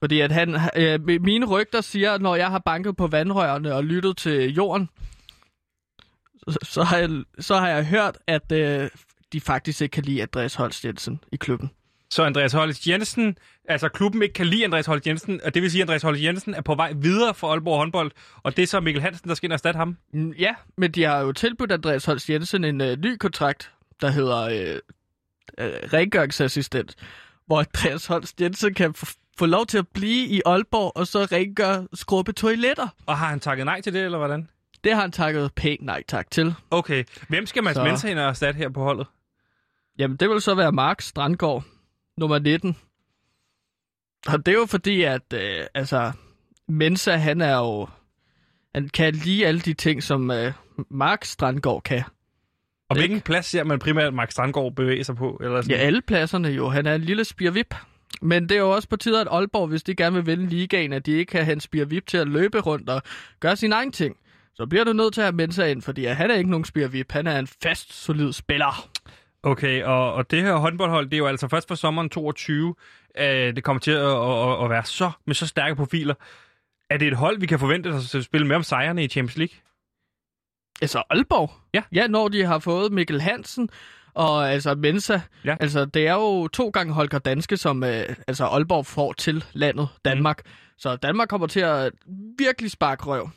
Fordi 0.00 0.20
at 0.20 0.32
han, 0.32 0.56
øh, 0.76 1.00
mine 1.22 1.46
rygter 1.46 1.80
siger, 1.80 2.12
at 2.12 2.22
når 2.22 2.36
jeg 2.36 2.48
har 2.50 2.58
banket 2.58 2.96
på 2.96 3.06
vandrørene 3.06 3.74
og 3.74 3.84
lyttet 3.84 4.16
til 4.16 4.54
jorden, 4.54 4.88
så, 6.48 6.58
så, 6.62 6.82
har, 6.82 6.96
jeg, 6.98 7.10
så 7.38 7.56
har 7.56 7.68
jeg 7.68 7.86
hørt, 7.86 8.18
at 8.26 8.52
øh, 8.52 8.90
de 9.32 9.40
faktisk 9.40 9.80
ikke 9.82 9.92
kan 9.92 10.02
lide 10.04 10.22
Andreas 10.22 10.54
Holst 10.54 10.84
Jensen 10.84 11.20
i 11.32 11.36
klubben. 11.36 11.70
Så 12.12 12.22
Andreas 12.24 12.52
Holst 12.52 12.86
Jensen, 12.86 13.36
altså 13.68 13.88
klubben 13.88 14.22
ikke 14.22 14.32
kan 14.32 14.46
lide 14.46 14.64
Andreas 14.64 14.86
Holst 14.86 15.06
Jensen, 15.06 15.40
og 15.44 15.54
det 15.54 15.62
vil 15.62 15.70
sige, 15.70 15.80
at 15.82 15.84
Andreas 15.84 16.02
Holst 16.02 16.22
Jensen 16.22 16.54
er 16.54 16.60
på 16.60 16.74
vej 16.74 16.92
videre 16.96 17.34
for 17.34 17.50
Aalborg 17.50 17.78
håndbold, 17.78 18.10
og 18.42 18.56
det 18.56 18.62
er 18.62 18.66
så 18.66 18.80
Mikkel 18.80 19.02
Hansen, 19.02 19.28
der 19.28 19.34
skal 19.34 19.46
ind 19.46 19.52
og 19.52 19.54
erstatte 19.54 19.78
ham. 19.78 19.96
Mm, 20.12 20.30
Ja, 20.38 20.54
men 20.78 20.90
de 20.92 21.02
har 21.04 21.18
jo 21.20 21.32
tilbudt 21.32 21.72
Andreas 21.72 22.04
Holst 22.04 22.30
Jensen 22.30 22.64
en 22.64 22.80
øh, 22.80 22.96
ny 22.98 23.16
kontrakt, 23.16 23.70
der 24.00 24.08
hedder 24.10 24.38
øh, 24.42 24.78
øh, 25.58 25.72
rengøringsassistent, 25.92 26.94
hvor 27.46 27.58
Andreas 27.58 28.06
Holst 28.06 28.40
Jensen 28.40 28.74
kan 28.74 28.94
få 29.38 29.46
lov 29.46 29.66
til 29.66 29.78
at 29.78 29.88
blive 29.88 30.26
i 30.26 30.40
Aalborg 30.46 30.92
og 30.96 31.06
så 31.06 31.18
rengøre 31.24 31.86
skrubbe 31.94 32.32
toiletter. 32.32 32.88
Og 33.06 33.18
har 33.18 33.26
han 33.28 33.40
takket 33.40 33.64
nej 33.66 33.80
til 33.80 33.92
det, 33.94 34.04
eller 34.04 34.18
hvordan? 34.18 34.48
Det 34.84 34.92
har 34.94 35.00
han 35.00 35.12
takket 35.12 35.50
pænt 35.54 35.82
nej 35.82 36.02
tak 36.08 36.30
til. 36.30 36.54
Okay, 36.70 37.04
hvem 37.28 37.46
skal 37.46 37.62
Mads 37.62 37.74
Så- 37.76 37.84
Mensa 37.84 38.08
ind 38.10 38.18
og 38.18 38.24
erstatte 38.28 38.58
her 38.58 38.68
på 38.68 38.82
holdet? 38.82 39.06
Jamen, 39.98 40.16
det 40.16 40.30
vil 40.30 40.40
så 40.40 40.54
være 40.54 40.72
Mark 40.72 41.00
Strandgaard, 41.00 41.64
nummer 42.18 42.38
19. 42.38 42.76
Og 44.26 44.46
det 44.46 44.54
er 44.54 44.58
jo 44.58 44.66
fordi, 44.66 45.02
at 45.02 45.32
øh, 45.34 45.66
altså, 45.74 46.12
Mensa, 46.68 47.16
han 47.16 47.40
er 47.40 47.56
jo... 47.58 47.88
Han 48.74 48.88
kan 48.88 49.14
lige 49.14 49.46
alle 49.46 49.60
de 49.60 49.74
ting, 49.74 50.02
som 50.02 50.30
øh, 50.30 50.52
Mark 50.90 51.24
Strandgaard 51.24 51.82
kan. 51.82 52.02
Og 52.88 52.96
Ikke? 52.96 53.00
hvilken 53.00 53.20
plads 53.20 53.46
ser 53.46 53.64
man 53.64 53.78
primært 53.78 54.14
Mark 54.14 54.30
Strandgaard 54.30 54.74
bevæge 54.74 55.04
sig 55.04 55.16
på? 55.16 55.38
Eller 55.40 55.56
Ja, 55.56 55.62
sådan? 55.62 55.80
alle 55.80 56.02
pladserne 56.02 56.48
jo. 56.48 56.68
Han 56.68 56.86
er 56.86 56.94
en 56.94 57.00
lille 57.00 57.24
spirvip. 57.24 57.74
Men 58.22 58.42
det 58.48 58.52
er 58.52 58.58
jo 58.60 58.70
også 58.70 58.88
på 58.88 58.96
tide, 58.96 59.20
at 59.20 59.28
Aalborg, 59.30 59.68
hvis 59.68 59.82
de 59.82 59.94
gerne 59.94 60.16
vil 60.16 60.26
vinde 60.26 60.46
ligaen, 60.46 60.92
at 60.92 61.06
de 61.06 61.12
ikke 61.12 61.30
kan 61.30 61.44
have 61.44 61.52
en 61.52 61.60
spirvip 61.60 62.06
til 62.06 62.16
at 62.16 62.28
løbe 62.28 62.60
rundt 62.60 62.88
og 62.90 63.02
gøre 63.40 63.56
sin 63.56 63.72
egen 63.72 63.92
ting. 63.92 64.16
Så 64.54 64.66
bliver 64.66 64.84
du 64.84 64.92
nødt 64.92 65.14
til 65.14 65.20
at 65.20 65.24
have 65.24 65.36
Mensa 65.36 65.64
ind, 65.66 65.82
fordi 65.82 66.04
han 66.04 66.30
er 66.30 66.34
ikke 66.34 66.50
nogen 66.50 66.64
spirvip. 66.64 67.12
Han 67.12 67.26
er 67.26 67.38
en 67.38 67.46
fast, 67.62 67.92
solid 68.04 68.32
spiller. 68.32 68.88
Okay, 69.42 69.82
og, 69.84 70.14
og 70.14 70.30
det 70.30 70.42
her 70.42 70.56
håndboldhold, 70.56 71.06
det 71.06 71.14
er 71.14 71.18
jo 71.18 71.26
altså 71.26 71.48
først 71.48 71.68
for 71.68 71.74
sommeren 71.74 72.10
22, 72.10 72.74
øh, 73.18 73.26
det 73.26 73.64
kommer 73.64 73.80
til 73.80 73.90
at, 73.90 74.00
at, 74.00 74.64
at 74.64 74.70
være 74.70 74.84
så 74.84 75.10
med 75.26 75.34
så 75.34 75.46
stærke 75.46 75.76
profiler. 75.76 76.14
Er 76.90 76.96
det 76.96 77.08
et 77.08 77.16
hold, 77.16 77.40
vi 77.40 77.46
kan 77.46 77.58
forvente 77.58 77.88
at 77.88 78.24
spille 78.24 78.46
med 78.46 78.56
om 78.56 78.62
sejrene 78.62 79.04
i 79.04 79.08
Champions 79.08 79.36
League? 79.36 79.54
Altså 80.82 81.02
Aalborg? 81.10 81.50
Ja. 81.74 81.82
Ja, 81.92 82.06
når 82.06 82.28
de 82.28 82.44
har 82.44 82.58
fået 82.58 82.92
Mikkel 82.92 83.20
Hansen 83.20 83.68
og 84.14 84.52
altså 84.52 84.74
Mensa. 84.74 85.20
Ja. 85.44 85.56
Altså, 85.60 85.84
det 85.84 86.06
er 86.06 86.14
jo 86.14 86.48
to 86.48 86.68
gange 86.68 86.92
Holger 86.92 87.18
Danske, 87.18 87.56
som 87.56 87.84
øh, 87.84 88.16
altså 88.26 88.44
Aalborg 88.44 88.86
får 88.86 89.12
til 89.12 89.44
landet 89.52 89.88
Danmark. 90.04 90.42
Mm. 90.44 90.50
Så 90.78 90.96
Danmark 90.96 91.28
kommer 91.28 91.46
til 91.46 91.60
at 91.60 91.92
virkelig 92.38 92.70
sparke 92.70 93.04
røv. 93.04 93.30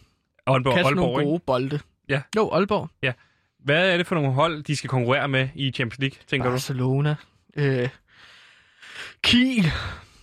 Aalborg, 0.47 0.73
Kaste 0.73 0.87
Aalborg, 0.87 1.05
nogle 1.05 1.21
ikke? 1.21 1.29
gode 1.29 1.39
bolde. 1.47 1.79
Ja. 2.09 2.21
Jo, 2.35 2.49
Aalborg. 2.51 2.89
Hvad 3.65 3.91
er 3.91 3.97
det 3.97 4.07
for 4.07 4.15
nogle 4.15 4.31
hold, 4.31 4.63
de 4.63 4.75
skal 4.75 4.89
konkurrere 4.89 5.27
med 5.27 5.49
i 5.55 5.71
Champions 5.71 5.99
League, 5.99 6.17
tænker 6.27 6.49
du? 6.49 6.53
Barcelona. 6.53 7.15
Øh, 7.55 7.89
Kiel 9.23 9.71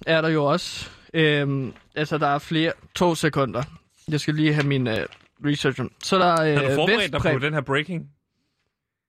er 0.06 0.20
der 0.20 0.28
jo 0.28 0.44
også. 0.44 0.90
Øh, 1.14 1.72
altså, 1.94 2.18
der 2.18 2.26
er 2.26 2.38
flere. 2.38 2.72
To 2.94 3.14
sekunder. 3.14 3.62
Jeg 4.08 4.20
skal 4.20 4.34
lige 4.34 4.54
have 4.54 4.66
min 4.66 4.86
øh, 4.86 5.06
research. 5.44 5.80
Så 6.02 6.18
der 6.18 6.24
er 6.24 6.54
Har 6.54 6.62
du 6.62 6.68
øh, 6.68 6.74
forberedt 6.74 7.12
dig 7.12 7.20
på 7.32 7.38
den 7.38 7.54
her 7.54 7.60
breaking? 7.60 8.08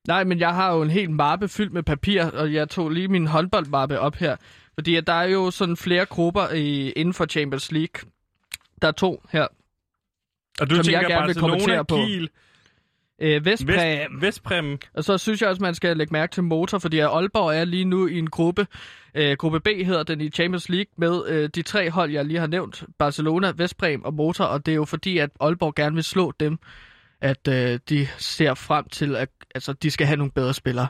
Nej, 0.08 0.24
men 0.24 0.40
jeg 0.40 0.56
har 0.56 0.74
jo 0.74 0.82
en 0.82 0.90
hel 0.90 1.10
mappe 1.10 1.48
fyldt 1.48 1.74
med 1.74 1.84
papir, 1.84 2.24
og 2.24 2.54
jeg 2.54 2.70
tog 2.70 2.90
lige 2.90 3.08
min 3.08 3.28
håndboldmappe 3.28 4.00
op 4.00 4.16
her. 4.16 4.36
Fordi 4.74 4.96
at 4.96 5.08
der 5.08 5.14
er 5.14 5.28
jo 5.28 5.52
sådan 5.52 5.78
flere 5.78 6.06
grupper 6.06 6.50
i, 6.50 6.90
inden 6.92 7.14
for 7.14 7.26
Champions 7.26 7.72
League. 7.72 8.10
Der 8.82 8.88
er 8.88 8.92
to 8.92 9.24
her. 9.30 9.48
Og 10.60 10.70
du 10.70 10.76
Som 10.76 10.84
tænker 10.84 11.00
jeg 11.00 11.10
gerne 11.10 11.28
vil 11.28 11.34
Barcelona, 11.34 11.52
kommentere 11.52 11.86
på. 11.86 11.98
Øh, 13.22 13.46
Vestpræm. 13.46 14.12
Vest, 14.12 14.22
Vestpræm. 14.22 14.80
Og 14.94 15.04
så 15.04 15.18
synes 15.18 15.42
jeg 15.42 15.50
også, 15.50 15.62
man 15.62 15.76
skal 15.76 15.98
lægge 15.98 16.14
mærke 16.14 16.32
til 16.32 16.44
motor, 16.44 16.78
fordi 16.78 17.00
Aalborg 17.00 17.56
er 17.56 17.66
lige 17.66 17.86
nu 17.86 18.08
i 18.08 18.18
en 18.20 18.30
gruppe. 18.30 18.68
Øh, 19.16 19.38
gruppe 19.38 19.60
B 19.60 19.68
hedder 19.68 20.04
den 20.04 20.22
i 20.22 20.30
Champions 20.30 20.70
League 20.70 20.92
med 20.98 21.28
øh, 21.28 21.50
de 21.56 21.62
tre 21.62 21.90
hold, 21.90 22.12
jeg 22.12 22.26
lige 22.26 22.40
har 22.40 22.48
nævnt. 22.48 22.84
Barcelona, 23.00 23.54
Vestpræm 23.56 24.02
og 24.04 24.14
Motor. 24.14 24.46
Og 24.46 24.66
det 24.66 24.72
er 24.72 24.76
jo 24.76 24.86
fordi, 24.86 25.18
at 25.18 25.30
Aalborg 25.40 25.76
gerne 25.76 25.96
vil 25.96 26.04
slå 26.04 26.32
dem, 26.40 26.60
at 27.22 27.48
øh, 27.48 27.80
de 27.90 28.08
ser 28.18 28.54
frem 28.54 28.90
til, 28.90 29.16
at 29.16 29.30
altså, 29.56 29.74
de 29.74 29.92
skal 29.92 30.08
have 30.08 30.18
nogle 30.18 30.32
bedre 30.32 30.54
spillere. 30.54 30.88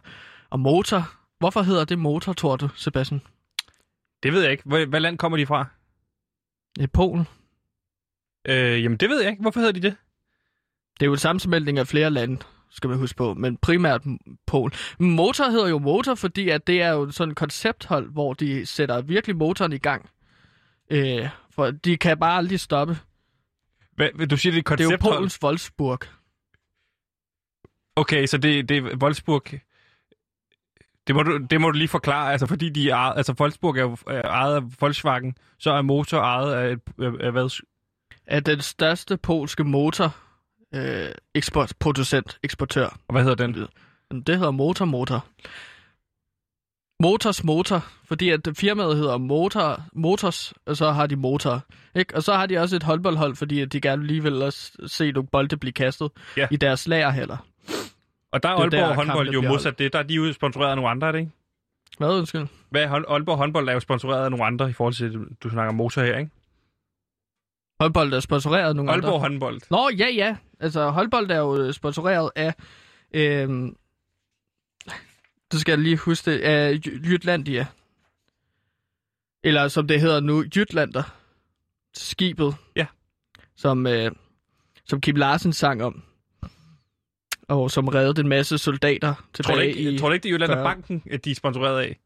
Og 0.50 0.60
Motor, 0.60 1.12
hvorfor 1.40 1.62
hedder 1.62 1.86
det 1.86 2.00
Motor, 2.00 2.34
tror 2.34 2.56
du, 2.56 2.70
Sebastian? 2.76 3.22
Det 4.24 4.34
ved 4.34 4.42
jeg 4.42 4.52
ikke. 4.52 4.64
Hvad, 4.66 4.86
hvad 4.86 5.00
land 5.00 5.18
kommer 5.18 5.38
de 5.38 5.46
fra? 5.46 5.66
I 6.80 6.88
Polen. 6.88 7.28
Øh, 8.48 8.84
jamen, 8.84 8.98
det 8.98 9.10
ved 9.10 9.22
jeg 9.22 9.30
ikke. 9.30 9.42
Hvorfor 9.42 9.60
hedder 9.60 9.74
de 9.74 9.82
det? 9.82 9.96
Det 10.94 11.02
er 11.02 11.06
jo 11.06 11.12
en 11.14 11.20
sammensmeltning 11.20 11.80
af 11.80 11.88
flere 11.88 12.10
lande, 12.10 12.38
skal 12.72 12.90
man 12.90 13.00
huske 13.00 13.18
på, 13.18 13.34
men 13.34 13.58
primært 13.58 14.02
Polen. 14.48 14.74
Motor 15.00 15.50
hedder 15.50 15.68
jo 15.68 15.80
Motor, 15.80 16.16
fordi 16.16 16.50
at 16.50 16.68
det 16.68 16.82
er 16.82 16.90
jo 16.90 17.12
sådan 17.12 17.32
et 17.32 17.38
koncepthold, 17.38 18.12
hvor 18.12 18.34
de 18.34 18.66
sætter 18.66 19.02
virkelig 19.02 19.36
motoren 19.36 19.74
i 19.74 19.78
gang. 19.78 20.10
Øh, 20.92 21.30
for 21.56 21.72
de 21.72 21.98
kan 21.98 22.20
bare 22.20 22.38
aldrig 22.38 22.60
stoppe. 22.60 22.98
Hvad, 23.96 24.28
du 24.28 24.38
siger, 24.38 24.52
det 24.54 24.70
er 24.70 24.74
et 24.74 24.78
Det 24.78 24.84
er 24.84 24.84
jo 24.84 24.90
koncepthold? 24.90 25.18
Polens 25.18 25.44
Wolfsburg. 25.44 26.00
Okay, 27.96 28.26
så 28.26 28.38
det, 28.38 28.70
det 28.70 28.78
er 28.78 28.98
Wolfsburg... 28.98 29.44
Det 31.08 31.16
må, 31.16 31.24
du, 31.24 31.38
det 31.38 31.62
må 31.62 31.72
du 31.72 31.78
lige 31.78 31.88
forklare, 31.88 32.32
altså 32.32 32.48
fordi 32.48 32.70
de 32.70 32.90
er, 32.90 32.96
altså 32.96 33.36
Wolfsburg 33.40 33.78
er 33.78 33.82
jo 33.82 33.98
ejet 34.08 34.56
af 34.56 34.62
Volkswagen, 34.82 35.38
så 35.60 35.72
er 35.72 35.82
motor 35.82 36.20
ejet 36.20 36.54
af, 36.54 36.76
af, 37.00 37.12
af 37.20 37.32
hvad? 37.32 37.62
Er 38.26 38.40
den 38.40 38.62
største 38.62 39.18
polske 39.18 39.64
motor 39.64 40.16
øh, 40.76 41.10
eksport, 41.36 41.74
producent, 41.80 42.40
eksportør. 42.44 42.86
Og 42.86 43.12
hvad 43.12 43.24
hedder 43.24 43.48
den? 43.48 43.68
Det 44.28 44.38
hedder 44.38 44.52
Motor 44.52 44.86
Motor. 44.86 45.26
Motors 47.00 47.44
Motor, 47.44 47.86
fordi 48.06 48.30
at 48.30 48.48
firmaet 48.58 48.98
hedder 48.98 49.18
Motor, 49.18 49.84
Motors, 49.94 50.54
og 50.66 50.78
så 50.78 50.92
har 50.92 51.08
de 51.08 51.16
motor. 51.16 51.62
Ikke? 51.96 52.16
Og 52.16 52.24
så 52.24 52.34
har 52.34 52.46
de 52.46 52.58
også 52.58 52.76
et 52.76 52.84
håndboldhold, 52.84 53.36
fordi 53.36 53.62
at 53.62 53.74
de 53.74 53.82
gerne 53.82 54.08
lige 54.08 54.24
vil 54.24 54.42
også 54.42 54.72
se 54.88 55.12
nogle 55.12 55.28
bolde 55.28 55.58
blive 55.58 55.74
kastet 55.74 56.12
Ja. 56.38 56.48
i 56.52 56.56
deres 56.56 56.88
lagerhælder. 56.88 57.38
Og 58.32 58.44
der 58.44 58.50
er 58.50 58.54
Aalborg 58.54 58.72
der, 58.72 58.94
håndbold 58.94 59.30
jo 59.30 59.42
modsat 59.42 59.80
det. 59.80 59.94
Der 59.94 60.00
er 60.00 60.04
de 60.04 60.14
jo 60.14 60.34
sponsoreret 60.34 60.70
af 60.70 60.76
nogle 60.76 60.92
andre, 60.92 61.08
er 61.08 61.12
det 61.12 61.20
ikke? 61.20 61.32
Hvad 61.98 62.10
undskyld? 62.10 62.48
Hvad 62.70 62.82
Aalborg 63.10 63.38
håndbold 63.38 63.70
er 63.70 63.74
jo 63.74 63.80
sponsoreret 63.80 64.24
af 64.26 64.32
nogle 64.32 64.46
andre 64.46 64.70
i 64.70 64.74
forhold 64.74 64.94
til, 64.94 65.20
du 65.44 65.50
snakker 65.50 65.74
motor 65.74 66.02
her, 66.02 66.18
ikke? 66.18 66.32
Håndbold 67.80 68.14
er 68.14 68.20
sponsoreret 68.20 68.76
nogle 68.76 68.92
Aalborg 68.92 69.10
andre. 69.14 69.20
håndbold. 69.20 69.62
Nå, 69.70 69.90
ja, 69.98 70.08
ja. 70.10 70.38
Altså, 70.60 70.90
håndbold 70.90 71.32
er 71.32 71.38
jo 71.38 71.58
øh, 71.62 71.74
sponsoreret 71.74 72.32
af... 72.36 72.54
Øhm, 73.14 73.76
det 75.52 75.62
skal 75.62 75.72
jeg 75.72 75.80
lige 75.80 75.98
huske 75.98 76.32
det. 76.32 76.40
Af 76.42 76.74
Jy- 76.88 77.10
Jytlandia. 77.10 77.66
Eller 79.44 79.68
som 79.68 79.88
det 79.88 80.02
hedder 80.02 80.20
nu, 80.20 80.44
Jytlander. 80.56 81.04
Skibet. 81.94 82.56
Ja. 82.76 82.86
Som, 83.56 83.88
øh, 83.88 84.12
som 84.86 85.02
Kim 85.02 85.16
Larsen 85.16 85.54
sang 85.54 85.84
om. 85.84 86.04
Og 87.48 87.72
som 87.72 87.88
reddede 87.88 88.22
en 88.22 88.28
masse 88.30 88.58
soldater 88.58 89.14
tilbage 89.34 89.56
Tror 89.56 89.62
ikke, 89.62 89.92
i... 89.94 89.98
tror 89.98 90.08
du 90.10 90.14
ikke 90.14 90.30
det 90.38 90.42
er 90.42 90.48
40. 90.48 90.64
Banken, 90.64 91.04
at 91.12 91.26
de 91.26 91.32
er 91.32 91.36
sponsoreret 91.36 91.80
af? 91.82 92.00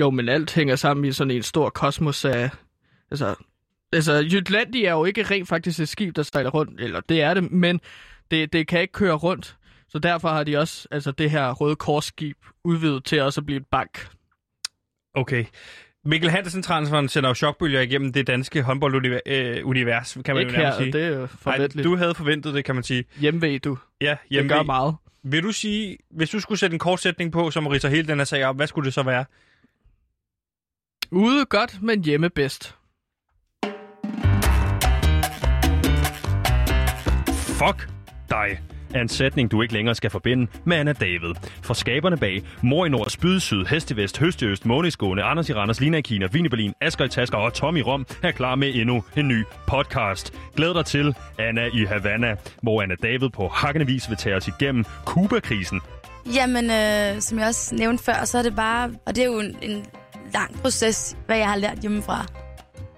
Jo, 0.00 0.10
men 0.10 0.28
alt 0.28 0.54
hænger 0.54 0.76
sammen 0.76 1.04
i 1.04 1.12
sådan 1.12 1.30
en 1.30 1.42
stor 1.42 1.70
kosmos 1.70 2.24
af... 2.24 2.50
Altså, 3.10 3.34
altså 3.94 4.12
Jytlandia 4.32 4.88
er 4.88 4.92
jo 4.92 5.04
ikke 5.04 5.22
rent 5.22 5.48
faktisk 5.48 5.80
et 5.80 5.88
skib, 5.88 6.16
der 6.16 6.22
sejler 6.22 6.50
rundt. 6.50 6.80
Eller 6.80 7.00
det 7.00 7.22
er 7.22 7.34
det, 7.34 7.52
men 7.52 7.80
det, 8.30 8.52
det 8.52 8.66
kan 8.66 8.80
ikke 8.80 8.92
køre 8.92 9.14
rundt. 9.14 9.56
Så 9.88 9.98
derfor 9.98 10.28
har 10.28 10.44
de 10.44 10.56
også 10.56 10.88
altså 10.90 11.10
det 11.12 11.30
her 11.30 11.52
røde 11.52 11.76
korsskib 11.76 12.36
udvidet 12.64 13.04
til 13.04 13.22
også 13.22 13.40
at 13.40 13.46
blive 13.46 13.56
et 13.56 13.66
bank. 13.66 14.08
Okay. 15.14 15.44
Mikkel 16.04 16.30
Hansen 16.30 16.62
transferen 16.62 17.08
sender 17.08 17.30
jo 17.30 17.34
chokbølger 17.34 17.80
igennem 17.80 18.12
det 18.12 18.26
danske 18.26 18.62
håndboldunivers, 18.62 20.18
kan 20.24 20.34
man 20.34 20.40
ikke 20.40 20.52
jo 20.52 20.58
nærmest 20.58 20.78
her, 20.78 20.84
sige. 20.84 20.92
det 20.92 21.22
er 21.22 21.26
forventeligt. 21.26 21.84
du 21.84 21.96
havde 21.96 22.14
forventet 22.14 22.54
det, 22.54 22.64
kan 22.64 22.74
man 22.74 22.84
sige. 22.84 23.04
Hjemved, 23.20 23.58
du. 23.60 23.78
Ja, 24.00 24.10
Det 24.10 24.18
hjemme 24.30 24.54
gør 24.54 24.62
meget. 24.62 24.94
Vil 25.22 25.42
du 25.42 25.52
sige, 25.52 25.96
hvis 26.10 26.30
du 26.30 26.40
skulle 26.40 26.58
sætte 26.58 26.74
en 26.74 26.78
kort 26.78 27.00
sætning 27.00 27.32
på, 27.32 27.50
som 27.50 27.66
ridser 27.66 27.88
hele 27.88 28.08
den 28.08 28.18
her 28.18 28.24
sag 28.24 28.44
op, 28.44 28.56
hvad 28.56 28.66
skulle 28.66 28.84
det 28.84 28.94
så 28.94 29.02
være? 29.02 29.24
Ude 31.10 31.44
godt, 31.44 31.82
men 31.82 32.04
hjemme 32.04 32.30
bedst. 32.30 32.76
Fuck 37.66 37.88
dig 38.30 38.58
er 38.94 39.00
en 39.00 39.08
sætning, 39.08 39.50
du 39.50 39.62
ikke 39.62 39.74
længere 39.74 39.94
skal 39.94 40.10
forbinde 40.10 40.46
med 40.64 40.76
Anna 40.76 40.92
David. 40.92 41.34
For 41.62 41.74
skaberne 41.74 42.16
bag 42.16 42.42
Mor 42.62 42.86
i 42.86 42.88
Nord, 42.88 43.10
Spyd 43.10 43.40
Syd, 43.40 43.64
Hest 43.64 43.90
i 43.90 43.96
Vest, 43.96 44.18
Høst 44.18 44.42
i 44.42 44.44
Øst, 44.44 44.64
Anders 45.22 45.48
i 45.48 45.54
Randers, 45.54 45.80
Lina 45.80 45.98
i 45.98 46.00
Kina, 46.00 46.26
Vine 46.32 46.46
i 46.46 46.48
Berlin, 46.48 46.72
Asger 46.80 47.04
i 47.04 47.08
Tasker 47.08 47.38
og 47.38 47.54
Tom 47.54 47.76
i 47.76 47.82
Rom 47.82 48.06
er 48.22 48.30
klar 48.30 48.54
med 48.54 48.74
endnu 48.74 49.04
en 49.16 49.28
ny 49.28 49.44
podcast. 49.66 50.34
Glæd 50.56 50.74
dig 50.74 50.84
til 50.84 51.14
Anna 51.38 51.64
i 51.74 51.84
Havana, 51.84 52.36
hvor 52.62 52.82
Anna 52.82 52.94
David 53.02 53.30
på 53.30 53.48
hakkende 53.48 53.86
vis 53.86 54.08
vil 54.08 54.16
tage 54.16 54.36
os 54.36 54.48
igennem 54.48 54.84
Kuba-krisen. 55.04 55.80
Jamen, 56.34 56.64
øh, 56.64 57.20
som 57.20 57.38
jeg 57.38 57.46
også 57.46 57.74
nævnte 57.74 58.04
før, 58.04 58.24
så 58.24 58.38
er 58.38 58.42
det 58.42 58.56
bare... 58.56 58.90
Og 59.06 59.16
det 59.16 59.22
er 59.22 59.26
jo 59.26 59.40
en, 59.40 59.56
en 59.62 59.84
lang 60.34 60.60
proces, 60.62 61.16
hvad 61.26 61.36
jeg 61.36 61.48
har 61.48 61.56
lært 61.56 61.78
hjemmefra. 61.78 62.43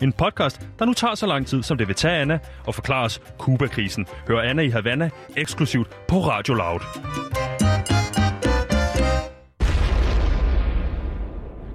En 0.03 0.13
podcast, 0.13 0.69
der 0.79 0.85
nu 0.85 0.93
tager 0.93 1.15
så 1.15 1.27
lang 1.27 1.47
tid, 1.47 1.63
som 1.63 1.79
det 1.79 1.89
vil 1.89 1.97
tage 1.97 2.15
Anna 2.17 2.39
og 2.67 2.75
forklare 2.75 3.05
os 3.05 3.21
Kuba-krisen. 3.39 4.07
Hør 4.29 4.41
Anna 4.41 4.63
i 4.63 4.69
Havana 4.69 5.11
eksklusivt 5.37 5.89
på 6.09 6.19
Radio 6.19 6.55
Loud. 6.55 6.81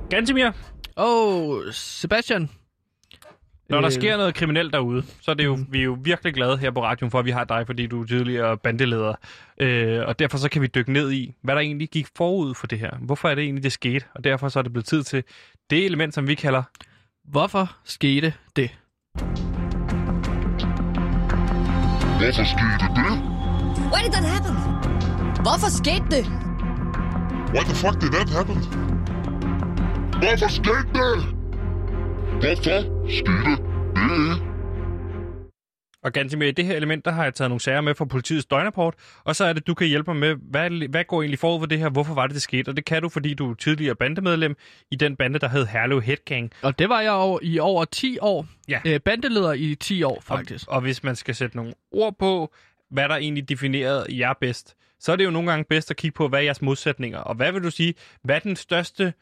Gantimir, 0.09 0.51
Åh, 0.97 1.63
Sebastian. 1.71 2.49
når 3.69 3.77
der 3.81 3.85
Øh, 3.87 3.91
sker 3.91 4.17
noget 4.17 4.35
kriminelt 4.35 4.73
derude, 4.73 5.03
så 5.21 5.31
er 5.31 5.35
det 5.35 5.45
jo, 5.45 5.57
vi 5.69 5.79
er 5.79 5.83
jo 5.83 5.97
virkelig 6.03 6.33
glade 6.33 6.57
her 6.57 6.71
på 6.71 6.83
radioen 6.83 7.11
for, 7.11 7.19
at 7.19 7.25
vi 7.25 7.31
har 7.31 7.43
dig, 7.43 7.63
fordi 7.65 7.87
du 7.87 8.01
er 8.01 8.05
tidligere 8.07 8.57
bandeleder. 8.57 9.13
Øh, 9.57 10.07
og 10.07 10.19
derfor 10.19 10.37
så 10.37 10.49
kan 10.49 10.61
vi 10.61 10.67
dykke 10.67 10.93
ned 10.93 11.11
i, 11.11 11.33
hvad 11.43 11.55
der 11.55 11.61
egentlig 11.61 11.89
gik 11.89 12.07
forud 12.17 12.55
for 12.55 12.67
det 12.67 12.79
her. 12.79 12.91
Hvorfor 13.01 13.29
er 13.29 13.35
det 13.35 13.43
egentlig, 13.43 13.63
det 13.63 13.71
skete? 13.71 14.05
Og 14.15 14.23
derfor 14.23 14.49
så 14.49 14.59
er 14.59 14.63
det 14.63 14.73
blevet 14.73 14.85
tid 14.85 15.03
til 15.03 15.23
det 15.69 15.85
element, 15.85 16.13
som 16.13 16.27
vi 16.27 16.35
kalder 16.35 16.63
Hvorfor 17.31 17.75
skete 17.83 18.33
det? 18.55 18.69
Hvorfor 22.19 22.43
skete 22.43 22.85
det? 22.95 23.11
Why 23.91 24.01
did 24.03 24.11
that 24.13 24.25
happen? 24.33 24.55
Hvorfor 25.43 25.69
skete 25.69 26.05
det? 26.11 26.25
Why 27.53 27.63
the 27.69 27.75
fuck 27.75 28.01
did 28.01 28.11
that 28.11 28.29
happen? 28.29 28.57
Hvorfor 30.21 30.49
skete 30.49 30.87
det? 30.93 31.23
Hvorfor 32.41 32.79
skete 33.09 33.51
det? 33.95 34.50
Og 36.03 36.13
Gantimir, 36.13 36.47
i 36.47 36.51
det 36.51 36.65
her 36.65 36.75
element, 36.75 37.05
der 37.05 37.11
har 37.11 37.23
jeg 37.23 37.33
taget 37.33 37.49
nogle 37.49 37.61
sager 37.61 37.81
med 37.81 37.95
fra 37.95 38.05
politiets 38.05 38.45
døgnrapport, 38.45 38.93
og 39.23 39.35
så 39.35 39.45
er 39.45 39.53
det, 39.53 39.67
du 39.67 39.73
kan 39.73 39.87
hjælpe 39.87 40.13
mig 40.13 40.19
med, 40.19 40.35
hvad, 40.49 40.87
hvad 40.89 41.03
går 41.03 41.21
egentlig 41.21 41.39
forud 41.39 41.59
for 41.61 41.65
det 41.65 41.79
her, 41.79 41.89
hvorfor 41.89 42.13
var 42.13 42.27
det, 42.27 42.33
det 42.33 42.41
skete? 42.41 42.69
Og 42.69 42.75
det 42.75 42.85
kan 42.85 43.01
du, 43.01 43.09
fordi 43.09 43.33
du 43.33 43.51
er 43.51 43.55
tidligere 43.55 43.95
bandemedlem 43.95 44.55
i 44.91 44.95
den 44.95 45.15
bande, 45.15 45.39
der 45.39 45.49
hed 45.49 45.65
Herlev 45.65 46.01
Headgang. 46.01 46.51
Og 46.61 46.79
det 46.79 46.89
var 46.89 47.01
jeg 47.01 47.11
over, 47.11 47.39
i 47.41 47.59
over 47.59 47.85
10 47.85 48.17
år. 48.21 48.45
Ja. 48.67 48.79
Øh, 48.85 48.99
bandeleder 48.99 49.53
i 49.53 49.75
10 49.75 50.03
år, 50.03 50.21
faktisk. 50.21 50.67
Og, 50.67 50.73
og 50.73 50.81
hvis 50.81 51.03
man 51.03 51.15
skal 51.15 51.35
sætte 51.35 51.55
nogle 51.55 51.73
ord 51.91 52.15
på, 52.19 52.53
hvad 52.91 53.09
der 53.09 53.15
egentlig 53.15 53.49
definerede 53.49 54.05
jer 54.09 54.33
bedst, 54.41 54.75
så 54.99 55.11
er 55.11 55.15
det 55.15 55.25
jo 55.25 55.31
nogle 55.31 55.49
gange 55.49 55.65
bedst 55.69 55.91
at 55.91 55.97
kigge 55.97 56.15
på, 56.15 56.27
hvad 56.27 56.39
er 56.39 56.43
jeres 56.43 56.61
modsætninger. 56.61 57.19
Og 57.19 57.35
hvad 57.35 57.51
vil 57.51 57.63
du 57.63 57.71
sige, 57.71 57.93
hvad 58.23 58.35
er 58.35 58.39
den 58.39 58.55
største 58.55 59.13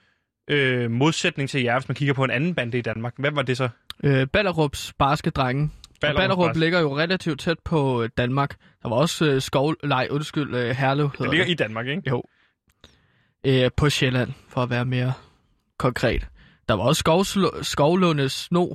øh, 0.47 0.91
modsætning 0.91 1.49
til 1.49 1.63
jer, 1.63 1.79
hvis 1.79 1.87
man 1.87 1.95
kigger 1.95 2.13
på 2.13 2.23
en 2.23 2.31
anden 2.31 2.55
bande 2.55 2.77
i 2.77 2.81
Danmark? 2.81 3.13
Hvad 3.17 3.31
var 3.31 3.41
det 3.41 3.57
så? 3.57 3.69
Øh, 4.03 4.27
Ballerups 4.27 4.93
barske 4.97 5.29
drenge. 5.29 5.71
Ballerup, 6.01 6.21
Ballerup 6.37 6.55
ligger 6.55 6.79
jo 6.79 6.97
relativt 6.97 7.39
tæt 7.39 7.59
på 7.59 8.03
øh, 8.03 8.09
Danmark. 8.17 8.55
Der 8.83 8.89
var 8.89 8.95
også 8.95 9.25
øh, 9.25 9.41
skov... 9.41 9.75
Nej, 9.83 10.07
undskyld, 10.11 10.55
øh, 10.55 10.69
Herlev 10.69 11.11
Det 11.17 11.29
ligger 11.29 11.45
i 11.45 11.53
Danmark, 11.53 11.87
ikke? 11.87 12.01
Jo. 12.09 12.23
Øh, 13.45 13.71
på 13.77 13.89
Sjælland, 13.89 14.33
for 14.49 14.61
at 14.63 14.69
være 14.69 14.85
mere 14.85 15.13
konkret. 15.77 16.27
Der 16.69 16.73
var 16.75 16.83
også 16.83 17.03
skovslo- 17.07 17.63
Skovlunde 17.63 18.29
Sno. 18.29 18.67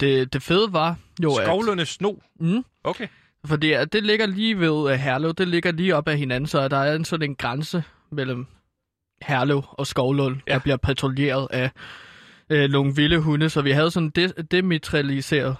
Det, 0.00 0.32
det 0.32 0.42
fede 0.42 0.72
var 0.72 0.96
jo, 1.22 1.30
Skovlunde 1.44 1.86
Sno. 1.86 2.10
at... 2.10 2.16
Mm, 2.40 2.64
Okay. 2.84 3.06
fordi 3.46 3.72
at 3.72 3.92
det 3.92 4.04
ligger 4.04 4.26
lige 4.26 4.58
ved 4.60 4.70
uh, 4.70 4.90
Herlev. 4.90 5.34
Det 5.34 5.48
ligger 5.48 5.72
lige 5.72 5.96
op 5.96 6.08
ad 6.08 6.16
hinanden, 6.16 6.46
så 6.46 6.68
der 6.68 6.76
er 6.76 6.94
en 6.96 7.04
sådan 7.04 7.30
en 7.30 7.36
grænse 7.36 7.82
mellem 8.12 8.46
Herlev 9.22 9.62
og 9.70 9.86
Skovlund, 9.86 10.36
ja. 10.48 10.52
Der 10.52 10.58
bliver 10.58 10.76
patruljeret 10.76 11.48
af 11.50 11.70
øh, 12.50 12.70
nogle 12.70 12.94
vilde 12.94 13.18
hunde. 13.18 13.50
Så 13.50 13.62
vi 13.62 13.70
havde 13.70 13.90
sådan 13.90 14.10
de- 14.10 14.32
demilitariseret 14.50 15.56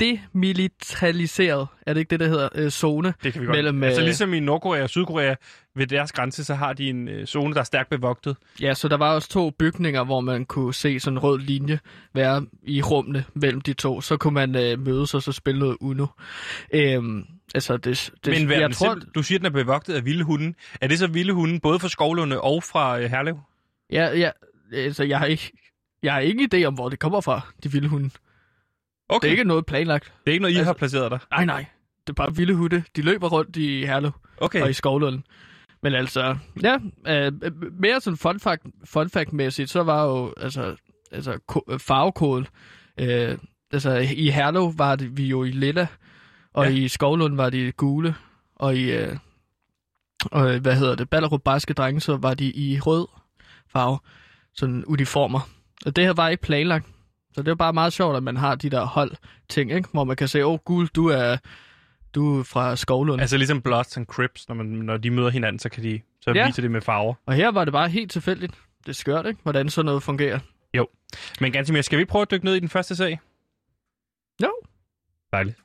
demilitariseret, 0.00 1.66
er 1.86 1.92
det 1.92 2.00
ikke 2.00 2.10
det, 2.10 2.20
der 2.20 2.28
hedder, 2.28 2.48
øh, 2.54 2.70
zone. 2.70 3.14
Det 3.22 3.32
kan 3.32 3.42
vi 3.42 3.46
godt. 3.46 3.56
Mellem, 3.56 3.82
altså 3.82 4.00
øh, 4.00 4.04
ligesom 4.04 4.34
i 4.34 4.40
Nordkorea 4.40 4.82
og 4.82 4.90
Sydkorea, 4.90 5.34
ved 5.74 5.86
deres 5.86 6.12
grænse, 6.12 6.44
så 6.44 6.54
har 6.54 6.72
de 6.72 6.88
en 6.88 7.08
øh, 7.08 7.26
zone, 7.26 7.54
der 7.54 7.60
er 7.60 7.64
stærkt 7.64 7.90
bevogtet. 7.90 8.36
Ja, 8.60 8.74
så 8.74 8.88
der 8.88 8.96
var 8.96 9.14
også 9.14 9.28
to 9.28 9.50
bygninger, 9.50 10.04
hvor 10.04 10.20
man 10.20 10.44
kunne 10.44 10.74
se 10.74 11.00
sådan 11.00 11.14
en 11.14 11.18
rød 11.18 11.38
linje 11.38 11.78
være 12.14 12.46
i 12.62 12.82
rummene 12.82 13.24
mellem 13.34 13.60
de 13.60 13.72
to. 13.72 14.00
Så 14.00 14.16
kunne 14.16 14.34
man 14.34 14.56
øh, 14.56 14.78
mødes 14.78 15.14
og 15.14 15.22
så 15.22 15.32
spille 15.32 15.60
noget 15.60 15.76
Uno. 15.80 16.06
Øhm, 16.72 17.24
altså, 17.54 17.76
det, 17.76 18.10
det, 18.24 18.32
Men 18.32 18.46
hvad, 18.46 18.56
jeg 18.56 18.68
jeg 18.68 18.76
tror, 18.76 18.94
du 19.14 19.22
siger, 19.22 19.38
den 19.38 19.46
er 19.46 19.50
bevogtet 19.50 19.94
af 19.94 20.04
vilde 20.04 20.24
hunde. 20.24 20.54
Er 20.80 20.88
det 20.88 20.98
så 20.98 21.06
vilde 21.06 21.32
hunde, 21.32 21.60
både 21.60 21.78
fra 21.78 21.88
Skovlunde 21.88 22.40
og 22.40 22.62
fra 22.62 23.00
øh, 23.00 23.10
Herlev? 23.10 23.38
ja, 23.92 24.18
ja, 24.18 24.30
altså, 24.72 25.04
jeg 25.04 25.18
har 25.18 25.26
ikke, 25.26 25.52
jeg 26.02 26.12
har 26.12 26.20
ingen 26.20 26.50
idé 26.54 26.64
om, 26.64 26.74
hvor 26.74 26.88
det 26.88 26.98
kommer 26.98 27.20
fra, 27.20 27.40
de 27.64 27.72
vilde 27.72 27.88
hunde. 27.88 28.10
Okay. 29.08 29.22
Det 29.22 29.28
er 29.28 29.30
ikke 29.30 29.44
noget 29.44 29.66
planlagt. 29.66 30.04
det 30.24 30.30
er 30.30 30.32
ikke 30.32 30.42
noget, 30.42 30.54
I 30.54 30.56
altså- 30.56 30.68
har 30.68 30.72
placeret 30.72 31.10
der? 31.10 31.18
Nej, 31.30 31.44
nej. 31.44 31.66
Det 32.06 32.08
er 32.08 32.14
bare 32.14 32.36
vilde 32.36 32.54
hunde. 32.54 32.82
De 32.96 33.02
løber 33.02 33.28
rundt 33.28 33.56
i 33.56 33.84
Herlev 33.86 34.10
Okay. 34.40 34.62
og 34.62 34.70
i 34.70 34.72
Skovlund. 34.72 35.22
Men 35.82 35.94
altså, 35.94 36.36
ja, 36.62 36.78
øh, 37.06 37.32
mere 37.80 38.00
sådan 38.00 38.16
fun 38.16 38.40
fact, 38.40 38.62
fun 38.84 39.10
fact-mæssigt, 39.10 39.66
så 39.70 39.82
var 39.82 40.04
jo, 40.04 40.34
altså, 40.36 40.76
altså 41.12 41.38
ko- 41.46 41.78
farvekoden, 41.78 42.46
øh, 43.00 43.38
altså 43.72 43.90
i 44.16 44.30
Herlev 44.30 44.72
var 44.78 44.96
det, 44.96 45.16
vi 45.16 45.26
jo 45.26 45.44
i 45.44 45.50
lilla, 45.50 45.86
og 46.52 46.64
Ja. 46.66 46.70
i 46.70 46.88
Skovlund 46.88 47.36
var 47.36 47.50
de 47.50 47.72
gule, 47.72 48.14
og 48.56 48.76
i, 48.76 48.92
øh, 48.92 49.16
og, 50.24 50.58
hvad 50.58 50.76
hedder 50.76 50.94
det, 50.94 51.10
Ballerup 51.10 51.42
Barske 51.42 51.72
Drenge, 51.74 52.00
så 52.00 52.16
var 52.16 52.34
de 52.34 52.52
i 52.52 52.80
rød 52.80 53.06
farve, 53.72 53.98
sådan 54.54 54.84
uniformer. 54.86 55.40
Og 55.86 55.96
det 55.96 56.04
her 56.04 56.12
var 56.12 56.28
ikke 56.28 56.42
planlagt. 56.42 56.86
Så 57.34 57.42
det 57.42 57.48
er 57.50 57.54
bare 57.54 57.72
meget 57.72 57.92
sjovt, 57.92 58.16
at 58.16 58.22
man 58.22 58.36
har 58.36 58.54
de 58.54 58.70
der 58.70 58.84
hold 58.84 59.12
ting, 59.48 59.72
ikke? 59.72 59.88
hvor 59.92 60.04
man 60.04 60.16
kan 60.16 60.28
sige, 60.28 60.46
åh 60.46 60.52
oh, 60.52 60.58
gul, 60.58 60.86
du 60.86 61.06
er, 61.08 61.36
du 62.14 62.38
er 62.40 62.44
fra 62.44 62.76
Skovlund. 62.76 63.20
Altså 63.20 63.36
ligesom 63.36 63.62
Bloods 63.62 63.96
and 63.96 64.06
Crips, 64.06 64.48
når, 64.48 64.54
man, 64.54 64.66
når 64.66 64.96
de 64.96 65.10
møder 65.10 65.30
hinanden, 65.30 65.58
så 65.58 65.68
kan 65.68 65.82
de 65.82 66.00
så 66.20 66.32
Ja. 66.34 66.46
viser 66.46 66.62
det 66.62 66.70
med 66.70 66.80
farver. 66.80 67.14
Og 67.26 67.34
her 67.34 67.50
var 67.50 67.64
det 67.64 67.72
bare 67.72 67.88
helt 67.88 68.10
tilfældigt. 68.10 68.52
Det 68.82 68.88
er 68.88 68.92
skørt, 68.92 69.26
ikke? 69.26 69.40
Hvordan 69.42 69.68
sådan 69.68 69.86
noget 69.86 70.02
fungerer. 70.02 70.38
Men 71.40 71.52
ganske 71.52 71.72
mere, 71.72 71.82
skal 71.82 71.98
vi 71.98 72.04
prøve 72.04 72.22
at 72.22 72.30
dykke 72.30 72.44
ned 72.44 72.54
i 72.54 72.60
den 72.60 72.68
første 72.68 72.96
sag? 72.96 73.20
Jo. 74.42 74.52
Dejligt. 75.32 75.56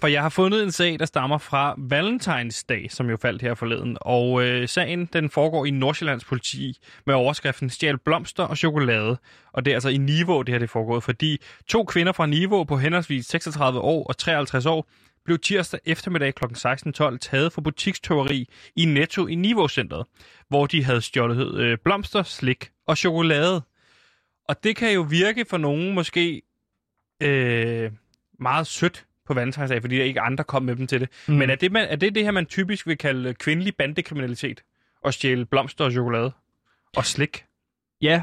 For 0.00 0.06
jeg 0.06 0.22
har 0.22 0.28
fundet 0.28 0.62
en 0.62 0.72
sag, 0.72 0.98
der 0.98 1.04
stammer 1.04 1.38
fra 1.38 1.74
Valentinsdag, 1.78 2.86
som 2.90 3.10
jo 3.10 3.16
faldt 3.16 3.42
her 3.42 3.54
forleden. 3.54 3.98
Og 4.00 4.42
øh, 4.42 4.68
sagen 4.68 5.06
den 5.06 5.30
foregår 5.30 5.66
i 5.66 5.70
Nordsjællands 5.70 6.24
politi 6.24 6.78
med 7.06 7.14
overskriften 7.14 7.70
Stjæl 7.70 7.98
blomster 7.98 8.44
og 8.44 8.56
chokolade. 8.56 9.18
Og 9.52 9.64
det 9.64 9.70
er 9.70 9.76
altså 9.76 9.88
i 9.88 9.96
Niveau, 9.96 10.42
det 10.42 10.52
her 10.52 10.58
det 10.58 10.66
er 10.66 10.72
foregået, 10.72 11.02
fordi 11.02 11.40
to 11.68 11.84
kvinder 11.84 12.12
fra 12.12 12.26
Niveau 12.26 12.64
på 12.64 12.76
henholdsvis 12.76 13.26
36 13.26 13.80
år 13.80 14.06
og 14.06 14.18
53 14.18 14.66
år 14.66 14.88
blev 15.24 15.38
tirsdag 15.38 15.80
eftermiddag 15.86 16.34
kl. 16.34 16.44
16.12 16.44 17.16
taget 17.18 17.52
for 17.52 17.60
butikstøveri 17.60 18.48
i 18.76 18.84
Netto 18.84 19.26
i 19.26 19.34
Niveau-centret, 19.34 20.06
hvor 20.48 20.66
de 20.66 20.84
havde 20.84 21.00
stjålet 21.00 21.54
øh, 21.54 21.78
blomster, 21.84 22.22
slik 22.22 22.70
og 22.86 22.96
chokolade. 22.96 23.62
Og 24.48 24.64
det 24.64 24.76
kan 24.76 24.92
jo 24.92 25.00
virke 25.00 25.44
for 25.50 25.56
nogen 25.56 25.94
måske 25.94 26.42
øh, 27.22 27.90
meget 28.40 28.66
sødt 28.66 29.06
på 29.26 29.34
valentinsdag, 29.34 29.80
fordi 29.80 29.96
der 29.96 30.04
ikke 30.04 30.20
andre 30.20 30.44
kom 30.44 30.62
med 30.62 30.76
dem 30.76 30.86
til 30.86 31.00
det. 31.00 31.08
Mm. 31.28 31.34
Men 31.34 31.50
er 31.50 31.54
det, 31.54 31.72
man, 31.72 31.86
er 31.88 31.96
det 31.96 32.14
det 32.14 32.24
her, 32.24 32.30
man 32.30 32.46
typisk 32.46 32.86
vil 32.86 32.98
kalde 32.98 33.34
kvindelig 33.34 33.76
bandekriminalitet? 33.76 34.62
At 35.04 35.14
stjæle 35.14 35.44
blomster 35.44 35.84
og 35.84 35.92
chokolade? 35.92 36.32
Og 36.96 37.04
slik? 37.06 37.44
Ja, 38.02 38.22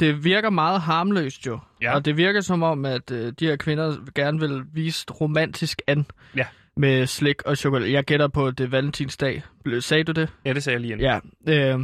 det 0.00 0.24
virker 0.24 0.50
meget 0.50 0.80
harmløst 0.80 1.46
jo. 1.46 1.58
Ja. 1.82 1.94
Og 1.94 2.04
det 2.04 2.16
virker 2.16 2.40
som 2.40 2.62
om, 2.62 2.84
at 2.84 3.10
øh, 3.10 3.32
de 3.40 3.46
her 3.46 3.56
kvinder 3.56 3.96
gerne 4.14 4.40
vil 4.40 4.62
vise 4.72 5.06
romantisk 5.10 5.82
an 5.86 6.06
Ja. 6.36 6.46
med 6.76 7.06
slik 7.06 7.42
og 7.42 7.56
chokolade. 7.56 7.92
Jeg 7.92 8.04
gætter 8.04 8.28
på, 8.28 8.46
at 8.46 8.58
det 8.58 8.64
er 8.64 8.68
valentinsdag. 8.68 9.42
Sagde 9.80 10.04
du 10.04 10.12
det? 10.12 10.28
Ja, 10.44 10.52
det 10.52 10.62
sagde 10.62 10.74
jeg 10.74 10.80
lige 10.80 10.92
ind. 10.92 11.00
Ja, 11.46 11.74
øh, 11.74 11.80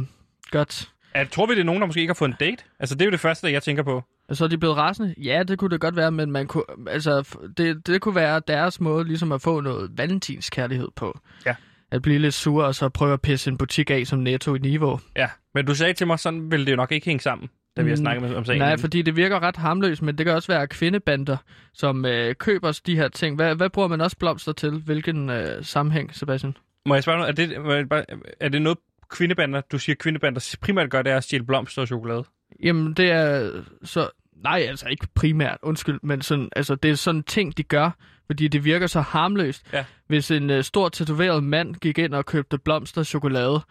godt. 0.51 0.89
Er, 1.13 1.25
tror 1.25 1.45
vi, 1.45 1.53
det 1.55 1.59
er 1.59 1.63
nogen, 1.65 1.81
der 1.81 1.87
måske 1.87 1.99
ikke 2.01 2.09
har 2.11 2.15
fået 2.15 2.29
en 2.29 2.35
date? 2.39 2.63
Altså, 2.79 2.95
det 2.95 3.01
er 3.01 3.05
jo 3.05 3.11
det 3.11 3.19
første, 3.19 3.51
jeg 3.51 3.63
tænker 3.63 3.83
på. 3.83 4.03
Og 4.31 4.37
så 4.37 4.43
er 4.43 4.47
de 4.47 4.57
blevet 4.57 4.77
rasende? 4.77 5.15
Ja, 5.17 5.43
det 5.43 5.57
kunne 5.59 5.69
det 5.69 5.81
godt 5.81 5.95
være, 5.95 6.11
men 6.11 6.31
man 6.31 6.47
kunne, 6.47 6.63
altså, 6.87 7.37
det, 7.57 7.87
det 7.87 8.01
kunne 8.01 8.15
være 8.15 8.41
deres 8.47 8.81
måde 8.81 9.03
ligesom 9.03 9.31
at 9.31 9.41
få 9.41 9.61
noget 9.61 9.91
valentinskærlighed 9.97 10.87
på. 10.95 11.19
Ja. 11.45 11.55
At 11.91 12.01
blive 12.01 12.19
lidt 12.19 12.33
sur, 12.33 12.63
og 12.63 12.75
så 12.75 12.89
prøve 12.89 13.13
at 13.13 13.21
pisse 13.21 13.51
en 13.51 13.57
butik 13.57 13.89
af 13.91 14.07
som 14.07 14.19
netto 14.19 14.55
i 14.55 14.59
Niveau. 14.59 14.99
Ja, 15.15 15.27
men 15.53 15.65
du 15.65 15.75
sagde 15.75 15.93
til 15.93 16.07
mig, 16.07 16.19
sådan 16.19 16.51
ville 16.51 16.65
det 16.65 16.71
jo 16.71 16.75
nok 16.75 16.91
ikke 16.91 17.05
hænge 17.05 17.21
sammen, 17.21 17.49
da 17.77 17.81
vi 17.81 17.89
har 17.89 17.95
Mm, 17.95 18.01
snakket 18.01 18.35
om 18.35 18.45
sagen. 18.45 18.59
Nej, 18.61 18.77
fordi 18.77 19.01
det 19.01 19.15
virker 19.15 19.39
ret 19.39 19.55
harmløst, 19.57 20.01
men 20.01 20.17
det 20.17 20.25
kan 20.25 20.35
også 20.35 20.47
være 20.47 20.67
kvindebander, 20.67 21.37
som 21.73 22.05
øh, 22.05 22.35
køber 22.35 22.79
de 22.85 22.95
her 22.95 23.07
ting. 23.07 23.35
Hvad, 23.35 23.55
hvad 23.55 23.69
bruger 23.69 23.87
man 23.87 24.01
også 24.01 24.17
blomster 24.17 24.51
til? 24.51 24.71
Hvilken 24.71 25.29
øh, 25.29 25.63
sammenhæng, 25.63 26.15
Sebastian? 26.15 26.57
Må 26.85 26.93
jeg 26.93 27.03
spørge 27.03 27.19
noget? 27.19 27.39
Er 27.39 27.45
det, 27.45 28.15
er 28.39 28.49
det 28.49 28.61
noget 28.61 28.77
kvindebander, 29.09 29.61
du 29.61 29.79
siger 29.79 29.95
kvindebander 29.95 30.55
primært 30.61 30.89
gør, 30.89 31.01
det 31.01 31.11
er 31.11 31.17
at 31.17 31.23
stjæle 31.23 31.43
blomster 31.45 31.81
og 31.81 31.87
chokolade? 31.87 32.23
Jamen, 32.63 32.93
det 32.93 33.11
er 33.11 33.51
så... 33.83 34.09
Nej, 34.43 34.65
altså 34.69 34.87
ikke 34.87 35.07
primært, 35.15 35.57
undskyld, 35.61 35.99
men 36.03 36.21
sådan, 36.21 36.49
altså, 36.55 36.75
det 36.75 36.91
er 36.91 36.95
sådan 36.95 37.23
ting, 37.23 37.57
de 37.57 37.63
gør, 37.63 37.91
fordi 38.25 38.47
det 38.47 38.65
virker 38.65 38.87
så 38.87 39.01
harmløst. 39.01 39.73
Ja. 39.73 39.85
Hvis 40.07 40.31
en 40.31 40.49
uh, 40.49 40.61
stor 40.61 40.89
tatoveret 40.89 41.43
mand 41.43 41.75
gik 41.75 41.97
ind 41.97 42.13
og 42.13 42.25
købte 42.25 42.57
blomster 42.57 43.03
chokolade, 43.03 43.61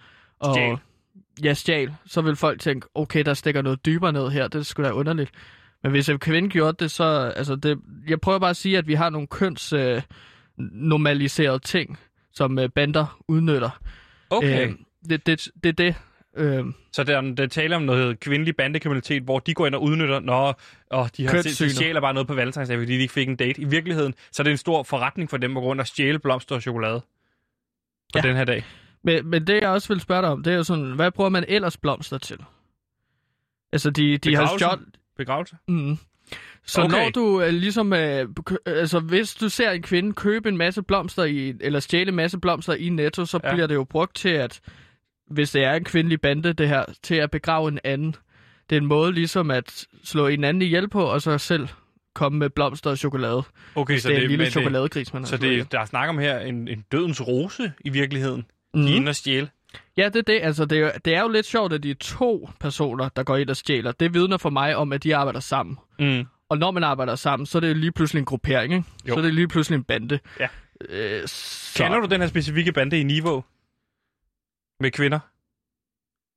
og 0.41 0.55
Stjal. 0.55 0.77
ja, 1.45 1.55
stjal, 1.55 1.95
så 2.07 2.21
vil 2.21 2.37
folk 2.37 2.61
tænke, 2.61 2.87
okay, 2.95 3.25
der 3.25 3.35
stikker 3.35 3.63
noget 3.63 3.87
dybere 3.87 4.13
ned 4.13 4.29
her, 4.29 4.49
det 4.49 4.59
er 4.59 4.63
sgu 4.63 4.83
da 4.83 4.91
underligt. 4.91 5.31
Men 5.83 5.93
hvis 5.93 6.09
en 6.09 6.19
kvinde 6.19 6.49
gjorde 6.49 6.77
det, 6.85 6.91
så... 6.91 7.33
Altså 7.37 7.57
det, 7.57 7.79
jeg 8.09 8.21
prøver 8.21 8.39
bare 8.39 8.51
at 8.51 8.57
sige, 8.57 8.79
at 8.79 8.87
vi 8.87 8.95
har 8.95 9.11
nogle 9.11 9.27
køns 9.27 9.73
øh, 9.73 10.03
normaliserede 10.73 11.59
ting, 11.59 11.99
som 12.33 12.59
øh, 12.59 12.69
bander 12.69 13.23
udnytter. 13.29 13.81
Okay. 14.31 14.69
Øh, 14.69 14.75
det, 15.09 15.27
det, 15.27 15.49
det 15.63 15.69
er 15.69 15.73
det. 15.73 15.95
Øh, 16.37 16.65
Så 16.93 17.05
der, 17.05 17.21
der 17.21 17.47
taler 17.47 17.77
om 17.77 17.83
noget 17.83 18.21
kvindelig 18.21 18.57
bandekriminalitet, 18.57 19.23
hvor 19.23 19.39
de 19.39 19.55
går 19.55 19.67
ind 19.67 19.75
og 19.75 19.83
udnytter, 19.83 20.21
når 20.21 20.61
og 20.91 21.11
de, 21.17 21.27
har, 21.27 21.43
de 21.43 21.71
stjæler 21.71 22.01
bare 22.01 22.15
noget 22.15 22.27
på 22.27 22.35
valentinsdag, 22.35 22.79
fordi 22.79 22.97
de 22.97 23.01
ikke 23.01 23.13
fik 23.13 23.29
en 23.29 23.37
date. 23.37 23.61
I 23.61 23.65
virkeligheden, 23.65 24.15
så 24.33 24.43
er 24.43 24.45
det 24.45 24.51
en 24.51 24.57
stor 24.57 24.83
forretning 24.83 25.31
for 25.31 25.37
dem 25.37 25.57
at 25.57 25.61
gå 25.63 25.67
rundt 25.67 25.81
og 25.81 25.87
stjæle 25.87 26.19
blomster 26.19 26.55
og 26.55 26.63
chokolade 26.63 27.01
på 28.13 28.19
Ja. 28.25 28.29
den 28.29 28.37
her 28.37 28.45
dag. 28.45 28.65
Men, 29.05 29.27
men 29.27 29.47
det, 29.47 29.61
jeg 29.61 29.69
også 29.69 29.89
vil 29.89 30.01
spørge 30.01 30.23
dig 30.23 30.31
om, 30.31 30.43
det 30.43 30.53
er 30.53 30.57
jo 30.57 30.65
sådan, 30.65 30.93
hvad 30.93 31.11
bruger 31.11 31.31
man 31.31 31.45
ellers 31.49 31.77
blomster 31.77 32.19
til? 32.19 32.39
Altså, 33.73 33.91
de, 33.91 34.19
de 34.19 34.37
har 34.37 34.57
stjålet... 34.59 34.85
Begravelse? 35.17 35.57
Mm. 35.69 35.99
Så 36.67 36.83
Okay. 36.83 36.97
når 36.97 37.11
du 37.11 37.43
øh, 37.43 37.49
ligesom, 37.53 37.93
øh, 37.93 38.29
altså 38.67 39.01
hvis 39.01 39.35
du 39.35 39.49
ser 39.49 39.71
en 39.71 39.83
kvinde 39.83 40.13
købe 40.13 40.49
en 40.49 40.57
masse 40.57 40.83
blomster 40.83 41.25
i, 41.25 41.55
eller 41.61 41.81
stjæle 41.81 42.09
en 42.09 42.15
masse 42.17 42.39
blomster 42.39 42.75
i 42.75 42.89
Netto, 42.89 43.25
så 43.25 43.41
ja. 43.45 43.53
bliver 43.53 43.67
det 43.67 43.75
jo 43.75 43.85
brugt 43.85 44.17
til 44.17 44.29
at, 44.29 44.61
hvis 45.31 45.51
det 45.51 45.65
er 45.65 45.75
en 45.75 45.85
kvindelig 45.85 46.21
bande 46.21 46.53
det 46.53 46.69
her, 46.69 46.85
til 47.03 47.15
at 47.15 47.31
begrave 47.31 47.69
en 47.69 47.79
anden. 47.85 48.17
Det 48.71 48.77
er 48.77 48.81
en 48.81 48.87
måde 48.87 49.13
ligesom 49.13 49.51
at 49.51 49.87
slå 50.05 50.27
en 50.27 50.45
anden 50.45 50.63
ihjel 50.63 50.89
på, 50.89 51.03
og 51.03 51.23
så 51.23 51.39
selv 51.39 51.69
komme 52.15 52.39
med 52.39 52.51
blomster 52.51 52.91
og 52.91 52.99
chokolade. 52.99 53.43
Okay, 53.75 53.99
så 53.99 54.09
det 54.09 54.15
er 54.15 54.19
det, 54.19 54.25
en 54.25 54.31
lille 54.31 54.51
chokoladegris, 54.51 55.13
man 55.13 55.23
det, 55.23 55.29
har 55.31 55.37
så 55.37 55.41
slået 55.41 55.51
ihjel. 55.51 55.65
det, 55.65 55.73
der 55.73 55.81
er 55.81 55.85
snak 55.85 56.09
om 56.09 56.19
her 56.19 56.39
en, 56.39 56.69
en 56.69 56.85
dødens 56.93 57.29
rose 57.29 57.73
i 57.85 57.89
virkeligheden. 57.89 58.47
Mhm. 58.75 58.87
De 58.87 58.93
er 58.93 58.97
inde 58.97 59.09
og 59.09 59.17
stjæle. 59.17 59.49
Ja, 59.97 60.05
det 60.05 60.17
er 60.17 60.23
det. 60.23 60.41
Altså, 60.43 60.65
det 60.65 60.79
er, 60.79 60.83
jo, 60.83 60.91
det 61.05 61.15
er 61.15 61.21
jo 61.21 61.29
lidt 61.29 61.47
sjovt, 61.47 61.73
at 61.73 61.83
de 61.83 61.91
er 61.91 61.95
to 61.95 62.49
personer, 62.61 63.09
der 63.09 63.23
går 63.23 63.37
ind 63.37 63.51
og 63.51 63.57
stjæler. 63.57 63.93
Det 63.93 64.15
vidner 64.15 64.37
for 64.37 64.51
mig 64.51 64.77
om, 64.77 64.93
at 64.93 65.03
de 65.03 65.17
arbejder 65.17 65.41
sammen. 65.41 65.79
Mm. 65.99 66.27
Og 66.49 66.59
når 66.59 66.71
man 66.71 66.85
arbejder 66.85 67.15
sammen, 67.15 67.47
så 67.47 67.59
er 67.59 67.61
det 67.61 67.77
lige 67.77 67.93
pludselig 67.93 68.21
en 68.21 68.25
gruppering, 68.25 68.75
ikke? 68.75 68.85
Jo. 69.09 69.15
Så 69.15 69.19
er 69.19 69.25
det 69.25 69.35
lige 69.35 69.49
pludselig 69.49 69.77
en 69.77 69.85
bande. 69.85 70.19
Ja. 70.41 70.49
Øh, 70.89 71.23
så... 71.27 71.83
Kender 71.83 72.01
du 72.01 72.07
den 72.07 72.21
her 72.21 72.29
specifikke 72.29 72.73
bande 72.73 73.01
i 73.01 73.03
Niveau? 73.03 73.45
Med 74.81 74.91
kvinder? 74.91 75.19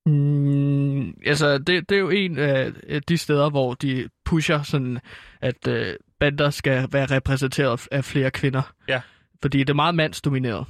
Mm, 0.06 1.18
altså, 1.26 1.58
det, 1.58 1.90
det 1.90 1.96
er 1.96 2.00
jo 2.00 2.10
en 2.10 2.38
af 2.38 2.72
de 3.08 3.18
steder, 3.18 3.50
hvor 3.50 3.74
de 3.74 4.10
pusher 4.26 4.62
sådan, 4.62 5.00
at 5.42 5.68
øh, 5.68 5.96
bander 6.20 6.50
skal 6.50 6.88
være 6.92 7.06
repræsenteret 7.06 7.88
af 7.92 8.06
flere 8.06 8.32
kvinder. 8.32 8.62
Ja. 8.88 9.02
Fordi 9.42 9.60
det 9.60 9.70
er 9.70 9.74
meget 9.74 9.96
mandsdomineret. 9.96 10.66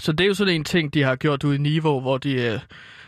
Så 0.00 0.12
det 0.12 0.24
er 0.24 0.28
jo 0.28 0.34
sådan 0.34 0.54
en 0.54 0.64
ting, 0.64 0.94
de 0.94 1.02
har 1.02 1.16
gjort 1.16 1.44
ude 1.44 1.54
i 1.54 1.58
Niveau, 1.58 2.00
hvor 2.00 2.18
de, 2.18 2.32
øh, 2.32 2.60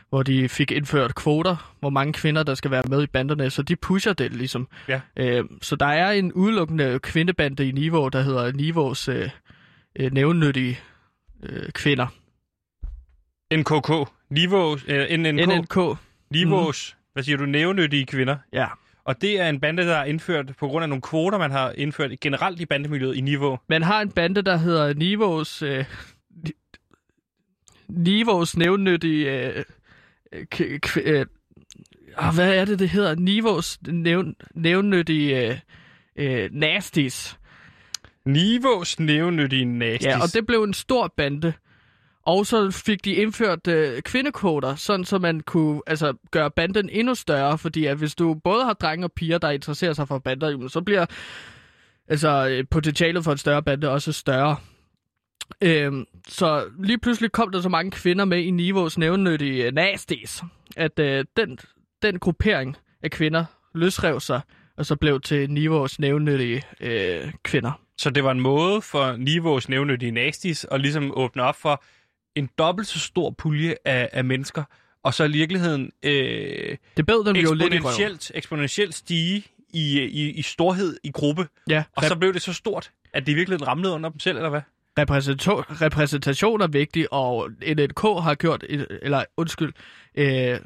hvor 0.08 0.22
de 0.22 0.48
fik 0.48 0.70
indført 0.70 1.14
kvoter, 1.14 1.74
hvor 1.80 1.90
mange 1.90 2.12
kvinder, 2.12 2.42
der 2.42 2.54
skal 2.54 2.70
være 2.70 2.82
med 2.88 3.02
i 3.02 3.06
banderne, 3.06 3.50
så 3.50 3.62
de 3.62 3.76
pusher 3.76 4.12
det 4.12 4.32
ligesom. 4.32 4.68
Ja. 4.88 5.00
Øh, 5.16 5.44
så 5.62 5.76
der 5.76 5.86
er 5.86 6.10
en 6.10 6.32
udelukkende 6.32 6.98
kvindebande 6.98 7.68
i 7.68 7.72
Niveau, 7.72 8.08
der 8.08 8.22
hedder 8.22 8.52
Nivos 8.52 9.08
øh, 9.08 9.30
øh, 9.96 10.12
nævnnyttige 10.12 10.78
øh, 11.42 11.72
kvinder. 11.72 12.06
NKK. 13.54 13.90
Niveau, 14.30 14.78
øh, 14.88 15.18
NNK. 15.18 15.48
NNK. 15.48 15.98
Nivås. 16.30 16.96
Hvad 17.12 17.22
siger 17.22 17.36
du? 17.36 17.46
Nævnyttige 17.46 18.06
kvinder. 18.06 18.36
Ja. 18.52 18.66
Og 19.04 19.20
det 19.20 19.40
er 19.40 19.48
en 19.48 19.60
bande, 19.60 19.82
der 19.82 19.96
er 19.96 20.04
indført 20.04 20.56
på 20.58 20.68
grund 20.68 20.82
af 20.82 20.88
nogle 20.88 21.02
kvoter, 21.02 21.38
man 21.38 21.50
har 21.50 21.70
indført 21.70 22.20
generelt 22.20 22.60
i 22.60 22.66
bandemiljøet 22.66 23.16
i 23.16 23.20
Niveau. 23.20 23.58
Man 23.68 23.82
har 23.82 24.00
en 24.02 24.10
bande, 24.10 24.42
der 24.42 24.56
hedder 24.56 24.94
Nivos... 24.94 25.62
Øh, 25.62 25.84
Ni- 26.30 26.52
Nivos 27.88 28.56
nævnnyttige... 28.56 29.30
Øh, 29.46 29.64
k- 30.54 30.78
k- 30.86 31.00
øh, 31.08 31.26
ah, 32.16 32.34
hvad 32.34 32.54
er 32.54 32.64
det, 32.64 32.78
det 32.78 32.88
hedder? 32.88 33.14
Nivos 33.14 33.78
nævn, 33.88 34.34
nævnnyttige 34.54 35.46
øh, 35.50 35.58
øh, 36.16 36.48
nasties. 36.52 37.38
Nivås 38.24 39.00
nævnyttige 39.00 39.64
nastis. 39.64 40.06
Ja, 40.06 40.22
og 40.22 40.28
det 40.34 40.46
blev 40.46 40.62
en 40.62 40.74
stor 40.74 41.12
bande. 41.16 41.52
Og 42.26 42.46
så 42.46 42.70
fik 42.70 43.04
de 43.04 43.12
indført 43.12 43.66
øh, 43.66 44.02
kvindekvoter, 44.02 44.74
sådan 44.74 45.04
så 45.04 45.18
man 45.18 45.40
kunne 45.40 45.80
altså, 45.86 46.14
gøre 46.30 46.50
banden 46.50 46.88
endnu 46.92 47.14
større, 47.14 47.58
fordi 47.58 47.86
at 47.86 47.96
hvis 47.96 48.14
du 48.14 48.34
både 48.34 48.64
har 48.64 48.72
drenge 48.72 49.06
og 49.06 49.12
piger, 49.12 49.38
der 49.38 49.50
interesserer 49.50 49.92
sig 49.92 50.08
for 50.08 50.18
bander, 50.18 50.50
jamen, 50.50 50.68
så 50.68 50.80
bliver 50.80 51.06
altså, 52.08 52.48
øh, 52.48 52.64
potentialet 52.70 53.24
for 53.24 53.32
en 53.32 53.38
større 53.38 53.62
bande 53.62 53.90
også 53.90 54.12
større. 54.12 54.56
Øhm, 55.60 56.04
så 56.28 56.64
lige 56.84 56.98
pludselig 56.98 57.32
kom 57.32 57.52
der 57.52 57.60
så 57.60 57.68
mange 57.68 57.90
kvinder 57.90 58.24
med 58.24 58.38
i 58.38 58.50
Nivos 58.50 58.98
nævnnyttige 58.98 59.64
øh, 59.64 59.72
nasties, 59.72 60.42
at 60.76 60.98
øh, 60.98 61.24
den, 61.36 61.58
den 62.02 62.18
gruppering 62.18 62.76
af 63.02 63.10
kvinder 63.10 63.44
løsrev 63.74 64.20
sig, 64.20 64.40
og 64.76 64.86
så 64.86 64.96
blev 64.96 65.20
til 65.20 65.50
Nivos 65.50 65.98
nævnnyttige 65.98 66.62
øh, 66.80 67.32
kvinder. 67.42 67.72
Så 67.98 68.10
det 68.10 68.24
var 68.24 68.30
en 68.30 68.40
måde 68.40 68.82
for 68.82 69.16
Nivås 69.16 69.68
nævnyttige 69.68 70.10
nasties 70.10 70.66
at 70.70 70.80
ligesom 70.80 71.12
åbne 71.18 71.42
op 71.42 71.56
for 71.56 71.84
en 72.36 72.48
dobbelt 72.58 72.88
så 72.88 72.98
stor 72.98 73.30
pulje 73.30 73.74
af, 73.84 74.08
af 74.12 74.24
mennesker, 74.24 74.62
og 75.02 75.14
så 75.14 75.24
i 75.24 75.32
virkeligheden 75.32 75.90
øh, 76.02 76.76
Det 76.96 77.06
bed 77.06 77.24
dem 77.24 77.36
jo 77.36 77.54
lidt 77.54 77.74
eksponentielt, 77.74 78.32
eksponentielt 78.34 78.94
stige 78.94 79.44
i, 79.72 80.00
i, 80.00 80.30
i 80.30 80.42
storhed 80.42 80.96
i 81.04 81.10
gruppe. 81.10 81.48
Ja, 81.70 81.84
Og 81.96 82.04
så 82.04 82.16
blev 82.16 82.32
det 82.34 82.42
så 82.42 82.52
stort, 82.52 82.90
at 83.14 83.26
det 83.26 83.32
i 83.32 83.34
virkeligheden 83.34 83.68
ramlede 83.68 83.92
under 83.94 84.08
dem 84.10 84.18
selv, 84.20 84.36
eller 84.36 84.50
hvad? 84.50 84.60
repræsentation, 84.98 85.64
repræsentation 85.68 86.60
er 86.60 86.66
vigtig, 86.66 87.12
og 87.12 87.50
NNK 87.76 88.00
har 88.00 88.34
gjort, 88.34 88.64
et, 88.68 88.86
eller 89.02 89.24
undskyld, 89.36 89.72
øh, 90.14 90.58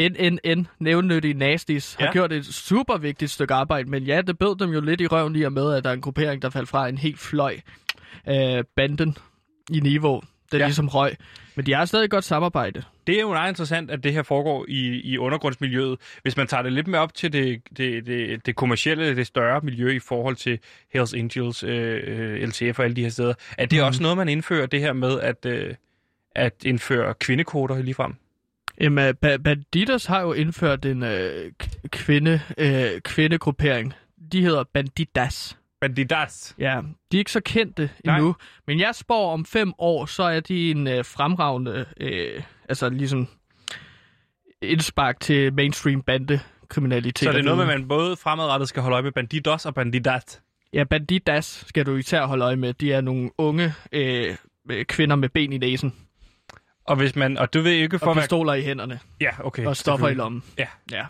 NNN, 0.00 0.66
nævnnyttige 0.78 1.34
nasties, 1.34 1.94
har 1.94 2.06
Ja. 2.06 2.12
gjort 2.12 2.32
et 2.32 2.46
super 2.46 2.96
vigtigt 2.96 3.30
stykke 3.30 3.54
arbejde, 3.54 3.90
men 3.90 4.02
ja, 4.02 4.20
det 4.22 4.38
bød 4.38 4.58
dem 4.58 4.70
jo 4.70 4.80
lidt 4.80 5.00
i 5.00 5.06
røven 5.06 5.36
i 5.36 5.42
og 5.42 5.52
med, 5.52 5.74
at 5.74 5.84
der 5.84 5.90
er 5.90 5.94
en 5.94 6.00
gruppering, 6.00 6.42
der 6.42 6.50
faldt 6.50 6.68
fra 6.68 6.88
en 6.88 6.98
helt 6.98 7.18
fløj 7.18 7.56
af 8.24 8.62
banden 8.76 9.16
i 9.70 9.80
niveau. 9.80 10.22
Den 10.54 10.60
Ja. 10.60 10.66
ligesom 10.66 10.88
røg. 10.88 11.16
Men 11.54 11.66
de 11.66 11.72
har 11.74 11.84
stadig 11.84 12.04
et 12.04 12.10
godt 12.10 12.24
samarbejde. 12.24 12.82
Det 13.06 13.16
er 13.16 13.20
jo 13.20 13.28
meget 13.28 13.48
interessant, 13.50 13.90
at 13.90 14.04
det 14.04 14.12
her 14.12 14.22
foregår 14.22 14.64
i, 14.68 15.00
i 15.00 15.18
undergrundsmiljøet. 15.18 15.98
Hvis 16.22 16.36
man 16.36 16.46
tager 16.46 16.62
det 16.62 16.72
lidt 16.72 16.86
mere 16.86 17.00
op 17.00 17.14
til 17.14 17.32
det, 17.32 17.60
det, 17.76 18.06
det, 18.06 18.46
det 18.46 18.56
kommercielle, 18.56 19.16
det 19.16 19.26
større 19.26 19.60
miljø 19.60 19.90
i 19.90 19.98
forhold 19.98 20.36
til 20.36 20.58
Hells 20.92 21.14
Angels, 21.14 21.62
øh, 21.62 22.00
øh, 22.06 22.42
LTF 22.48 22.78
og 22.78 22.84
alle 22.84 22.96
de 22.96 23.02
her 23.02 23.08
steder, 23.08 23.34
er 23.58 23.66
det 23.66 23.78
Mhm. 23.78 23.86
også 23.86 24.02
noget, 24.02 24.16
man 24.16 24.28
indfører, 24.28 24.66
det 24.66 24.80
her 24.80 24.92
med 24.92 25.20
at, 25.20 25.46
øh, 25.46 25.74
at 26.36 26.54
indføre 26.64 27.14
kvindekvoter 27.14 27.82
ligefrem? 27.82 28.14
Jamen, 28.80 29.04
øh, 29.04 29.14
ba- 29.26 29.36
Banditos 29.36 30.06
har 30.06 30.20
jo 30.20 30.32
indført 30.32 30.84
en 30.84 31.02
øh, 31.02 31.52
kvinde, 31.90 32.40
øh, 32.58 33.00
kvindegruppering. 33.00 33.92
De 34.32 34.42
hedder 34.42 34.64
Bandidas. 34.74 35.58
Bandidas. 35.88 36.54
Ja, 36.58 36.80
de 37.12 37.16
er 37.16 37.18
ikke 37.18 37.32
så 37.32 37.40
kendte 37.40 37.90
Nej. 38.04 38.16
endnu, 38.16 38.36
men 38.66 38.80
jeg 38.80 38.94
spår 38.94 39.32
om 39.32 39.44
fem 39.44 39.72
år, 39.78 40.06
så 40.06 40.22
er 40.22 40.40
de 40.40 40.70
en 40.70 40.86
øh, 40.86 41.04
fremragende, 41.04 41.86
øh, 42.00 42.42
altså 42.68 42.88
ligesom 42.88 43.28
indspark 44.62 45.20
til 45.20 45.52
mainstream 45.54 46.02
bandekriminalitet. 46.02 47.18
Så 47.26 47.32
det 47.32 47.38
er 47.38 47.42
noget 47.42 47.58
med, 47.66 47.74
at 47.74 47.80
man 47.80 47.88
både 47.88 48.16
fremadrettet 48.16 48.68
skal 48.68 48.82
holde 48.82 48.94
øje 48.94 49.02
med 49.02 49.12
Bandidos 49.12 49.66
og 49.66 49.74
Bandidat. 49.74 50.40
Ja, 50.72 50.84
Bandidas 50.84 51.64
skal 51.68 51.86
du 51.86 51.96
især 51.96 52.26
holde 52.26 52.44
øje 52.44 52.56
med. 52.56 52.74
De 52.74 52.92
er 52.92 53.00
nogle 53.00 53.30
unge 53.38 53.74
øh, 53.92 54.36
øh, 54.70 54.84
kvinder 54.84 55.16
med 55.16 55.28
ben 55.28 55.52
i 55.52 55.58
næsen 55.58 55.94
Og 56.84 56.96
hvis 56.96 57.16
man, 57.16 57.38
og 57.38 57.54
du 57.54 57.60
ved 57.60 57.72
ikke 57.72 57.98
for 57.98 58.06
og 58.06 58.12
at 58.16 58.18
pistoler 58.22 58.54
i 58.54 58.62
hænderne 58.62 59.00
Ja, 59.20 59.30
okay. 59.38 59.66
og 59.66 59.76
stoffer 59.76 60.08
i 60.08 60.14
lommen. 60.14 60.42
Ja. 60.58 60.66
Ja. 60.92 61.04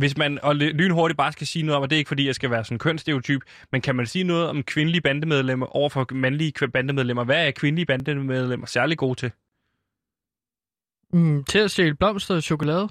Hvis 0.00 0.16
man, 0.16 0.38
og 0.42 0.56
lynhurtigt 0.56 1.16
bare 1.16 1.32
skal 1.32 1.46
sige 1.46 1.62
noget 1.62 1.76
om, 1.76 1.82
og 1.82 1.90
det 1.90 1.96
er 1.96 1.98
ikke 1.98 2.08
fordi, 2.08 2.26
jeg 2.26 2.34
skal 2.34 2.50
være 2.50 2.64
sådan 2.64 2.74
en 2.74 2.78
kønsstereotyp, 2.78 3.42
men 3.72 3.80
kan 3.80 3.96
man 3.96 4.06
sige 4.06 4.24
noget 4.24 4.48
om 4.48 4.62
kvindelige 4.62 5.00
bandemedlemmer 5.00 5.66
overfor 5.66 6.06
mandlige 6.10 6.68
bandemedlemmer? 6.68 7.24
Hvad 7.24 7.46
er 7.46 7.50
kvindelige 7.50 7.86
bandemedlemmer 7.86 8.66
særlig 8.66 8.98
gode 8.98 9.14
til? 9.14 9.30
Mm, 11.12 11.44
til 11.44 11.58
at 11.58 11.70
stjæle 11.70 11.94
blomster 11.94 12.34
og 12.34 12.42
chokolade. 12.42 12.88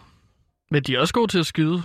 Men 0.72 0.84
de 0.84 0.95
er 0.95 0.99
også 0.99 1.14
gode 1.14 1.32
til 1.32 1.39
at 1.39 1.45
skyde. 1.45 1.82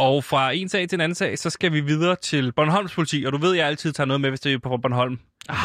Og 0.00 0.24
fra 0.24 0.50
en 0.52 0.68
sag 0.68 0.88
til 0.88 0.96
en 0.96 1.00
anden 1.00 1.14
sag, 1.14 1.38
så 1.38 1.50
skal 1.50 1.72
vi 1.72 1.80
videre 1.80 2.16
til 2.16 2.52
Bornholms 2.52 2.94
politi, 2.94 3.24
og 3.26 3.32
du 3.32 3.38
ved, 3.38 3.52
jeg 3.54 3.66
altid 3.66 3.92
tager 3.92 4.06
noget 4.06 4.20
med, 4.20 4.28
hvis 4.30 4.40
det 4.40 4.52
er 4.52 4.58
på 4.58 4.76
Bornholm. 4.76 5.18
Ah. 5.48 5.56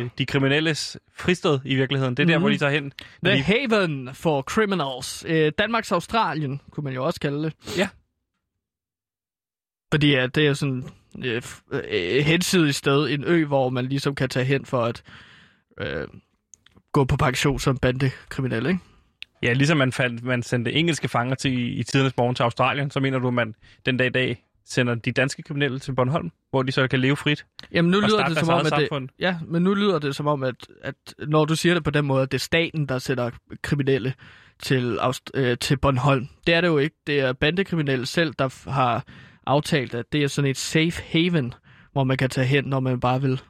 Øh, 0.00 0.08
de 0.18 0.26
kriminelles 0.26 0.98
fristed 1.16 1.58
i 1.64 1.74
virkeligheden. 1.74 2.14
Det 2.16 2.22
er 2.22 2.26
der, 2.26 2.38
Mhm. 2.38 2.42
hvor 2.42 2.50
de 2.50 2.58
tager 2.58 2.72
hen. 2.72 2.92
The 3.24 3.34
De- 3.36 3.42
Haven 3.42 4.14
for 4.14 4.42
Criminals. 4.42 5.24
Øh, 5.28 5.52
Danmarks 5.58 5.92
Australien, 5.92 6.60
kunne 6.70 6.84
man 6.84 6.92
jo 6.92 7.04
også 7.04 7.20
kalde 7.20 7.42
det. 7.44 7.54
Ja. 7.78 7.88
Fordi 9.92 10.10
ja, 10.10 10.26
det 10.26 10.46
er 10.46 10.54
sådan 10.54 10.84
øh, 11.24 11.42
øh, 11.72 12.24
hensidigt 12.24 12.76
sted, 12.76 13.10
en 13.10 13.24
ø, 13.26 13.44
hvor 13.44 13.68
man 13.68 13.86
ligesom 13.86 14.14
kan 14.14 14.28
tage 14.28 14.44
hen 14.44 14.64
for 14.66 14.82
at 14.84 15.02
øh, 15.80 16.06
gå 16.92 17.04
på 17.04 17.16
pension 17.16 17.58
som 17.58 17.78
bandekriminel, 17.78 18.66
ikke? 18.66 18.78
Ja, 19.42 19.52
ligesom 19.52 19.76
man, 19.78 19.92
fandt, 19.92 20.24
man 20.24 20.42
sendte 20.42 20.72
engelske 20.72 21.08
fanger 21.08 21.34
til 21.34 21.78
i 21.78 21.82
tidernes 21.82 22.16
morgen 22.16 22.34
til 22.34 22.42
Australien, 22.42 22.90
så 22.90 23.00
mener 23.00 23.18
du, 23.18 23.28
at 23.28 23.34
man 23.34 23.54
den 23.86 23.96
dag 23.96 24.06
i 24.06 24.10
dag 24.10 24.44
sender 24.66 24.94
de 24.94 25.12
danske 25.12 25.42
kriminelle 25.42 25.78
til 25.78 25.92
Bornholm, 25.94 26.30
hvor 26.50 26.62
de 26.62 26.72
så 26.72 26.88
kan 26.88 27.00
leve 27.00 27.16
frit. 27.16 27.46
Jamen 27.72 27.90
nu 27.90 28.00
lyder 28.00 28.28
det 28.28 28.38
som 28.38 28.48
om, 28.48 28.66
at 28.66 28.72
det, 28.90 29.10
ja, 29.18 29.36
men 29.46 29.62
nu 29.62 29.74
lyder 29.74 29.98
det 29.98 30.16
som 30.16 30.26
om, 30.26 30.42
at, 30.42 30.54
at 30.82 30.94
når 31.18 31.44
du 31.44 31.56
siger 31.56 31.74
det 31.74 31.84
på 31.84 31.90
den 31.90 32.04
måde, 32.04 32.22
at 32.22 32.32
det 32.32 32.38
er 32.38 32.40
staten, 32.40 32.86
der 32.86 32.98
sætter 32.98 33.30
kriminelle 33.62 34.14
til, 34.62 34.98
Aust- 35.00 35.30
øh, 35.34 35.58
til 35.58 35.76
Bornholm. 35.76 36.28
Det 36.46 36.54
er 36.54 36.60
det 36.60 36.68
jo 36.68 36.78
ikke. 36.78 36.96
Det 37.06 37.20
er 37.20 37.32
bandekriminelle 37.32 38.06
selv, 38.06 38.34
der 38.38 38.70
har 38.70 39.04
aftalt, 39.46 39.94
at 39.94 40.04
det 40.12 40.22
er 40.22 40.28
sådan 40.28 40.50
et 40.50 40.56
safe 40.56 41.02
haven, 41.06 41.54
hvor 41.92 42.04
man 42.04 42.16
kan 42.16 42.30
tage 42.30 42.46
hen, 42.46 42.64
når 42.64 42.80
man 42.80 43.00
bare 43.00 43.20
vil. 43.20 43.40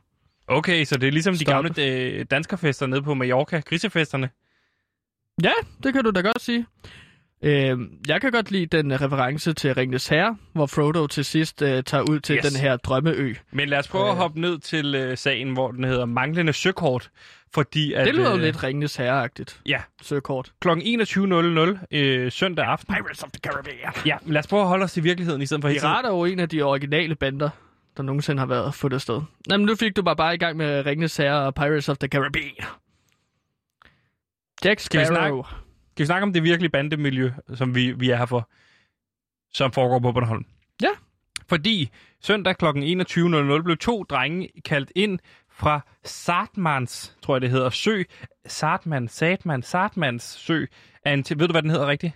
Okay, 0.46 0.84
så 0.84 0.96
det 0.96 1.06
er 1.06 1.12
ligesom 1.12 1.34
de 1.34 1.38
Stop. 1.38 1.64
gamle 1.64 1.84
øh, 1.84 2.26
danskerfester 2.30 2.86
nede 2.86 3.02
på 3.02 3.14
Mallorca, 3.14 3.60
grisefesterne. 3.60 4.30
Ja, 5.42 5.52
det 5.82 5.92
kan 5.92 6.04
du 6.04 6.10
da 6.10 6.20
godt 6.20 6.42
sige. 6.42 6.66
Øh, 7.44 7.78
jeg 8.08 8.20
kan 8.20 8.32
godt 8.32 8.50
lide 8.50 8.66
den 8.66 9.00
reference 9.00 9.52
til 9.52 9.74
Ringnes 9.74 10.08
Herre, 10.08 10.36
hvor 10.52 10.66
Frodo 10.66 11.06
til 11.06 11.24
sidst 11.24 11.62
øh, 11.62 11.82
tager 11.84 12.04
ud 12.10 12.20
til 12.20 12.36
Yes. 12.36 12.44
den 12.52 12.60
her 12.60 12.76
drømmeø. 12.76 13.34
Men 13.52 13.68
lad 13.68 13.78
os 13.78 13.88
prøve 13.88 14.08
at 14.08 14.16
hoppe 14.16 14.40
ned 14.40 14.58
til 14.58 14.94
øh, 14.94 15.18
sagen, 15.18 15.52
hvor 15.52 15.70
den 15.70 15.84
hedder 15.84 16.04
manglende 16.04 16.52
søkort. 16.52 17.10
Fordi 17.54 17.92
at, 17.92 18.06
Det 18.06 18.14
lyder 18.14 18.30
jo 18.30 18.36
øh, 18.36 18.42
lidt 18.42 18.62
Ringnes 18.62 18.96
Herre-agtigt. 18.96 19.60
Ja, 19.66 19.78
Søkort. 20.02 20.52
kl. 20.60 20.68
21.00 20.68 21.96
øh, 21.96 22.32
søndag 22.32 22.64
aften. 22.64 22.94
Pirates 22.94 23.22
of 23.22 23.30
the 23.30 23.40
Caribbean. 23.50 23.92
Ja, 24.06 24.16
men 24.22 24.32
lad 24.32 24.38
os 24.40 24.46
prøve 24.46 24.62
at 24.62 24.68
holde 24.68 24.84
os 24.84 24.92
til 24.92 25.04
virkeligheden 25.04 25.42
i 25.42 25.46
stedet 25.46 25.62
for 25.62 25.68
hele 25.68 25.80
tiden. 25.80 25.94
Er 26.04 26.08
jo 26.08 26.24
en 26.24 26.40
af 26.40 26.48
de 26.48 26.62
originale 26.62 27.14
bander, 27.14 27.50
der 27.96 28.02
nogensinde 28.02 28.38
har 28.40 28.46
været 28.46 28.74
fundet 28.74 29.02
sted. 29.02 29.20
Jamen, 29.50 29.66
nu 29.66 29.74
fik 29.76 29.96
du 29.96 30.02
bare 30.02 30.16
bare 30.16 30.34
i 30.34 30.38
gang 30.38 30.56
med 30.56 30.86
Ringnes 30.86 31.16
Herre 31.16 31.46
og 31.46 31.54
Pirates 31.54 31.88
of 31.88 31.98
the 31.98 32.08
Caribbean. 32.08 32.52
Jack 34.64 34.80
Skal 34.80 35.00
vi 35.00 35.04
Sparrow. 35.06 35.42
Skal 35.90 36.02
vi 36.02 36.06
snakke 36.06 36.22
om 36.22 36.32
det 36.32 36.42
virkelige 36.42 36.70
bandemiljø, 36.70 37.30
som 37.54 37.74
vi, 37.74 37.92
vi 37.92 38.10
er 38.10 38.16
her 38.16 38.26
for, 38.26 38.50
som 39.52 39.72
foregår 39.72 39.98
på 39.98 40.12
Bornholm? 40.12 40.44
Ja. 40.82 40.88
Fordi 41.48 41.90
søndag 42.20 42.56
kl. 42.58 42.64
21.00 42.64 43.62
blev 43.62 43.76
to 43.76 44.02
drenge 44.02 44.48
kaldt 44.64 44.92
ind 44.96 45.18
fra 45.50 45.80
Sartmans, 46.04 47.16
tror 47.22 47.34
jeg 47.34 47.40
det 47.42 47.50
hedder, 47.50 47.70
sø. 47.70 48.02
Sartman, 48.46 49.08
Satman, 49.08 49.62
Sartmans 49.62 50.22
sø. 50.22 50.64
Til- 51.24 51.38
ved 51.38 51.48
du, 51.48 51.52
hvad 51.52 51.62
den 51.62 51.70
hedder 51.70 51.86
rigtigt? 51.86 52.12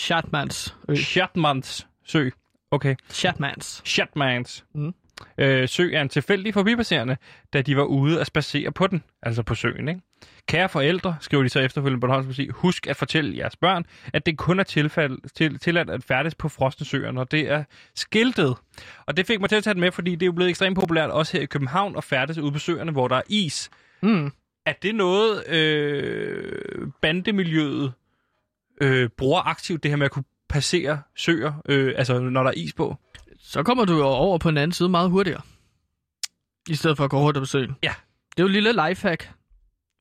Shatmans 0.00 0.76
ø. 0.88 0.94
Shatmans 0.94 1.88
sø. 2.04 2.30
Okay. 2.70 2.96
Shatmans. 3.08 3.82
Shatmans. 3.84 4.64
Mm. 4.74 4.94
Øh, 5.38 5.68
sø 5.68 5.92
er 5.92 6.02
en 6.02 6.08
tilfældig 6.08 6.54
forbipasserende, 6.54 7.16
da 7.52 7.62
de 7.62 7.76
var 7.76 7.84
ude 7.84 8.20
at 8.20 8.26
spacere 8.26 8.72
på 8.72 8.86
den, 8.86 9.02
altså 9.22 9.42
på 9.42 9.54
søen. 9.54 9.88
Ikke? 9.88 10.00
Kære 10.48 10.68
forældre, 10.68 11.16
skriver 11.20 11.42
de 11.42 11.48
så 11.48 11.60
efterfølgende 11.60 12.00
på 12.00 12.06
Bornholms 12.06 12.26
Musik, 12.26 12.50
husk 12.50 12.86
at 12.86 12.96
fortælle 12.96 13.36
jeres 13.36 13.56
børn, 13.56 13.84
at 14.12 14.26
det 14.26 14.38
kun 14.38 14.60
er 14.60 14.64
tilfald, 14.64 15.18
til, 15.34 15.58
tilladt 15.58 15.90
at 15.90 16.04
færdes 16.04 16.34
på 16.34 16.48
frosne 16.48 16.86
søer, 16.86 17.12
når 17.12 17.24
det 17.24 17.50
er 17.50 17.64
skiltet. 17.94 18.56
Og 19.06 19.16
det 19.16 19.26
fik 19.26 19.40
mig 19.40 19.48
til 19.48 19.56
at 19.56 19.64
tage 19.64 19.74
det 19.74 19.80
med, 19.80 19.92
fordi 19.92 20.10
det 20.10 20.22
er 20.22 20.26
jo 20.26 20.32
blevet 20.32 20.50
ekstremt 20.50 20.78
populært 20.78 21.10
også 21.10 21.36
her 21.36 21.42
i 21.42 21.46
København 21.46 21.96
at 21.96 22.04
færdes 22.04 22.38
ude 22.38 22.52
på 22.52 22.58
søerne, 22.58 22.92
hvor 22.92 23.08
der 23.08 23.16
er 23.16 23.22
is. 23.28 23.70
Mm. 24.02 24.32
Er 24.66 24.72
det 24.82 24.94
noget, 24.94 25.48
øh, 25.48 26.88
bandemiljøet 27.02 27.92
øh, 28.80 29.08
bruger 29.08 29.40
aktivt, 29.40 29.82
det 29.82 29.90
her 29.90 29.96
med 29.96 30.04
at 30.04 30.10
kunne 30.10 30.24
passere 30.48 31.02
søer, 31.16 31.52
øh, 31.68 31.94
altså 31.96 32.18
når 32.18 32.42
der 32.42 32.50
er 32.50 32.54
is 32.56 32.72
på? 32.72 32.96
Så 33.42 33.62
kommer 33.62 33.84
du 33.84 33.96
jo 33.96 34.04
over 34.04 34.38
på 34.38 34.50
den 34.50 34.58
anden 34.58 34.72
side 34.72 34.88
meget 34.88 35.10
hurtigere. 35.10 35.40
I 36.68 36.74
stedet 36.74 36.96
for 36.96 37.04
at 37.04 37.10
gå 37.10 37.20
rundt 37.20 37.36
om 37.38 37.46
søen. 37.46 37.76
Ja. 37.82 37.94
Det 38.30 38.38
er 38.38 38.42
jo 38.42 38.46
et 38.46 38.52
lille 38.52 38.88
lifehack 38.88 39.30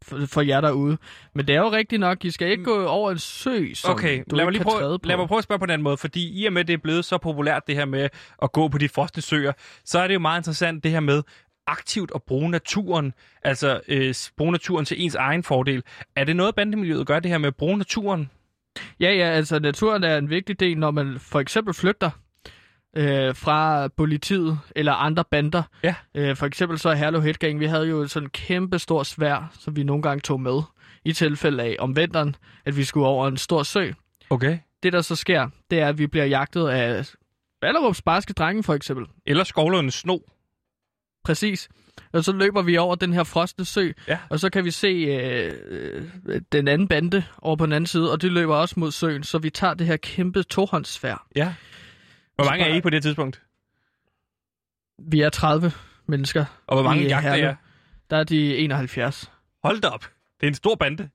for, 0.03 0.25
for 0.25 0.41
jer 0.41 0.61
derude. 0.61 0.97
Men 1.35 1.47
det 1.47 1.55
er 1.55 1.59
jo 1.59 1.71
rigtigt 1.71 1.99
nok, 1.99 2.25
I 2.25 2.31
skal 2.31 2.51
ikke 2.51 2.63
gå 2.63 2.85
over 2.85 3.11
en 3.11 3.19
sø, 3.19 3.73
som 3.73 3.91
Okay, 3.91 4.23
du 4.31 4.35
lad 4.35 4.45
mig, 4.45 4.51
lige 4.51 4.63
kan 4.63 4.71
træde 4.71 4.81
prøve, 4.81 4.99
på. 4.99 5.07
lad 5.07 5.17
mig 5.17 5.27
prøve 5.27 5.37
at 5.37 5.43
spørge 5.43 5.59
på 5.59 5.65
den 5.65 5.73
anden 5.73 5.83
måde, 5.83 5.97
fordi 5.97 6.41
i 6.41 6.45
og 6.45 6.53
med, 6.53 6.65
det 6.65 6.73
er 6.73 6.77
blevet 6.77 7.05
så 7.05 7.17
populært, 7.17 7.67
det 7.67 7.75
her 7.75 7.85
med 7.85 8.09
at 8.41 8.51
gå 8.51 8.67
på 8.67 8.77
de 8.77 8.89
frosne 8.89 9.21
søer, 9.21 9.53
så 9.85 9.99
er 9.99 10.07
det 10.07 10.13
jo 10.13 10.19
meget 10.19 10.39
interessant, 10.39 10.83
det 10.83 10.91
her 10.91 10.99
med 10.99 11.23
aktivt 11.67 12.11
at 12.15 12.23
bruge 12.23 12.49
naturen, 12.49 13.13
altså 13.43 13.81
øh, 13.87 14.15
bruge 14.37 14.51
naturen 14.51 14.85
til 14.85 15.03
ens 15.03 15.15
egen 15.15 15.43
fordel. 15.43 15.83
Er 16.15 16.23
det 16.23 16.35
noget, 16.35 16.55
bandemiljøet 16.55 17.07
gør, 17.07 17.19
det 17.19 17.31
her 17.31 17.37
med 17.37 17.47
at 17.47 17.55
bruge 17.55 17.77
naturen? 17.77 18.29
Ja, 18.99 19.13
ja, 19.13 19.25
altså 19.25 19.59
naturen 19.59 20.03
er 20.03 20.17
en 20.17 20.29
vigtig 20.29 20.59
del, 20.59 20.77
når 20.77 20.91
man 20.91 21.19
for 21.19 21.39
eksempel 21.39 21.73
flygter 21.73 22.09
øh, 22.97 23.35
fra 23.35 23.87
politiet 23.87 24.59
eller 24.75 24.93
andre 24.93 25.23
bander. 25.31 25.63
Ja. 25.83 25.95
Øh, 26.15 26.35
for 26.35 26.45
eksempel 26.45 26.79
så 26.79 26.93
Herlev 26.93 27.21
Headgang, 27.21 27.59
vi 27.59 27.65
havde 27.65 27.87
jo 27.87 28.07
sådan 28.07 28.25
en 28.25 28.29
kæmpe 28.29 28.79
stor 28.79 29.03
svær, 29.03 29.51
som 29.59 29.75
vi 29.75 29.83
nogle 29.83 30.03
gange 30.03 30.21
tog 30.21 30.41
med 30.41 30.61
i 31.05 31.13
tilfælde 31.13 31.63
af 31.63 31.75
om 31.79 31.95
vinteren, 31.95 32.35
at 32.65 32.77
vi 32.77 32.83
skulle 32.83 33.07
over 33.07 33.27
en 33.27 33.37
stor 33.37 33.63
sø. 33.63 33.91
Okay. 34.29 34.57
Det, 34.83 34.93
der 34.93 35.01
så 35.01 35.15
sker, 35.15 35.49
det 35.71 35.79
er, 35.79 35.87
at 35.87 35.97
vi 35.97 36.07
bliver 36.07 36.25
jagtet 36.25 36.67
af 36.69 37.05
Ballerups 37.61 38.01
barske 38.01 38.33
drenge, 38.33 38.63
for 38.63 38.73
eksempel. 38.73 39.05
Eller 39.25 39.43
skovlunde 39.43 39.91
sno. 39.91 40.17
Præcis. 41.23 41.69
Og 42.13 42.23
så 42.23 42.31
løber 42.31 42.61
vi 42.61 42.77
over 42.77 42.95
den 42.95 43.13
her 43.13 43.23
frosne 43.23 43.65
sø, 43.65 43.91
Ja. 44.07 44.17
og 44.29 44.39
så 44.39 44.49
kan 44.49 44.65
vi 44.65 44.71
se 44.71 44.87
øh, 44.87 45.51
øh, 45.67 46.41
den 46.51 46.67
anden 46.67 46.87
bande 46.87 47.23
over 47.37 47.55
på 47.55 47.65
den 47.65 47.73
anden 47.73 47.87
side, 47.87 48.11
og 48.11 48.21
de 48.21 48.29
løber 48.29 48.55
også 48.55 48.79
mod 48.79 48.91
søen, 48.91 49.23
så 49.23 49.37
vi 49.37 49.49
tager 49.49 49.73
det 49.73 49.87
her 49.87 49.97
kæmpe 49.97 50.43
tohåndssvær. 50.43 51.27
Ja. 51.35 51.53
Hvor 52.43 52.49
mange 52.51 52.65
er 52.65 52.75
I 52.75 52.81
på 52.81 52.89
det 52.89 53.03
tidspunkt? 53.03 53.41
Vi 54.99 55.21
er 55.21 55.29
30 55.29 55.71
mennesker. 56.07 56.45
Og 56.67 56.75
hvor 56.75 56.83
mange 56.83 57.03
jagter 57.07 57.31
er? 57.31 57.55
Der 58.09 58.17
er 58.17 58.23
de 58.23 58.57
71. 58.57 59.31
Hold 59.63 59.81
da 59.81 59.87
op. 59.87 60.01
Det 60.39 60.43
er 60.43 60.47
en 60.47 60.53
stor 60.53 60.75
bande. 60.75 61.09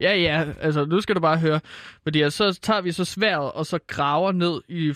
Ja, 0.00 0.16
ja, 0.16 0.44
altså 0.60 0.84
nu 0.84 1.00
skal 1.00 1.14
du 1.14 1.20
bare 1.20 1.38
høre. 1.38 1.60
Fordi 2.02 2.22
altså, 2.22 2.52
så 2.52 2.60
tager 2.60 2.80
vi 2.80 2.92
så 2.92 3.04
sværet, 3.04 3.52
og 3.52 3.66
så 3.66 3.78
graver 3.86 4.32
ned 4.32 4.60
i 4.68 4.94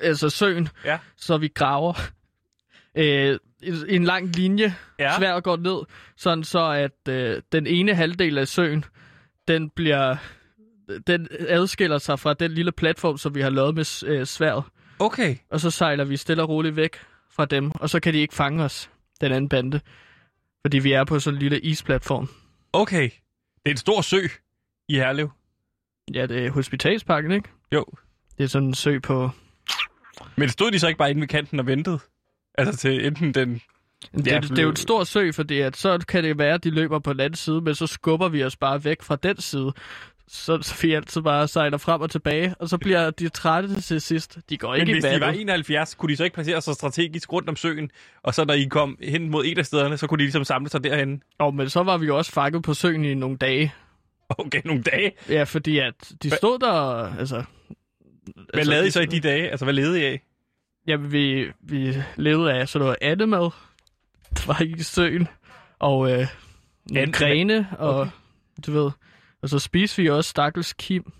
altså 0.00 0.30
søen, 0.30 0.68
Ja. 0.84 0.98
så 1.16 1.38
vi 1.38 1.48
graver 1.48 1.92
øh, 2.94 3.38
i 3.62 3.96
en 3.96 4.04
lang 4.04 4.36
linje. 4.36 4.74
Ja. 4.98 5.16
Sværet 5.18 5.44
går 5.44 5.56
ned, 5.56 5.78
sådan 6.16 6.44
så 6.44 6.70
at 6.70 7.08
øh, 7.14 7.42
den 7.52 7.66
ene 7.66 7.94
halvdel 7.94 8.38
af 8.38 8.48
søen, 8.48 8.84
den 9.48 9.70
bliver 9.70 10.16
den 11.06 11.28
adskiller 11.48 11.98
sig 11.98 12.18
fra 12.18 12.34
den 12.34 12.50
lille 12.52 12.72
platform, 12.72 13.18
som 13.18 13.34
vi 13.34 13.40
har 13.40 13.50
lavet 13.50 13.74
med 13.74 14.08
øh, 14.08 14.26
sværet. 14.26 14.64
Okay. 14.98 15.36
Og 15.50 15.60
så 15.60 15.70
sejler 15.70 16.04
vi 16.04 16.16
stille 16.16 16.42
og 16.42 16.48
roligt 16.48 16.76
væk 16.76 16.96
fra 17.30 17.44
dem, 17.44 17.70
og 17.70 17.90
så 17.90 18.00
kan 18.00 18.14
de 18.14 18.18
ikke 18.18 18.34
fange 18.34 18.64
os, 18.64 18.90
den 19.20 19.32
anden 19.32 19.48
bande. 19.48 19.80
Fordi 20.66 20.78
vi 20.78 20.92
er 20.92 21.04
på 21.04 21.20
sådan 21.20 21.36
en 21.36 21.42
lille 21.42 21.60
isplatform. 21.60 22.28
Okay. 22.72 23.02
Det 23.02 23.66
er 23.66 23.70
en 23.70 23.76
stor 23.76 24.00
sø 24.00 24.20
i 24.88 24.94
Herlev. 24.94 25.30
Ja, 26.14 26.26
det 26.26 26.46
er 26.46 26.50
hospitalsparken, 26.50 27.32
ikke? 27.32 27.48
Jo. 27.74 27.84
Det 28.38 28.44
er 28.44 28.48
sådan 28.48 28.68
en 28.68 28.74
sø 28.74 28.98
på... 28.98 29.30
Men 30.36 30.48
stod 30.48 30.70
de 30.70 30.78
så 30.78 30.88
ikke 30.88 30.98
bare 30.98 31.10
inde 31.10 31.20
ved 31.20 31.28
kanten 31.28 31.60
og 31.60 31.66
ventede? 31.66 31.98
Altså 32.58 32.76
til 32.76 33.06
enten 33.06 33.34
den... 33.34 33.54
Det, 33.54 34.26
Ja, 34.26 34.34
ja, 34.34 34.40
det 34.40 34.58
er 34.58 34.62
jo 34.62 34.70
en 34.70 34.76
stor 34.76 35.04
sø, 35.04 35.32
fordi 35.32 35.60
at 35.60 35.76
så 35.76 36.04
kan 36.08 36.24
det 36.24 36.38
være, 36.38 36.54
at 36.54 36.64
de 36.64 36.70
løber 36.70 36.98
på 36.98 37.12
den 37.12 37.20
anden 37.20 37.36
side, 37.36 37.60
men 37.60 37.74
så 37.74 37.86
skubber 37.86 38.28
vi 38.28 38.44
os 38.44 38.56
bare 38.56 38.84
væk 38.84 39.02
fra 39.02 39.16
den 39.16 39.40
side. 39.40 39.72
Så, 40.34 40.62
så 40.62 40.74
vi 40.82 40.94
altid 40.94 41.22
bare 41.22 41.48
sejler 41.48 41.78
frem 41.78 42.00
og 42.00 42.10
tilbage, 42.10 42.54
og 42.58 42.68
så 42.68 42.78
bliver 42.78 43.10
de 43.10 43.28
trætte 43.28 43.80
til 43.80 44.00
sidst. 44.00 44.38
De 44.50 44.58
går 44.58 44.72
Men 44.72 44.80
ikke 44.80 44.92
hvis 44.92 45.04
i 45.04 45.08
de 45.08 45.20
var 45.20 45.26
vandet. 45.26 45.40
71, 45.40 45.94
kunne 45.94 46.12
de 46.12 46.16
så 46.16 46.24
ikke 46.24 46.34
placere 46.34 46.60
sig 46.60 46.74
strategisk 46.74 47.32
rundt 47.32 47.48
om 47.48 47.56
søen, 47.56 47.90
og 48.22 48.34
så 48.34 48.44
når 48.44 48.54
I 48.54 48.64
kom 48.64 48.98
hen 49.02 49.30
mod 49.30 49.44
et 49.46 49.58
af 49.58 49.66
stederne, 49.66 49.96
så 49.96 50.06
kunne 50.06 50.18
de 50.18 50.24
ligesom 50.24 50.44
samle 50.44 50.70
sig 50.70 50.84
derhen? 50.84 51.22
Og, 51.38 51.54
men 51.54 51.68
så 51.68 51.82
var 51.82 51.98
vi 51.98 52.06
jo 52.06 52.16
også 52.16 52.32
fanget 52.32 52.62
på 52.62 52.74
søen 52.74 53.04
i 53.04 53.14
nogle 53.14 53.36
dage. 53.36 53.74
Okay, 54.38 54.62
nogle 54.64 54.82
dage. 54.82 55.12
Ja, 55.28 55.42
fordi 55.42 55.78
at 55.78 56.12
de 56.22 56.28
Hva- 56.28 56.36
stod 56.36 56.58
der, 56.58 56.70
og, 56.70 57.18
altså... 57.18 57.44
Hvad 58.54 58.64
lavede 58.64 58.86
I 58.86 58.90
så 58.90 59.00
i 59.00 59.06
de 59.06 59.20
dage? 59.20 59.50
Altså, 59.50 59.64
hvad 59.66 59.74
levede 59.74 60.00
I 60.00 60.04
af? 60.04 60.22
Jamen, 60.86 61.12
vi, 61.12 61.46
vi 61.60 61.94
levede 62.16 62.52
af 62.52 62.68
sådan 62.68 62.84
noget 62.84 62.96
andemad, 63.00 63.50
der 64.34 64.46
var 64.46 64.62
i 64.62 64.82
søen, 64.82 65.28
og 65.78 66.12
øh, 66.12 66.26
nogle 66.90 67.12
grene, 67.12 67.68
og 67.78 68.00
okay. 68.00 68.10
du 68.66 68.72
ved... 68.72 68.90
Og 69.42 69.48
så 69.48 69.58
spiste 69.58 70.02
vi 70.02 70.08
også 70.10 70.30
stakkels 70.30 70.72
Kim. 70.72 71.12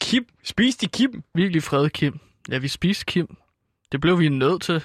Kim? 0.00 0.26
Spiste 0.44 0.86
de 0.86 0.90
Kim? 0.90 1.22
Virkelig 1.34 1.62
fred 1.62 1.90
Kim. 1.90 2.18
Ja, 2.50 2.58
vi 2.58 2.68
spiste 2.68 3.04
Kim. 3.04 3.36
Det 3.92 4.00
blev 4.00 4.18
vi 4.20 4.28
nødt 4.28 4.62
til. 4.62 4.82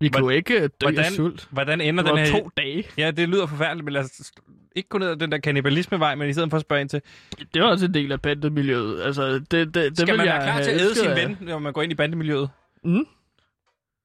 Vi 0.00 0.08
Hvor- 0.08 0.20
kunne 0.20 0.34
ikke 0.36 0.54
øh, 0.54 0.60
dø 0.80 0.86
af 0.86 0.92
Hvordan, 0.92 1.12
sult. 1.12 1.48
hvordan 1.50 1.80
ender 1.80 2.02
Det 2.04 2.12
den 2.12 2.18
her... 2.26 2.30
to 2.30 2.50
dage. 2.56 2.84
Ja, 2.98 3.10
det 3.10 3.28
lyder 3.28 3.46
forfærdeligt, 3.46 3.84
men 3.84 3.92
lad 3.94 4.00
os 4.04 4.32
ikke 4.76 4.88
gå 4.88 4.98
ned 4.98 5.08
ad 5.08 5.16
den 5.16 5.32
der 5.32 5.38
kannibalismevej, 5.38 6.14
men 6.14 6.28
i 6.28 6.32
stedet 6.32 6.50
for 6.50 6.56
at 6.56 6.60
spørge 6.60 6.80
ind 6.80 6.88
til, 6.88 7.02
Det 7.54 7.62
var 7.62 7.68
også 7.68 7.86
en 7.86 7.94
del 7.94 8.12
af 8.12 8.22
bandemiljøet. 8.22 9.02
Altså, 9.02 9.22
det, 9.38 9.50
det, 9.50 9.74
det 9.74 9.98
skal 9.98 10.16
man 10.16 10.26
være 10.26 10.42
klar 10.42 10.62
til 10.62 10.70
at 10.70 10.80
æde 10.80 10.94
sin 10.94 11.06
af- 11.10 11.16
ven, 11.16 11.38
når 11.40 11.58
man 11.58 11.72
går 11.72 11.82
ind 11.82 11.92
i 11.92 11.94
bandemiljøet? 11.94 12.50
Mm. 12.84 13.06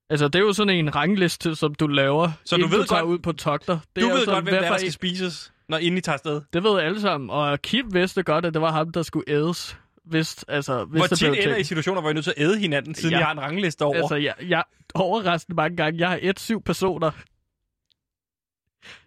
Altså, 0.09 0.28
det 0.28 0.36
er 0.36 0.39
jo 0.43 0.53
sådan 0.53 0.76
en 0.78 0.95
rangliste, 0.95 1.55
som 1.55 1.76
du 1.76 1.88
laver, 1.88 2.32
Så 2.45 2.57
du 2.57 2.68
ved 2.68 2.86
tager 2.88 3.01
godt- 3.01 3.11
ud 3.11 3.20
på 3.20 3.32
togter. 3.32 3.80
Det 3.95 4.03
Du 4.03 4.07
er 4.09 4.14
ved 4.14 4.20
sådan, 4.20 4.34
godt, 4.36 4.43
hvem 4.45 4.53
er, 4.53 4.59
hvorfor 4.59 4.74
der 4.74 4.80
skal 4.80 4.91
spises, 4.91 5.52
når 5.70 5.78
inden 5.78 5.97
I 5.97 6.01
tager 6.01 6.14
afsted. 6.14 6.41
Det 6.53 6.64
ved 6.64 6.80
alle 6.80 7.01
sammen, 7.01 7.30
og 7.30 7.61
Kim 7.61 7.93
vidste 7.93 8.24
godt, 8.24 8.45
at 8.45 8.53
det 8.53 8.61
var 8.61 8.72
ham, 8.72 8.91
der 8.91 9.01
skulle 9.03 9.30
ædes. 9.30 9.78
Hvis, 10.03 10.45
altså, 10.47 10.86
hvis 10.86 10.99
Hvor 10.99 11.07
tit 11.07 11.28
ender 11.28 11.55
I 11.55 11.64
situationer, 11.64 12.01
hvor 12.01 12.09
I 12.09 12.11
er 12.11 12.14
nødt 12.14 12.24
til 12.26 12.34
at 12.38 12.41
æde 12.43 12.59
hinanden, 12.59 12.95
siden 12.95 13.11
Ja. 13.11 13.20
I 13.20 13.24
har 13.24 13.32
en 13.32 13.41
rangliste 13.41 13.82
over? 13.82 13.95
Altså, 13.95 14.16
jeg, 14.16 14.36
jeg 14.41 14.64
overraskende 14.95 15.55
mange 15.55 15.78
gange. 15.78 15.99
Jeg 15.99 16.09
har 16.09 16.20
et 16.22 16.39
syv 16.39 16.61
personer 16.61 17.11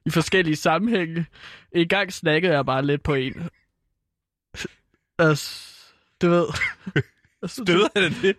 i 0.07 0.11
forskellige 0.11 0.57
sammenhænge. 0.57 1.27
En 1.73 1.89
gang 1.89 2.13
snakkede 2.13 2.55
jeg 2.55 2.67
bare 2.67 2.87
lidt 2.87 3.03
på 3.03 3.15
en. 3.15 3.49
Altså, 5.19 5.75
du 6.23 6.29
ved. 6.29 6.47
Altså, 7.43 7.63
Støder 7.65 7.89
han 7.97 8.13
det? 8.23 8.37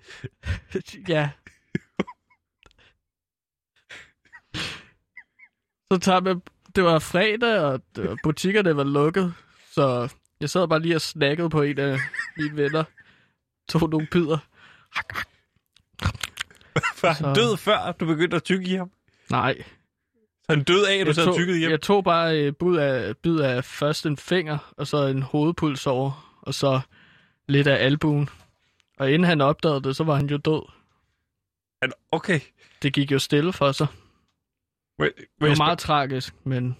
Ja. 1.13 1.30
Så 5.91 5.97
tager 6.01 6.20
man, 6.20 6.41
det 6.78 6.86
var 6.86 6.99
fredag, 6.99 7.59
og 7.59 7.82
var, 7.95 8.17
butikkerne 8.23 8.75
var 8.78 8.84
lukket, 8.84 9.34
så 9.71 10.13
jeg 10.41 10.49
sad 10.49 10.67
bare 10.67 10.80
lige 10.80 10.95
og 10.95 11.01
snakkede 11.01 11.49
på 11.49 11.61
en 11.61 11.80
af 11.80 11.99
mine 12.38 12.55
venner. 12.57 12.84
Tog 13.69 13.89
nogle 13.89 14.07
bidder. 14.11 14.38
For 16.95 17.07
han 17.07 17.15
Så- 17.15 17.34
død 17.34 17.57
før, 17.57 17.91
du 17.91 18.05
begyndte 18.05 18.36
at 18.38 18.43
tykke 18.43 18.65
i 18.69 18.73
ham. 18.75 18.91
Nej, 19.30 19.63
Han 20.49 20.63
døde 20.63 20.89
af, 20.91 20.95
at 20.97 21.07
du 21.07 21.13
sad 21.13 21.28
og 21.28 21.36
tykkede 21.36 21.59
hjem. 21.59 21.71
jeg 21.71 21.82
tog 21.82 22.03
bare 22.03 22.38
øh, 22.41 22.53
bid, 22.53 22.75
af, 22.78 23.17
bid 23.17 23.39
af 23.39 23.63
først 23.65 24.05
en 24.05 24.17
finger, 24.17 24.73
og 24.78 24.88
så 24.88 24.97
en 25.05 25.21
hovedpuls 25.23 25.88
over, 25.88 26.39
og 26.41 26.53
så 26.53 26.80
lidt 27.47 27.67
af 27.67 27.86
albuen. 27.86 28.30
Og 28.99 29.11
inden 29.11 29.23
han 29.28 29.41
opdagede 29.41 29.82
det, 29.84 29.95
så 29.95 30.03
var 30.03 30.15
han 30.15 30.28
jo 30.28 30.38
død. 30.38 30.69
Han- 31.82 31.91
Okay. 32.11 32.39
Det 32.82 32.93
gik 32.93 33.11
jo 33.11 33.19
stille 33.19 33.53
for 33.53 33.71
sig. 33.71 33.88
Må, 34.99 35.05
må 35.05 35.07
Det 35.07 35.25
spørge- 35.37 35.55
meget 35.57 35.79
tragisk, 35.79 36.33
men... 36.43 36.77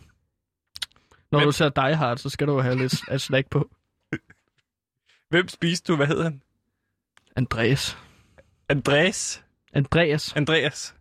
Når 1.32 1.40
Men- 1.40 1.46
du 1.46 1.52
ser 1.52 1.70
Die 1.70 1.96
Hard, 1.96 2.18
så 2.18 2.30
skal 2.30 2.48
du 2.48 2.54
jo 2.54 2.62
have 2.62 2.78
lidt 2.78 2.96
af 3.10 3.22
snack 3.22 3.50
på. 3.50 3.70
Hvem 5.30 5.48
spiste 5.48 5.92
du? 5.92 5.96
Hvad 5.96 6.08
hed 6.08 6.24
han? 6.24 6.42
Andreas. 7.36 7.98
Andreas. 8.70 9.44
Andreas. 9.74 10.34
Andreas. 10.36 10.96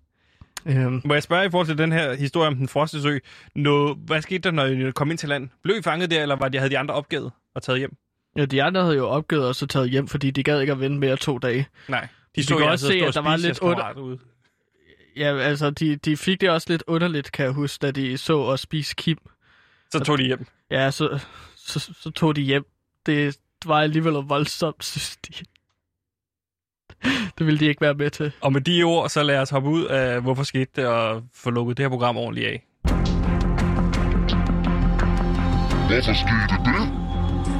Øhm, 0.66 1.00
Må 1.04 1.14
jeg 1.14 1.22
spørge 1.22 1.46
i 1.46 1.50
forhold 1.50 1.66
til 1.66 1.78
den 1.78 1.92
her 1.92 2.14
historie 2.14 2.46
om 2.46 2.56
den 2.56 2.68
frosne 2.68 3.02
sø? 3.02 3.18
Nå, 3.54 3.94
hvad 3.94 4.22
skete 4.22 4.38
der, 4.38 4.50
når 4.50 4.64
I 4.66 4.90
kom 4.92 5.10
ind 5.10 5.18
til 5.18 5.28
land? 5.28 5.48
Blev 5.62 5.76
I 5.78 5.82
fanget 5.82 6.10
der, 6.10 6.22
eller 6.22 6.36
var 6.36 6.48
de, 6.48 6.58
havde 6.58 6.70
de 6.70 6.78
andre 6.78 6.94
opgivet 6.94 7.32
og 7.54 7.62
taget 7.62 7.78
hjem? 7.78 7.96
ja, 8.36 8.44
de 8.44 8.62
andre 8.62 8.82
havde 8.82 8.96
jo 8.96 9.08
opgivet 9.08 9.48
og 9.48 9.54
så 9.54 9.66
taget 9.66 9.90
hjem, 9.90 10.08
fordi 10.08 10.30
de 10.30 10.42
gad 10.42 10.60
ikke 10.60 10.72
at 10.72 10.80
vente 10.80 10.98
mere 10.98 11.16
to 11.16 11.38
dage. 11.38 11.66
Nej. 11.88 12.08
Så 12.40 12.56
kan 12.56 12.64
jer 12.66 12.70
også 12.70 12.86
se, 12.86 12.94
at 12.94 13.14
der 13.14 13.20
var 13.20 13.36
lidt 13.36 13.58
under-. 13.60 14.16
Ja, 15.16 15.36
altså, 15.38 15.70
de, 15.70 15.96
de 15.96 16.16
fik 16.16 16.40
det 16.40 16.50
også 16.50 16.66
lidt 16.70 16.82
underligt, 16.86 17.32
kan 17.32 17.44
jeg 17.44 17.52
huske, 17.52 17.82
da 17.82 17.90
de 17.90 18.18
så 18.18 18.38
os 18.38 18.60
spise 18.60 18.94
Kim. 18.94 19.18
Så 19.92 20.00
tog 20.00 20.18
de 20.18 20.24
hjem. 20.24 20.46
Ja, 20.70 20.90
så, 20.90 21.18
så, 21.56 21.92
så 22.00 22.10
tog 22.10 22.36
de 22.36 22.40
hjem. 22.40 22.64
Det 23.06 23.38
var 23.66 23.80
alligevel 23.80 24.12
voldsomt, 24.12 24.84
synes 24.90 25.16
de. 25.16 25.32
Det 27.38 27.46
ville 27.46 27.60
de 27.60 27.66
ikke 27.66 27.80
være 27.80 27.94
med 27.94 28.10
til. 28.10 28.32
Og 28.40 28.52
med 28.52 28.60
de 28.60 28.82
ord, 28.82 29.08
så 29.08 29.22
lad 29.22 29.38
os 29.38 29.50
hoppe 29.50 29.68
ud 29.70 29.84
af, 29.84 30.20
hvorfor 30.22 30.42
skete 30.42 30.70
det, 30.76 30.86
og 30.86 31.22
få 31.34 31.50
lukket 31.50 31.76
det 31.76 31.84
her 31.84 31.90
program 31.90 32.16
ordentligt 32.16 32.46
af. 32.46 32.66
Hvorfor 35.88 36.14
skete 36.14 36.56
det? 36.64 36.82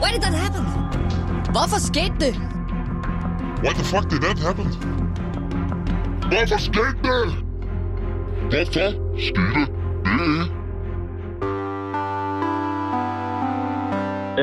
Why 0.02 0.11
did 0.14 0.22
that 0.22 0.34
happen? 0.34 0.64
Hvorfor 1.52 1.78
skete 1.78 2.14
det? 2.20 2.34
Why 3.64 3.72
the 3.74 3.84
fuck 3.84 4.11
did 4.11 4.20
that 4.20 4.38
happen? 4.38 4.66
Hvorfor 6.30 6.59
skete 6.59 6.98
det? 7.02 7.45
Hvorfor 8.41 8.64
skete 8.64 8.84
det? 8.84 9.66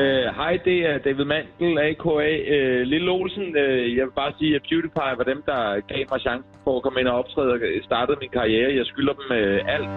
Øh, 0.00 0.26
Hej, 0.36 0.58
det 0.64 0.78
er 0.90 0.98
David 0.98 1.24
Mandel, 1.24 1.78
a.k.a. 1.78 2.30
Øh, 2.56 2.80
Lille 2.82 3.10
Olsen. 3.10 3.56
Øh, 3.56 3.96
jeg 3.96 4.04
vil 4.06 4.12
bare 4.16 4.32
sige, 4.38 4.54
at 4.56 4.62
PewDiePie 4.68 5.14
var 5.20 5.24
dem, 5.32 5.42
der 5.46 5.80
gav 5.92 6.04
mig 6.10 6.20
chancen 6.20 6.50
for 6.64 6.76
at 6.76 6.82
komme 6.82 7.00
ind 7.00 7.08
og 7.08 7.18
optræde 7.18 7.52
og 7.52 7.58
startede 7.84 8.16
min 8.20 8.30
karriere. 8.38 8.76
Jeg 8.76 8.86
skylder 8.86 9.12
dem 9.12 9.28
øh, 9.38 9.60
alt. 9.74 9.88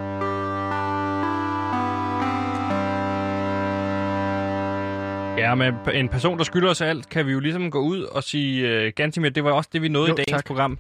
Ja, 5.38 5.56
men 5.56 5.74
en 5.94 6.10
person, 6.10 6.38
der 6.38 6.44
skylder 6.44 6.70
os 6.70 6.82
alt, 6.82 7.10
kan 7.10 7.26
vi 7.28 7.32
jo 7.32 7.40
ligesom 7.40 7.72
gå 7.72 7.80
ud 7.80 8.02
og 8.04 8.24
sige, 8.24 8.86
uh, 8.88 8.92
Gantimir, 8.96 9.30
det 9.30 9.44
var 9.44 9.52
også 9.52 9.70
det, 9.74 9.82
vi 9.82 9.88
nåede 9.88 10.08
Jo, 10.10 10.14
i 10.14 10.18
dagens 10.18 10.32
tak. 10.32 10.46
program. 10.46 10.80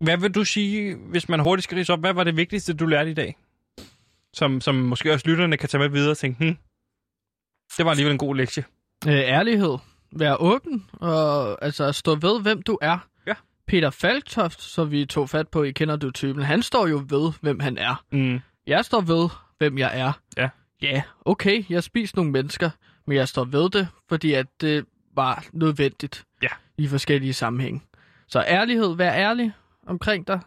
Hvad 0.00 0.16
vil 0.18 0.30
du 0.34 0.44
sige, 0.44 0.96
hvis 0.96 1.28
man 1.28 1.40
hurtigt 1.40 1.64
skal 1.64 1.78
rise 1.78 1.92
op, 1.92 2.00
hvad 2.00 2.12
var 2.12 2.24
det 2.24 2.36
vigtigste, 2.36 2.74
du 2.74 2.86
lærte 2.86 3.10
i 3.10 3.14
dag? 3.14 3.36
Som, 4.32 4.60
som 4.60 4.74
måske 4.74 5.12
også 5.12 5.28
lytterne 5.28 5.56
kan 5.56 5.68
tage 5.68 5.78
med 5.80 5.88
videre 5.88 6.10
og 6.10 6.18
tænke, 6.18 6.44
hm, 6.44 6.56
det 7.76 7.84
var 7.84 7.90
alligevel 7.90 8.12
en 8.12 8.18
god 8.18 8.34
lektie. 8.36 8.64
Øh, 9.06 9.12
ærlighed. 9.14 9.78
Vær 10.12 10.34
åben, 10.34 10.86
og 10.92 11.64
altså 11.64 11.92
stå 11.92 12.14
ved, 12.14 12.42
hvem 12.42 12.62
du 12.62 12.78
er. 12.82 12.98
Ja. 13.26 13.34
Peter 13.66 13.90
Falktoft, 13.90 14.62
som 14.62 14.90
vi 14.90 15.06
tog 15.06 15.28
fat 15.30 15.48
på 15.48 15.62
i 15.62 15.70
Kender 15.70 15.96
Du 15.96 16.10
Typen, 16.10 16.42
han 16.42 16.62
står 16.62 16.86
jo 16.86 17.02
ved, 17.08 17.32
hvem 17.40 17.60
han 17.60 17.78
er. 17.78 18.04
Mm. 18.12 18.40
Jeg 18.66 18.84
står 18.84 19.00
ved, 19.00 19.28
hvem 19.58 19.78
jeg 19.78 19.98
er. 20.00 20.12
Ja. 20.36 20.48
Ja, 20.82 21.02
okay, 21.24 21.64
jeg 21.70 21.82
spiste 21.82 22.16
nogle 22.16 22.30
mennesker, 22.32 22.70
men 23.06 23.16
jeg 23.16 23.28
står 23.28 23.44
ved 23.44 23.70
det, 23.70 23.88
fordi 24.08 24.32
at 24.32 24.46
det 24.60 24.84
var 25.14 25.44
nødvendigt 25.52 26.24
Ja. 26.42 26.48
i 26.78 26.86
forskellige 26.88 27.32
sammenhænge. 27.32 27.80
Så 28.28 28.44
ærlighed, 28.48 28.96
vær 28.96 29.12
ærlig 29.12 29.52
omkring 29.88 30.26
dig. 30.26 30.40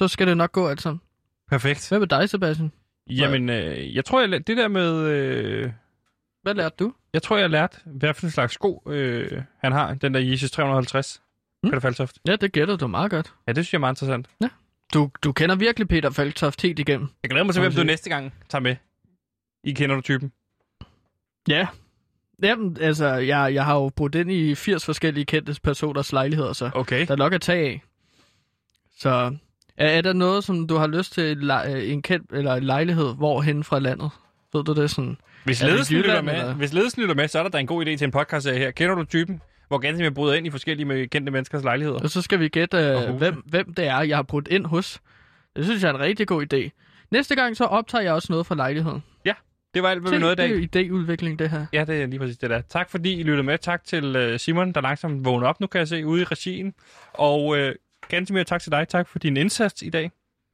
Så 0.00 0.08
skal 0.08 0.26
det 0.26 0.36
nok 0.36 0.52
gå 0.52 0.68
alt 0.68 0.82
sammen. 0.82 1.00
Perfekt. 1.48 1.88
Hvad 1.88 1.98
med 1.98 2.06
dig, 2.06 2.30
Sebastian? 2.30 2.72
Jamen, 3.10 3.48
øh, 3.50 3.94
jeg 3.94 4.04
tror, 4.04 4.20
jeg, 4.20 4.28
lær- 4.28 4.38
det 4.38 4.56
der 4.56 4.68
med... 4.68 5.00
Øh, 5.06 5.72
Hvad 6.42 6.54
lærte 6.54 6.74
du? 6.78 6.94
jeg 7.12 7.22
tror, 7.22 7.36
jeg 7.36 7.50
lærte, 7.50 7.78
hvad 7.86 8.14
for 8.14 8.26
en 8.26 8.30
slags 8.30 8.52
sko 8.54 8.82
øh, 8.86 9.42
han 9.58 9.72
har, 9.72 9.94
den 9.94 10.14
der 10.14 10.20
Jesus 10.20 10.50
350. 10.50 11.22
Mm. 11.62 11.70
Peter 11.70 11.80
Faltoft. 11.80 12.18
Ja, 12.26 12.36
det 12.36 12.52
gætter 12.52 12.76
du 12.76 12.86
meget 12.86 13.10
godt. 13.10 13.34
Ja, 13.46 13.52
det 13.52 13.64
synes 13.64 13.72
jeg 13.72 13.76
er 13.78 13.80
meget 13.80 13.92
interessant. 13.92 14.28
Du, 14.94 15.10
du 15.24 15.32
kender 15.32 15.56
virkelig 15.56 15.88
Peter 15.88 16.10
Falktoft 16.10 16.62
helt 16.62 16.78
igennem. 16.78 17.08
Jeg 17.22 17.30
glæder 17.30 17.44
mig 17.44 17.54
til, 17.54 17.60
hvem 17.62 17.72
du 17.72 17.82
næste 17.82 18.10
gang 18.10 18.34
tager 18.48 18.62
med. 18.62 18.76
I 19.64 19.72
kender 19.72 19.94
du 19.96 20.00
typen. 20.02 20.32
Ja. 21.48 21.66
Jamen, 22.42 22.76
altså, 22.80 23.06
jeg, 23.06 23.54
jeg 23.54 23.64
har 23.64 23.74
jo 23.74 23.88
brudt 23.96 24.14
ind 24.14 24.32
i 24.32 24.54
80 24.54 24.84
forskellige 24.84 25.24
kendte 25.24 25.56
personers 25.62 26.12
lejligheder, 26.12 26.52
så 26.52 26.70
Okay. 26.74 27.06
der 27.06 27.12
er 27.12 27.16
nok 27.16 27.32
at 27.32 27.40
tage 27.40 27.66
af. 27.68 27.82
Så 28.98 29.36
er, 29.76 29.86
er 29.88 30.00
der 30.00 30.12
noget, 30.12 30.44
som 30.44 30.66
du 30.66 30.76
har 30.76 30.86
lyst 30.86 31.12
til, 31.12 31.50
øh, 31.50 31.90
en 31.90 32.02
kendt 32.02 32.32
eller 32.32 32.54
en 32.54 32.62
lejlighed, 32.62 33.14
hvor 33.16 33.40
hen 33.40 33.64
fra 33.64 33.78
landet? 33.78 34.10
Ved 34.52 34.64
du 34.64 34.72
det 34.72 34.90
sådan? 34.90 35.16
Hvis 35.44 35.62
ledelsen, 35.62 35.96
lytter 35.96 36.10
Jylland, 36.10 36.26
med, 36.26 36.34
eller? 36.34 36.54
hvis 36.54 36.72
ledelsen 36.72 37.02
lytter 37.02 37.14
med, 37.14 37.28
så 37.28 37.38
er 37.38 37.42
der 37.42 37.50
da 37.50 37.58
en 37.58 37.66
god 37.66 37.86
idé 37.86 37.96
til 37.96 38.04
en 38.04 38.10
podcast 38.10 38.48
her. 38.48 38.70
Kender 38.70 38.94
du 38.94 39.04
typen? 39.04 39.40
Hvor 39.68 39.78
ganske 39.78 40.02
med 40.02 40.10
bryder 40.10 40.34
ind 40.34 40.46
i 40.46 40.50
forskellige 40.50 40.86
med 40.86 41.06
kendte 41.08 41.32
menneskers 41.32 41.64
lejligheder. 41.64 41.98
Og 41.98 42.10
så 42.10 42.22
skal 42.22 42.40
vi 42.40 42.48
gætte, 42.48 42.76
øh, 42.76 43.14
hvem, 43.14 43.34
hvem 43.46 43.74
det 43.74 43.86
er, 43.86 44.00
jeg 44.02 44.16
har 44.16 44.22
brudt 44.22 44.48
ind 44.48 44.66
hos. 44.66 45.00
Det 45.56 45.64
synes 45.64 45.82
jeg 45.82 45.88
er 45.90 45.94
en 45.94 46.00
rigtig 46.00 46.26
god 46.26 46.46
idé. 46.54 46.70
Næste 47.10 47.34
gang 47.34 47.56
så 47.56 47.64
optager 47.64 48.02
jeg 48.02 48.12
også 48.12 48.26
noget 48.30 48.46
fra 48.46 48.54
lejligheden. 48.54 49.02
Det 49.74 49.82
var 49.82 49.88
alt, 49.88 50.00
hvad 50.00 50.10
vi 50.10 50.18
nåede 50.18 50.32
i 50.32 50.36
dag. 50.36 50.48
Det 50.50 50.76
er 50.76 50.90
idéudvikling, 50.90 51.36
det 51.36 51.50
her. 51.50 51.66
Ja, 51.72 51.84
det 51.84 52.02
er 52.02 52.06
lige 52.06 52.18
præcis 52.18 52.38
det 52.38 52.50
der. 52.50 52.60
Tak 52.60 52.90
fordi 52.90 53.12
I 53.20 53.22
lyttede 53.22 53.42
med. 53.42 53.58
Tak 53.58 53.84
til 53.84 54.16
øh, 54.16 54.38
Simon, 54.38 54.72
der 54.72 54.80
langsomt 54.80 55.24
vågner 55.24 55.46
op 55.46 55.60
nu, 55.60 55.66
kan 55.66 55.78
jeg 55.78 55.88
se, 55.88 56.06
ude 56.06 56.20
i 56.22 56.24
regien. 56.24 56.74
Og 57.14 57.58
øh, 57.58 57.74
ganske 58.08 58.34
mere 58.34 58.44
tak 58.44 58.62
til 58.62 58.72
dig. 58.72 58.88
Tak 58.88 59.08
for 59.08 59.18
din 59.18 59.36
indsats 59.36 59.82
i 59.82 59.90
dag. 59.90 60.10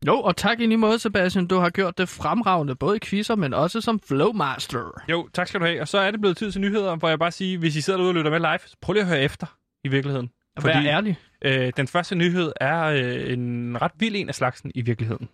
Jo, 0.06 0.20
og 0.20 0.36
tak 0.36 0.60
i 0.60 0.66
lige 0.66 0.76
måde, 0.78 0.98
Sebastian. 0.98 1.46
Du 1.46 1.56
har 1.58 1.70
gjort 1.70 1.98
det 1.98 2.08
fremragende, 2.08 2.74
både 2.74 2.96
i 2.96 3.00
quizzer, 3.00 3.34
men 3.36 3.54
også 3.54 3.80
som 3.80 4.00
flowmaster. 4.08 5.02
Jo, 5.10 5.28
tak 5.32 5.48
skal 5.48 5.60
du 5.60 5.64
have. 5.64 5.80
Og 5.80 5.88
så 5.88 5.98
er 5.98 6.10
det 6.10 6.20
blevet 6.20 6.36
tid 6.36 6.52
til 6.52 6.60
nyheder, 6.60 6.96
hvor 6.96 7.08
jeg 7.08 7.18
bare 7.18 7.32
siger, 7.32 7.58
hvis 7.58 7.76
I 7.76 7.80
sidder 7.80 7.96
derude 7.98 8.10
og 8.10 8.14
lytter 8.14 8.30
med 8.30 8.40
live, 8.40 8.58
så 8.66 8.76
prøv 8.80 8.92
lige 8.92 9.02
at 9.02 9.08
høre 9.08 9.20
efter 9.20 9.56
i 9.84 9.88
virkeligheden. 9.88 10.30
Vær 10.62 10.72
ærlig. 10.82 11.16
øh, 11.44 11.72
den 11.76 11.88
første 11.88 12.14
nyhed 12.14 12.52
er 12.60 12.82
øh, 12.84 13.32
en 13.32 13.76
ret 13.82 13.92
vild 13.98 14.16
en 14.16 14.28
af 14.28 14.34
slagsen 14.34 14.72
i 14.74 14.80
virkeligheden. 14.80 15.28